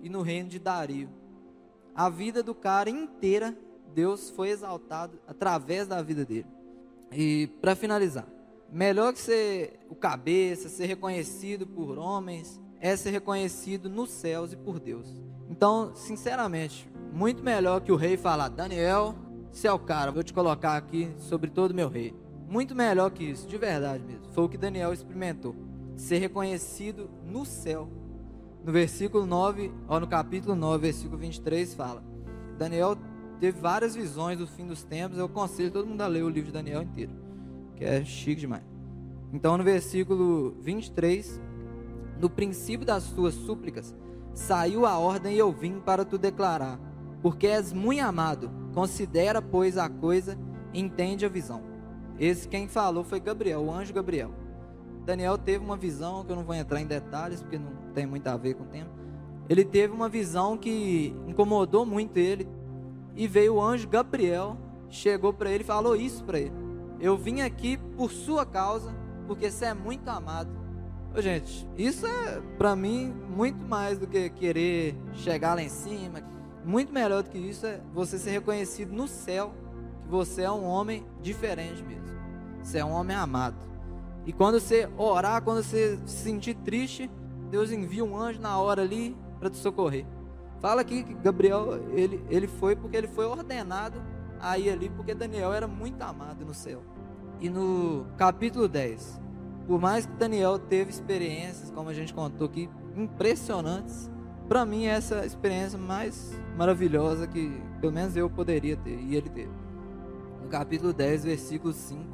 e 0.00 0.08
no 0.08 0.22
reino 0.22 0.48
de 0.48 0.58
Dario. 0.58 1.10
A 1.94 2.08
vida 2.08 2.42
do 2.42 2.54
cara 2.54 2.88
inteira, 2.88 3.56
Deus 3.92 4.30
foi 4.30 4.50
exaltado 4.50 5.18
através 5.26 5.88
da 5.88 6.00
vida 6.00 6.24
dele. 6.24 6.46
E 7.12 7.46
para 7.60 7.74
finalizar, 7.74 8.26
melhor 8.70 9.12
que 9.12 9.20
ser 9.20 9.80
o 9.88 9.94
cabeça, 9.94 10.68
ser 10.68 10.86
reconhecido 10.86 11.66
por 11.66 11.98
homens, 11.98 12.60
é 12.80 12.96
ser 12.96 13.10
reconhecido 13.10 13.88
nos 13.88 14.10
céus 14.10 14.52
e 14.52 14.56
por 14.56 14.80
Deus. 14.80 15.22
Então, 15.48 15.94
sinceramente, 15.94 16.90
muito 17.12 17.42
melhor 17.42 17.80
que 17.80 17.92
o 17.92 17.96
rei 17.96 18.16
falar, 18.16 18.48
Daniel, 18.48 19.14
você 19.52 19.68
é 19.68 19.72
o 19.72 19.78
cara, 19.78 20.10
vou 20.10 20.22
te 20.22 20.32
colocar 20.32 20.76
aqui 20.76 21.10
sobre 21.18 21.50
todo 21.50 21.74
meu 21.74 21.88
rei. 21.88 22.14
Muito 22.48 22.74
melhor 22.74 23.10
que 23.10 23.24
isso, 23.24 23.46
de 23.46 23.56
verdade 23.58 24.02
mesmo. 24.02 24.26
Foi 24.32 24.44
o 24.44 24.48
que 24.48 24.58
Daniel 24.58 24.92
experimentou. 24.92 25.54
Ser 25.94 26.18
reconhecido 26.18 27.10
no 27.24 27.44
céu. 27.44 27.88
No 28.64 28.72
versículo 28.72 29.26
9, 29.26 29.72
ou 29.88 30.00
no 30.00 30.06
capítulo 30.06 30.54
9, 30.54 30.82
versículo 30.82 31.18
23, 31.18 31.74
fala: 31.74 32.02
Daniel 32.58 32.96
teve 33.42 33.58
várias 33.58 33.96
visões 33.96 34.38
do 34.38 34.46
fim 34.46 34.64
dos 34.68 34.84
tempos. 34.84 35.18
Eu 35.18 35.24
aconselho 35.24 35.72
todo 35.72 35.84
mundo 35.84 36.00
a 36.00 36.06
ler 36.06 36.22
o 36.22 36.28
livro 36.28 36.46
de 36.46 36.52
Daniel 36.52 36.80
inteiro, 36.80 37.10
que 37.74 37.84
é 37.84 38.04
chique 38.04 38.42
demais. 38.42 38.62
Então, 39.32 39.58
no 39.58 39.64
versículo 39.64 40.54
23, 40.60 41.40
no 42.20 42.30
princípio 42.30 42.86
das 42.86 43.10
tuas 43.10 43.34
súplicas, 43.34 43.96
saiu 44.32 44.86
a 44.86 44.96
ordem 44.96 45.34
e 45.34 45.38
eu 45.38 45.50
vim 45.50 45.80
para 45.80 46.04
tu 46.04 46.16
declarar, 46.18 46.78
porque 47.20 47.48
és 47.48 47.72
muito 47.72 48.00
amado, 48.00 48.48
considera, 48.72 49.42
pois, 49.42 49.76
a 49.76 49.88
coisa 49.88 50.38
entende 50.72 51.26
a 51.26 51.28
visão. 51.28 51.64
Esse 52.20 52.46
quem 52.46 52.68
falou 52.68 53.02
foi 53.02 53.18
Gabriel, 53.18 53.64
o 53.64 53.72
anjo 53.72 53.92
Gabriel. 53.92 54.30
Daniel 55.04 55.36
teve 55.36 55.64
uma 55.64 55.76
visão, 55.76 56.24
que 56.24 56.30
eu 56.30 56.36
não 56.36 56.44
vou 56.44 56.54
entrar 56.54 56.80
em 56.80 56.86
detalhes, 56.86 57.42
porque 57.42 57.58
não 57.58 57.72
tem 57.92 58.06
muito 58.06 58.28
a 58.28 58.36
ver 58.36 58.54
com 58.54 58.62
o 58.62 58.68
tempo. 58.68 58.90
Ele 59.48 59.64
teve 59.64 59.92
uma 59.92 60.08
visão 60.08 60.56
que 60.56 61.12
incomodou 61.26 61.84
muito 61.84 62.16
ele, 62.18 62.48
e 63.16 63.26
veio 63.26 63.54
o 63.54 63.62
anjo 63.62 63.88
Gabriel, 63.88 64.56
chegou 64.88 65.32
para 65.32 65.50
ele 65.50 65.64
e 65.64 65.66
falou 65.66 65.96
isso 65.96 66.24
para 66.24 66.38
ele. 66.40 66.52
Eu 67.00 67.16
vim 67.16 67.40
aqui 67.40 67.76
por 67.76 68.10
sua 68.10 68.46
causa, 68.46 68.94
porque 69.26 69.50
você 69.50 69.66
é 69.66 69.74
muito 69.74 70.08
amado 70.08 70.62
Ô, 71.14 71.20
gente, 71.20 71.68
isso 71.76 72.06
é 72.06 72.40
para 72.56 72.74
mim 72.74 73.12
muito 73.28 73.62
mais 73.66 73.98
do 73.98 74.06
que 74.06 74.30
querer 74.30 74.96
chegar 75.12 75.54
lá 75.54 75.62
em 75.62 75.68
cima. 75.68 76.22
Muito 76.64 76.90
melhor 76.90 77.22
do 77.22 77.28
que 77.28 77.36
isso 77.36 77.66
é 77.66 77.82
você 77.92 78.18
ser 78.18 78.30
reconhecido 78.30 78.94
no 78.94 79.06
céu 79.06 79.52
que 80.04 80.08
você 80.08 80.42
é 80.42 80.50
um 80.50 80.64
homem 80.64 81.04
diferente 81.20 81.82
mesmo. 81.82 82.16
Você 82.62 82.78
é 82.78 82.84
um 82.84 82.92
homem 82.92 83.14
amado. 83.14 83.56
E 84.24 84.32
quando 84.32 84.58
você 84.58 84.88
orar, 84.96 85.42
quando 85.42 85.62
você 85.62 85.98
se 86.06 86.24
sentir 86.24 86.54
triste, 86.54 87.10
Deus 87.50 87.70
envia 87.70 88.02
um 88.02 88.16
anjo 88.16 88.40
na 88.40 88.58
hora 88.58 88.80
ali 88.80 89.14
para 89.38 89.50
te 89.50 89.58
socorrer. 89.58 90.06
Fala 90.62 90.84
que 90.84 91.02
Gabriel, 91.02 91.80
ele, 91.92 92.24
ele 92.30 92.46
foi 92.46 92.76
porque 92.76 92.96
ele 92.96 93.08
foi 93.08 93.26
ordenado 93.26 94.00
a 94.40 94.56
ir 94.56 94.70
ali, 94.70 94.88
porque 94.88 95.12
Daniel 95.12 95.52
era 95.52 95.66
muito 95.66 96.00
amado 96.02 96.46
no 96.46 96.54
céu. 96.54 96.80
E 97.40 97.50
no 97.50 98.06
capítulo 98.16 98.68
10, 98.68 99.20
por 99.66 99.80
mais 99.80 100.06
que 100.06 100.12
Daniel 100.12 100.60
teve 100.60 100.90
experiências, 100.90 101.68
como 101.72 101.88
a 101.88 101.92
gente 101.92 102.14
contou 102.14 102.46
aqui, 102.46 102.70
impressionantes, 102.96 104.08
para 104.48 104.64
mim 104.64 104.86
essa 104.86 105.16
é 105.16 105.22
a 105.22 105.26
experiência 105.26 105.76
mais 105.76 106.40
maravilhosa 106.56 107.26
que 107.26 107.60
pelo 107.80 107.92
menos 107.92 108.16
eu 108.16 108.30
poderia 108.30 108.76
ter 108.76 109.00
e 109.00 109.16
ele 109.16 109.28
teve. 109.28 109.50
No 110.40 110.48
capítulo 110.48 110.92
10, 110.92 111.24
versículo 111.24 111.72
5. 111.72 112.04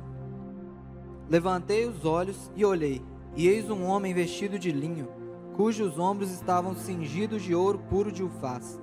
Levantei 1.28 1.84
os 1.84 2.06
olhos 2.06 2.50
e 2.56 2.64
olhei, 2.64 3.02
e 3.36 3.46
eis 3.46 3.68
um 3.68 3.84
homem 3.84 4.14
vestido 4.14 4.58
de 4.58 4.72
linho, 4.72 5.17
cujos 5.58 5.98
ombros 5.98 6.30
estavam 6.30 6.72
cingidos 6.76 7.42
de 7.42 7.52
ouro 7.52 7.80
puro 7.90 8.12
de 8.12 8.22
ufaz. 8.22 8.80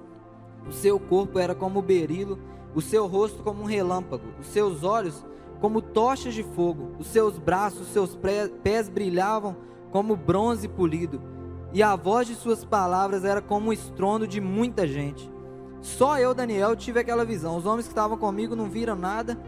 O 0.67 0.73
seu 0.73 0.99
corpo 0.99 1.39
era 1.39 1.55
como 1.55 1.81
berilo, 1.81 2.37
o 2.75 2.81
seu 2.81 3.07
rosto 3.07 3.41
como 3.41 3.61
um 3.61 3.65
relâmpago, 3.65 4.25
os 4.41 4.47
seus 4.47 4.83
olhos 4.83 5.23
como 5.61 5.81
tochas 5.81 6.33
de 6.33 6.43
fogo, 6.43 6.91
os 6.99 7.07
seus 7.07 7.37
braços, 7.37 7.83
os 7.83 7.93
seus 7.93 8.19
pés 8.61 8.89
brilhavam 8.89 9.55
como 9.89 10.17
bronze 10.17 10.67
polido, 10.67 11.21
e 11.71 11.81
a 11.81 11.95
voz 11.95 12.27
de 12.27 12.35
suas 12.35 12.65
palavras 12.65 13.23
era 13.23 13.41
como 13.41 13.69
o 13.69 13.73
estrondo 13.73 14.27
de 14.27 14.41
muita 14.41 14.85
gente. 14.85 15.31
Só 15.79 16.19
eu, 16.19 16.33
Daniel, 16.33 16.75
tive 16.75 16.99
aquela 16.99 17.23
visão. 17.23 17.55
Os 17.55 17.65
homens 17.65 17.85
que 17.85 17.91
estavam 17.91 18.17
comigo 18.17 18.53
não 18.53 18.69
viram 18.69 18.97
nada, 18.97 19.41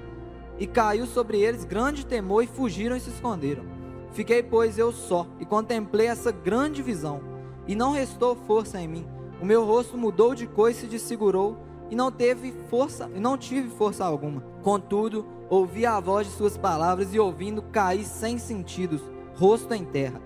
e 0.57 0.65
caiu 0.65 1.05
sobre 1.05 1.41
eles 1.41 1.65
grande 1.65 2.05
temor 2.05 2.41
e 2.41 2.47
fugiram 2.47 2.95
e 2.95 3.01
se 3.01 3.09
esconderam. 3.09 3.76
Fiquei, 4.11 4.41
pois, 4.41 4.77
eu 4.77 4.91
só, 4.91 5.27
e 5.39 5.45
contemplei 5.45 6.07
essa 6.07 6.31
grande 6.31 6.81
visão, 6.81 7.21
e 7.67 7.75
não 7.75 7.91
restou 7.91 8.35
força 8.35 8.79
em 8.79 8.87
mim. 8.87 9.07
O 9.41 9.45
meu 9.45 9.65
rosto 9.65 9.97
mudou 9.97 10.33
de 10.33 10.47
cor 10.47 10.71
e 10.71 10.73
se 10.73 10.87
desfigurou, 10.87 11.57
e 11.89 11.95
não 11.95 12.11
teve 12.11 12.51
força, 12.69 13.09
e 13.15 13.19
não 13.19 13.37
tive 13.37 13.69
força 13.69 14.03
alguma. 14.05 14.41
Contudo, 14.63 15.25
ouvi 15.49 15.85
a 15.85 15.99
voz 15.99 16.27
de 16.27 16.33
suas 16.33 16.57
palavras 16.57 17.13
e 17.13 17.19
ouvindo 17.19 17.61
caí 17.61 18.03
sem 18.03 18.37
sentidos, 18.37 19.01
rosto 19.35 19.73
em 19.73 19.85
terra. 19.85 20.21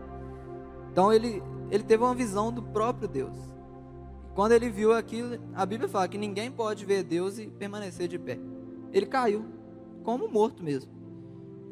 Então 0.91 1.11
ele 1.11 1.43
ele 1.71 1.83
teve 1.83 2.03
uma 2.03 2.13
visão 2.13 2.51
do 2.51 2.61
próprio 2.61 3.07
Deus. 3.07 3.33
Quando 4.35 4.51
ele 4.51 4.69
viu 4.69 4.93
aquilo, 4.93 5.39
a 5.55 5.65
Bíblia 5.65 5.87
fala 5.87 6.07
que 6.07 6.17
ninguém 6.17 6.51
pode 6.51 6.85
ver 6.85 7.01
Deus 7.01 7.39
e 7.39 7.47
permanecer 7.47 8.09
de 8.09 8.19
pé. 8.19 8.37
Ele 8.91 9.05
caiu, 9.05 9.45
como 10.03 10.27
morto 10.27 10.61
mesmo. 10.61 10.91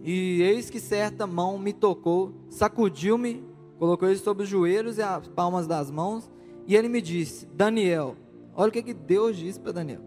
E 0.02 0.42
eis 0.42 0.70
que 0.70 0.80
certa 0.80 1.28
mão 1.28 1.60
me 1.60 1.74
tocou, 1.74 2.34
sacudiu-me, 2.50 3.44
colocou 3.78 4.08
ele 4.08 4.20
sobre 4.20 4.44
os 4.44 4.50
joelhos 4.50 4.98
e 4.98 5.02
as 5.02 5.28
palmas 5.28 5.68
das 5.68 5.92
mãos, 5.92 6.30
e 6.66 6.76
ele 6.76 6.88
me 6.88 7.02
disse: 7.02 7.46
Daniel, 7.48 8.16
olha 8.56 8.70
o 8.70 8.72
que, 8.72 8.84
que 8.84 8.94
Deus 8.94 9.36
disse 9.36 9.60
para 9.60 9.74
Daniel. 9.74 10.02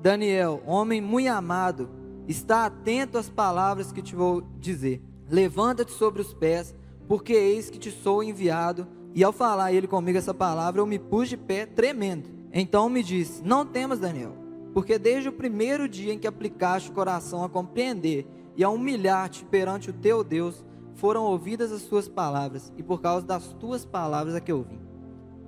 Daniel, 0.00 0.62
homem 0.64 1.00
muito 1.00 1.28
amado, 1.28 1.90
está 2.26 2.64
atento 2.64 3.18
às 3.18 3.28
palavras 3.28 3.92
que 3.92 4.00
te 4.00 4.14
vou 4.14 4.42
dizer. 4.58 5.02
Levanta-te 5.28 5.92
sobre 5.92 6.22
os 6.22 6.32
pés, 6.32 6.74
porque 7.06 7.34
eis 7.34 7.68
que 7.68 7.78
te 7.78 7.90
sou 7.90 8.22
enviado. 8.22 8.86
E 9.14 9.22
ao 9.22 9.32
falar 9.32 9.72
ele 9.72 9.86
comigo 9.86 10.16
essa 10.16 10.32
palavra, 10.32 10.80
eu 10.80 10.86
me 10.86 10.98
pus 10.98 11.28
de 11.28 11.36
pé 11.36 11.66
tremendo. 11.66 12.30
Então 12.52 12.88
me 12.88 13.02
disse: 13.02 13.42
Não 13.44 13.66
temas, 13.66 13.98
Daniel, 13.98 14.34
porque 14.72 14.98
desde 14.98 15.28
o 15.28 15.32
primeiro 15.32 15.88
dia 15.88 16.14
em 16.14 16.18
que 16.18 16.26
aplicaste 16.26 16.90
o 16.90 16.94
coração 16.94 17.44
a 17.44 17.48
compreender 17.48 18.26
e 18.56 18.64
a 18.64 18.68
humilhar-te 18.68 19.44
perante 19.44 19.90
o 19.90 19.92
teu 19.92 20.24
Deus, 20.24 20.64
foram 20.94 21.24
ouvidas 21.24 21.72
as 21.72 21.82
tuas 21.82 22.08
palavras, 22.08 22.72
e 22.76 22.82
por 22.82 23.00
causa 23.00 23.26
das 23.26 23.52
tuas 23.54 23.84
palavras 23.84 24.34
é 24.34 24.40
que 24.40 24.52
eu 24.52 24.62
vim. 24.62 24.80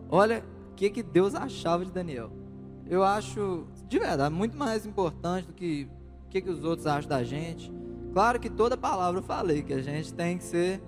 Olha 0.08 0.44
o 0.70 0.74
que, 0.74 0.88
que 0.90 1.02
Deus 1.02 1.34
achava 1.34 1.84
de 1.84 1.90
Daniel 1.90 2.42
eu 2.92 3.02
acho, 3.02 3.66
de 3.88 3.98
verdade, 3.98 4.34
muito 4.34 4.56
mais 4.56 4.84
importante 4.84 5.46
do 5.46 5.54
que 5.54 5.88
o 6.26 6.28
que, 6.28 6.40
que 6.42 6.50
os 6.50 6.62
outros 6.64 6.86
acham 6.86 7.08
da 7.08 7.22
gente. 7.22 7.72
Claro 8.12 8.40
que 8.40 8.50
toda 8.50 8.76
palavra 8.76 9.20
eu 9.20 9.24
falei, 9.24 9.62
que 9.62 9.72
a 9.72 9.80
gente 9.82 10.12
tem 10.12 10.36
que 10.36 10.44
ser 10.44 10.82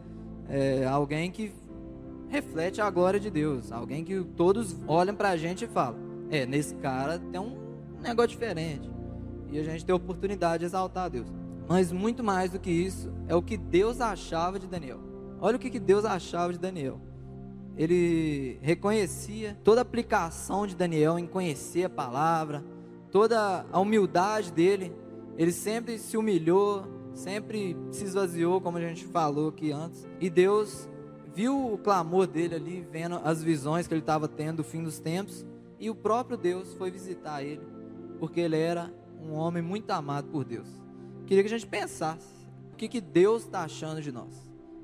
é, 0.49 0.85
alguém 0.85 1.31
que 1.31 1.51
reflete 2.29 2.81
a 2.81 2.91
glória 2.91 3.21
de 3.21 3.31
Deus. 3.31 3.73
Alguém 3.73 4.05
que 4.05 4.23
todos 4.37 4.77
olham 4.87 5.15
pra 5.15 5.37
gente 5.37 5.65
e 5.65 5.69
falam: 5.69 5.99
É, 6.31 6.45
nesse 6.45 6.75
cara 6.77 7.19
tem 7.19 7.41
um 7.41 7.57
negócio 8.03 8.31
diferente. 8.31 8.91
E 9.51 9.59
a 9.59 9.63
gente 9.63 9.85
tem 9.85 9.93
a 9.93 9.97
oportunidade 9.97 10.61
de 10.61 10.65
exaltar 10.67 11.05
a 11.05 11.09
Deus. 11.09 11.27
Mas 11.69 11.91
muito 11.91 12.23
mais 12.23 12.51
do 12.51 12.59
que 12.59 12.71
isso, 12.71 13.13
é 13.27 13.35
o 13.35 13.43
que 13.43 13.57
Deus 13.57 14.01
achava 14.01 14.59
de 14.59 14.67
Daniel. 14.67 15.01
Olha 15.41 15.57
o 15.57 15.59
que, 15.59 15.79
Deus 15.79 16.05
achava 16.05 16.53
de 16.53 16.59
Daniel 16.59 17.01
ele 17.77 18.59
reconhecia 18.63 19.59
toda 19.65 19.81
a 19.81 19.83
aplicação 19.83 20.67
de 20.67 20.77
Daniel 20.77 21.19
em 21.19 21.27
conhecer 21.27 21.85
a 21.85 21.91
palavra, 21.91 22.65
toda 23.11 23.67
a 23.71 23.81
humildade 23.81 24.53
dele. 24.53 24.93
Ele 25.37 25.53
sempre 25.53 25.99
se 25.99 26.17
humilhou, 26.17 26.87
sempre 27.13 27.77
se 27.91 28.05
esvaziou, 28.05 28.61
como 28.61 28.79
a 28.79 28.81
gente 28.81 29.05
falou 29.05 29.49
aqui 29.49 29.73
antes. 29.73 30.07
E 30.21 30.31
Deus 30.31 30.89
viu 31.35 31.73
o 31.73 31.79
clamor 31.79 32.29
dele 32.29 32.55
ali, 32.55 32.87
vendo 32.91 33.17
as 33.25 33.43
visões 33.43 33.89
que 33.89 33.95
ele 33.95 34.01
estava 34.01 34.29
tendo 34.29 34.59
do 34.59 34.65
fim 34.65 34.83
dos 34.83 35.01
tempos. 35.01 35.45
E 35.81 35.91
o 35.91 35.95
próprio 35.95 36.37
Deus 36.37 36.73
foi 36.75 36.91
visitar 36.93 37.43
ele, 37.43 37.63
porque 38.21 38.41
ele 38.41 38.57
era 38.57 38.93
um 39.21 39.33
homem 39.33 39.63
muito 39.63 39.91
amado 39.91 40.29
por 40.29 40.45
Deus. 40.45 40.84
Queria 41.27 41.43
que 41.43 41.49
a 41.49 41.59
gente 41.59 41.67
pensasse 41.67 42.35
o 42.73 42.77
que, 42.77 42.89
que 42.89 43.01
Deus 43.01 43.45
está 43.45 43.63
achando 43.63 44.03
de 44.03 44.13
nós. 44.13 44.33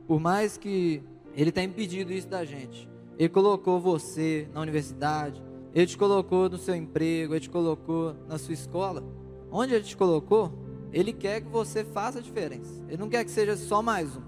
Por 0.06 0.20
mais 0.20 0.56
que 0.56 1.02
ele 1.34 1.52
tem 1.52 1.68
pedido 1.68 2.12
isso 2.12 2.28
da 2.28 2.44
gente. 2.44 2.88
Ele 3.18 3.28
colocou 3.28 3.80
você 3.80 4.48
na 4.52 4.60
universidade, 4.60 5.42
ele 5.74 5.86
te 5.86 5.96
colocou 5.96 6.48
no 6.48 6.58
seu 6.58 6.74
emprego, 6.74 7.34
ele 7.34 7.40
te 7.40 7.50
colocou 7.50 8.14
na 8.26 8.38
sua 8.38 8.54
escola. 8.54 9.04
Onde 9.50 9.74
ele 9.74 9.84
te 9.84 9.96
colocou, 9.96 10.52
ele 10.92 11.12
quer 11.12 11.40
que 11.42 11.48
você 11.48 11.84
faça 11.84 12.18
a 12.18 12.22
diferença. 12.22 12.82
Ele 12.88 12.96
não 12.96 13.08
quer 13.08 13.24
que 13.24 13.30
seja 13.30 13.56
só 13.56 13.82
mais 13.82 14.16
um. 14.16 14.22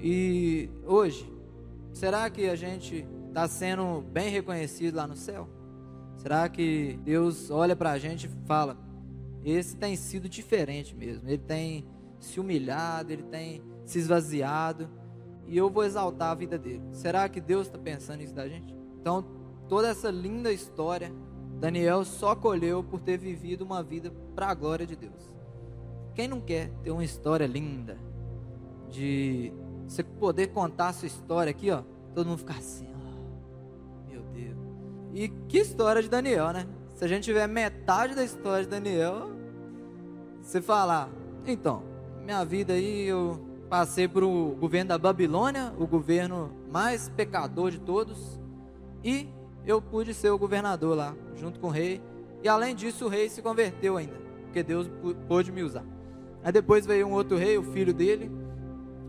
E 0.00 0.70
hoje, 0.86 1.30
será 1.92 2.30
que 2.30 2.48
a 2.48 2.54
gente 2.54 3.06
está 3.28 3.48
sendo 3.48 4.00
bem 4.12 4.30
reconhecido 4.30 4.94
lá 4.94 5.06
no 5.06 5.16
céu? 5.16 5.48
Será 6.16 6.48
que 6.48 6.98
Deus 7.04 7.50
olha 7.50 7.76
para 7.76 7.92
a 7.92 7.98
gente 7.98 8.26
e 8.26 8.46
fala: 8.46 8.76
esse 9.44 9.76
tem 9.76 9.96
sido 9.96 10.28
diferente 10.28 10.94
mesmo, 10.94 11.28
ele 11.28 11.38
tem 11.38 11.84
se 12.18 12.40
humilhado, 12.40 13.12
ele 13.12 13.22
tem 13.22 13.62
se 13.84 13.98
esvaziado 13.98 14.88
e 15.46 15.56
eu 15.56 15.70
vou 15.70 15.84
exaltar 15.84 16.30
a 16.30 16.34
vida 16.34 16.58
dele. 16.58 16.82
Será 16.92 17.28
que 17.28 17.40
Deus 17.40 17.66
está 17.66 17.78
pensando 17.78 18.18
nisso 18.18 18.34
da 18.34 18.48
gente? 18.48 18.74
Então, 19.00 19.24
toda 19.68 19.88
essa 19.88 20.10
linda 20.10 20.52
história, 20.52 21.12
Daniel 21.58 22.04
só 22.04 22.34
colheu 22.34 22.82
por 22.84 23.00
ter 23.00 23.16
vivido 23.16 23.62
uma 23.62 23.82
vida 23.82 24.12
para 24.34 24.48
a 24.48 24.54
glória 24.54 24.86
de 24.86 24.94
Deus. 24.94 25.34
Quem 26.14 26.28
não 26.28 26.40
quer 26.40 26.70
ter 26.82 26.90
uma 26.90 27.04
história 27.04 27.46
linda, 27.46 27.96
de 28.90 29.52
você 29.86 30.02
poder 30.02 30.48
contar 30.48 30.88
a 30.88 30.92
sua 30.92 31.06
história 31.06 31.50
aqui, 31.50 31.70
ó, 31.70 31.82
todo 32.14 32.26
mundo 32.26 32.38
ficar 32.38 32.58
assim, 32.58 32.88
ó, 32.94 34.10
meu 34.10 34.22
Deus. 34.22 34.58
E 35.14 35.28
que 35.48 35.58
história 35.58 36.02
de 36.02 36.08
Daniel, 36.08 36.52
né? 36.52 36.66
Se 36.98 37.04
a 37.04 37.06
gente 37.06 37.22
tiver 37.22 37.46
metade 37.46 38.12
da 38.12 38.24
história 38.24 38.64
de 38.64 38.70
Daniel, 38.70 39.30
você 40.42 40.60
falar, 40.60 41.08
então, 41.46 41.84
minha 42.24 42.44
vida 42.44 42.72
aí 42.72 43.06
eu 43.06 43.38
passei 43.70 44.08
por 44.08 44.24
o 44.24 44.56
governo 44.58 44.88
da 44.88 44.98
Babilônia, 44.98 45.72
o 45.78 45.86
governo 45.86 46.50
mais 46.72 47.08
pecador 47.08 47.70
de 47.70 47.78
todos, 47.78 48.40
e 49.04 49.28
eu 49.64 49.80
pude 49.80 50.12
ser 50.12 50.30
o 50.30 50.38
governador 50.38 50.96
lá, 50.96 51.14
junto 51.36 51.60
com 51.60 51.68
o 51.68 51.70
rei. 51.70 52.02
E 52.42 52.48
além 52.48 52.74
disso, 52.74 53.04
o 53.04 53.08
rei 53.08 53.28
se 53.28 53.42
converteu 53.42 53.96
ainda, 53.96 54.16
porque 54.42 54.64
Deus 54.64 54.90
pôde 55.28 55.52
me 55.52 55.62
usar. 55.62 55.84
Aí 56.42 56.50
depois 56.50 56.84
veio 56.84 57.06
um 57.06 57.12
outro 57.12 57.36
rei, 57.36 57.56
o 57.56 57.62
filho 57.62 57.94
dele, 57.94 58.28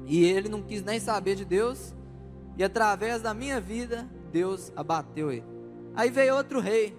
e 0.06 0.24
ele 0.26 0.48
não 0.48 0.62
quis 0.62 0.84
nem 0.84 1.00
saber 1.00 1.34
de 1.34 1.44
Deus, 1.44 1.96
e 2.56 2.64
através 2.64 3.24
da 3.24 3.34
minha 3.34 3.60
vida, 3.60 4.08
Deus 4.32 4.72
abateu 4.76 5.32
ele. 5.32 5.46
Aí 5.96 6.12
veio 6.12 6.36
outro 6.36 6.60
rei, 6.60 6.96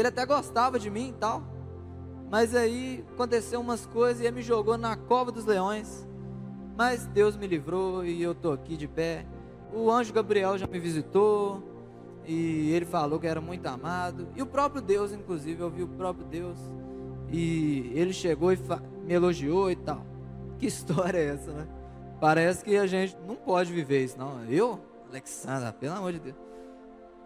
ele 0.00 0.08
até 0.08 0.26
gostava 0.26 0.78
de 0.78 0.90
mim 0.90 1.08
e 1.08 1.12
tal, 1.14 1.42
mas 2.30 2.54
aí 2.54 3.04
aconteceu 3.14 3.60
umas 3.60 3.86
coisas 3.86 4.20
e 4.20 4.26
ele 4.26 4.36
me 4.36 4.42
jogou 4.42 4.76
na 4.76 4.96
cova 4.96 5.32
dos 5.32 5.44
leões. 5.44 6.06
Mas 6.76 7.06
Deus 7.06 7.36
me 7.36 7.46
livrou 7.46 8.04
e 8.04 8.22
eu 8.22 8.32
estou 8.32 8.52
aqui 8.52 8.76
de 8.76 8.86
pé. 8.86 9.24
O 9.72 9.90
anjo 9.90 10.12
Gabriel 10.12 10.58
já 10.58 10.66
me 10.66 10.78
visitou 10.78 11.62
e 12.26 12.70
ele 12.72 12.84
falou 12.84 13.18
que 13.18 13.26
era 13.26 13.40
muito 13.40 13.66
amado. 13.66 14.28
E 14.36 14.42
o 14.42 14.46
próprio 14.46 14.82
Deus, 14.82 15.12
inclusive, 15.12 15.60
eu 15.60 15.70
vi 15.70 15.82
o 15.82 15.88
próprio 15.88 16.26
Deus 16.26 16.58
e 17.30 17.90
ele 17.94 18.12
chegou 18.12 18.52
e 18.52 18.58
me 19.04 19.14
elogiou 19.14 19.70
e 19.70 19.76
tal. 19.76 20.04
Que 20.58 20.66
história 20.66 21.18
é 21.18 21.34
essa, 21.34 21.52
né? 21.52 21.68
Parece 22.18 22.64
que 22.64 22.78
a 22.78 22.86
gente 22.86 23.14
não 23.26 23.36
pode 23.36 23.70
viver 23.70 24.02
isso, 24.02 24.18
não. 24.18 24.42
Eu, 24.44 24.80
Alexandra, 25.10 25.70
pelo 25.70 25.96
amor 25.96 26.14
de 26.14 26.20
Deus. 26.20 26.36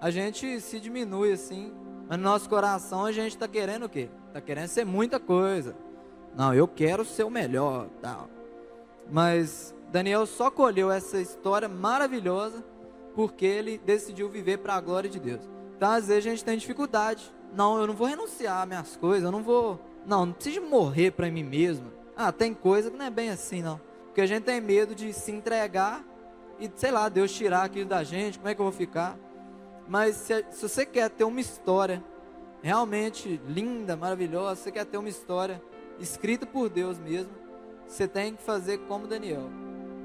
A 0.00 0.10
gente 0.10 0.60
se 0.60 0.80
diminui 0.80 1.30
assim, 1.30 1.72
mas 2.10 2.18
no 2.18 2.24
nosso 2.24 2.48
coração 2.48 3.04
a 3.04 3.12
gente 3.12 3.36
está 3.36 3.46
querendo 3.46 3.84
o 3.84 3.88
quê? 3.88 4.08
Está 4.26 4.40
querendo 4.40 4.66
ser 4.66 4.84
muita 4.84 5.20
coisa. 5.20 5.76
Não, 6.36 6.52
eu 6.52 6.66
quero 6.66 7.04
ser 7.04 7.22
o 7.22 7.30
melhor, 7.30 7.86
tal. 8.02 8.28
Mas 9.08 9.72
Daniel 9.92 10.26
só 10.26 10.50
colheu 10.50 10.90
essa 10.90 11.20
história 11.20 11.68
maravilhosa 11.68 12.64
porque 13.14 13.46
ele 13.46 13.78
decidiu 13.78 14.28
viver 14.28 14.58
para 14.58 14.74
a 14.74 14.80
glória 14.80 15.08
de 15.08 15.20
Deus. 15.20 15.48
Então, 15.76 15.88
às 15.88 16.08
vezes, 16.08 16.26
a 16.26 16.30
gente 16.30 16.44
tem 16.44 16.58
dificuldade. 16.58 17.32
Não, 17.54 17.78
eu 17.78 17.86
não 17.86 17.94
vou 17.94 18.08
renunciar 18.08 18.62
às 18.62 18.68
minhas 18.68 18.96
coisas, 18.96 19.22
eu 19.22 19.30
não 19.30 19.44
vou. 19.44 19.78
Não, 20.04 20.26
não 20.26 20.32
preciso 20.32 20.62
morrer 20.62 21.12
para 21.12 21.30
mim 21.30 21.44
mesmo. 21.44 21.92
Ah, 22.16 22.32
tem 22.32 22.52
coisa 22.52 22.90
que 22.90 22.96
não 22.96 23.04
é 23.04 23.10
bem 23.10 23.30
assim, 23.30 23.62
não. 23.62 23.80
Porque 24.06 24.20
a 24.20 24.26
gente 24.26 24.42
tem 24.42 24.60
medo 24.60 24.96
de 24.96 25.12
se 25.12 25.30
entregar 25.30 26.04
e, 26.58 26.68
sei 26.74 26.90
lá, 26.90 27.08
Deus 27.08 27.30
tirar 27.30 27.62
aquilo 27.62 27.88
da 27.88 28.02
gente, 28.02 28.36
como 28.36 28.48
é 28.48 28.54
que 28.56 28.60
eu 28.60 28.64
vou 28.64 28.72
ficar? 28.72 29.16
Mas 29.90 30.14
se, 30.14 30.44
se 30.52 30.62
você 30.68 30.86
quer 30.86 31.10
ter 31.10 31.24
uma 31.24 31.40
história 31.40 32.00
realmente 32.62 33.40
linda, 33.48 33.96
maravilhosa, 33.96 34.54
você 34.54 34.70
quer 34.70 34.86
ter 34.86 34.96
uma 34.96 35.08
história 35.08 35.60
escrita 35.98 36.46
por 36.46 36.68
Deus 36.68 36.96
mesmo, 36.96 37.32
você 37.88 38.06
tem 38.06 38.36
que 38.36 38.42
fazer 38.42 38.78
como 38.86 39.08
Daniel. 39.08 39.50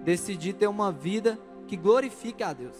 Decidir 0.04 0.54
ter 0.54 0.66
uma 0.66 0.92
vida 0.92 1.38
que 1.68 1.78
glorifique 1.78 2.42
a 2.42 2.52
Deus. 2.52 2.76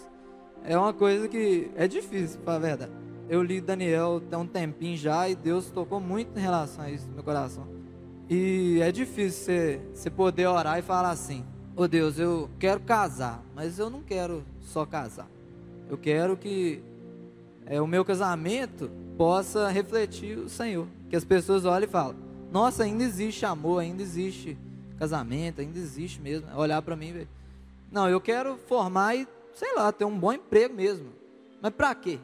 É 0.64 0.76
uma 0.76 0.94
coisa 0.94 1.28
que 1.28 1.70
é 1.76 1.88
difícil, 1.88 2.40
para 2.40 2.56
a 2.56 2.60
verdade. 2.60 2.92
Eu 3.30 3.44
li 3.44 3.62
Daniel 3.62 4.20
tem 4.28 4.40
um 4.40 4.48
tempinho 4.48 4.98
já 4.98 5.30
e 5.30 5.36
Deus 5.36 5.70
tocou 5.70 6.00
muito 6.00 6.36
em 6.36 6.42
relação 6.42 6.86
a 6.86 6.90
isso 6.90 7.08
no 7.08 7.14
meu 7.14 7.24
coração. 7.24 7.68
E 8.28 8.80
é 8.82 8.92
difícil 8.92 9.46
você, 9.46 9.82
você 9.94 10.10
poder 10.10 10.48
orar 10.48 10.80
e 10.80 10.82
falar 10.82 11.12
assim: 11.12 11.46
Ô 11.76 11.84
oh 11.84 11.88
Deus, 11.88 12.18
eu 12.18 12.50
quero 12.58 12.80
casar, 12.80 13.44
mas 13.54 13.78
eu 13.78 13.92
não 13.92 14.02
quero 14.02 14.44
só 14.60 14.88
casar. 14.88 15.28
Eu 15.88 16.00
quero 16.00 16.36
que 16.36 16.82
é, 17.66 17.82
o 17.82 17.88
meu 17.88 18.06
casamento 18.06 18.92
possa 19.18 19.70
refletir 19.70 20.38
o 20.38 20.50
Senhor. 20.50 20.88
Que 21.10 21.16
as 21.16 21.26
pessoas 21.26 21.66
olhem 21.66 21.88
e 21.88 21.92
falem: 21.92 22.18
Nossa, 22.52 22.84
ainda 22.84 23.04
existe 23.04 23.46
amor, 23.46 23.80
ainda 23.80 24.02
existe 24.02 24.58
casamento, 24.98 25.62
ainda 25.62 25.78
existe 25.78 26.22
mesmo. 26.22 26.48
Olhar 26.56 26.82
para 26.82 26.96
mim, 26.96 27.12
ver. 27.12 27.28
Não, 27.92 28.10
eu 28.10 28.22
quero 28.22 28.58
formar 28.68 29.16
e, 29.16 29.28
sei 29.54 29.74
lá, 29.76 29.92
ter 29.92 30.06
um 30.06 30.18
bom 30.18 30.34
emprego 30.34 30.74
mesmo. 30.74 31.10
Mas 31.62 31.74
para 31.74 31.96
quê? 31.96 32.20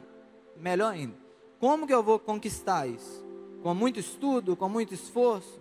Melhor 0.56 0.92
ainda. 0.92 1.14
Como 1.58 1.86
que 1.86 1.94
eu 1.94 2.02
vou 2.02 2.18
conquistar 2.18 2.86
isso? 2.86 3.24
Com 3.62 3.74
muito 3.74 3.98
estudo, 3.98 4.56
com 4.56 4.68
muito 4.68 4.94
esforço? 4.94 5.60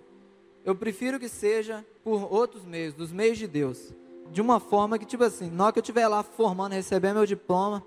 Eu 0.64 0.76
prefiro 0.76 1.20
que 1.20 1.30
seja 1.30 1.86
por 2.04 2.32
outros 2.32 2.64
meios, 2.66 2.94
dos 2.94 3.12
meios 3.12 3.38
de 3.38 3.48
Deus. 3.48 3.94
De 4.32 4.42
uma 4.42 4.60
forma 4.60 4.98
que, 4.98 5.06
tipo 5.06 5.24
assim, 5.24 5.50
na 5.50 5.66
hora 5.66 5.74
que 5.74 5.80
eu 5.80 5.82
estiver 5.82 6.08
lá 6.08 6.24
formando, 6.24 6.74
receber 6.74 7.14
meu 7.14 7.26
diploma, 7.26 7.84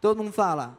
todo 0.00 0.22
mundo 0.22 0.32
falar, 0.32 0.78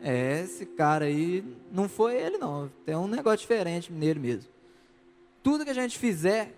é, 0.00 0.42
esse 0.42 0.64
cara 0.64 1.06
aí, 1.06 1.44
não 1.72 1.88
foi 1.88 2.14
ele 2.14 2.38
não, 2.38 2.70
tem 2.84 2.94
um 2.94 3.08
negócio 3.08 3.40
diferente 3.40 3.92
nele 3.92 4.20
mesmo. 4.20 4.50
Tudo 5.42 5.64
que 5.64 5.70
a 5.70 5.74
gente 5.74 5.98
fizer 5.98 6.54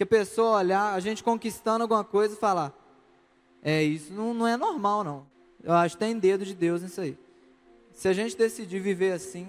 que 0.00 0.04
a 0.04 0.06
pessoa 0.06 0.56
olhar, 0.56 0.94
a 0.94 1.00
gente 1.00 1.22
conquistando 1.22 1.82
alguma 1.82 2.02
coisa 2.02 2.34
e 2.34 2.38
falar: 2.38 2.72
É, 3.62 3.82
isso 3.82 4.10
não, 4.14 4.32
não 4.32 4.46
é 4.46 4.56
normal, 4.56 5.04
não. 5.04 5.26
Eu 5.62 5.74
acho 5.74 5.94
que 5.94 6.00
tem 6.00 6.18
dedo 6.18 6.42
de 6.42 6.54
Deus 6.54 6.80
nisso 6.80 7.02
aí. 7.02 7.18
Se 7.92 8.08
a 8.08 8.14
gente 8.14 8.34
decidir 8.34 8.80
viver 8.80 9.12
assim, 9.12 9.46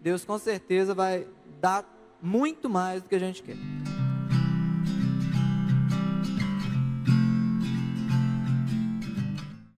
Deus 0.00 0.24
com 0.24 0.36
certeza 0.40 0.92
vai 0.92 1.24
dar 1.60 1.86
muito 2.20 2.68
mais 2.68 3.00
do 3.00 3.08
que 3.08 3.14
a 3.14 3.20
gente 3.20 3.44
quer. 3.44 3.56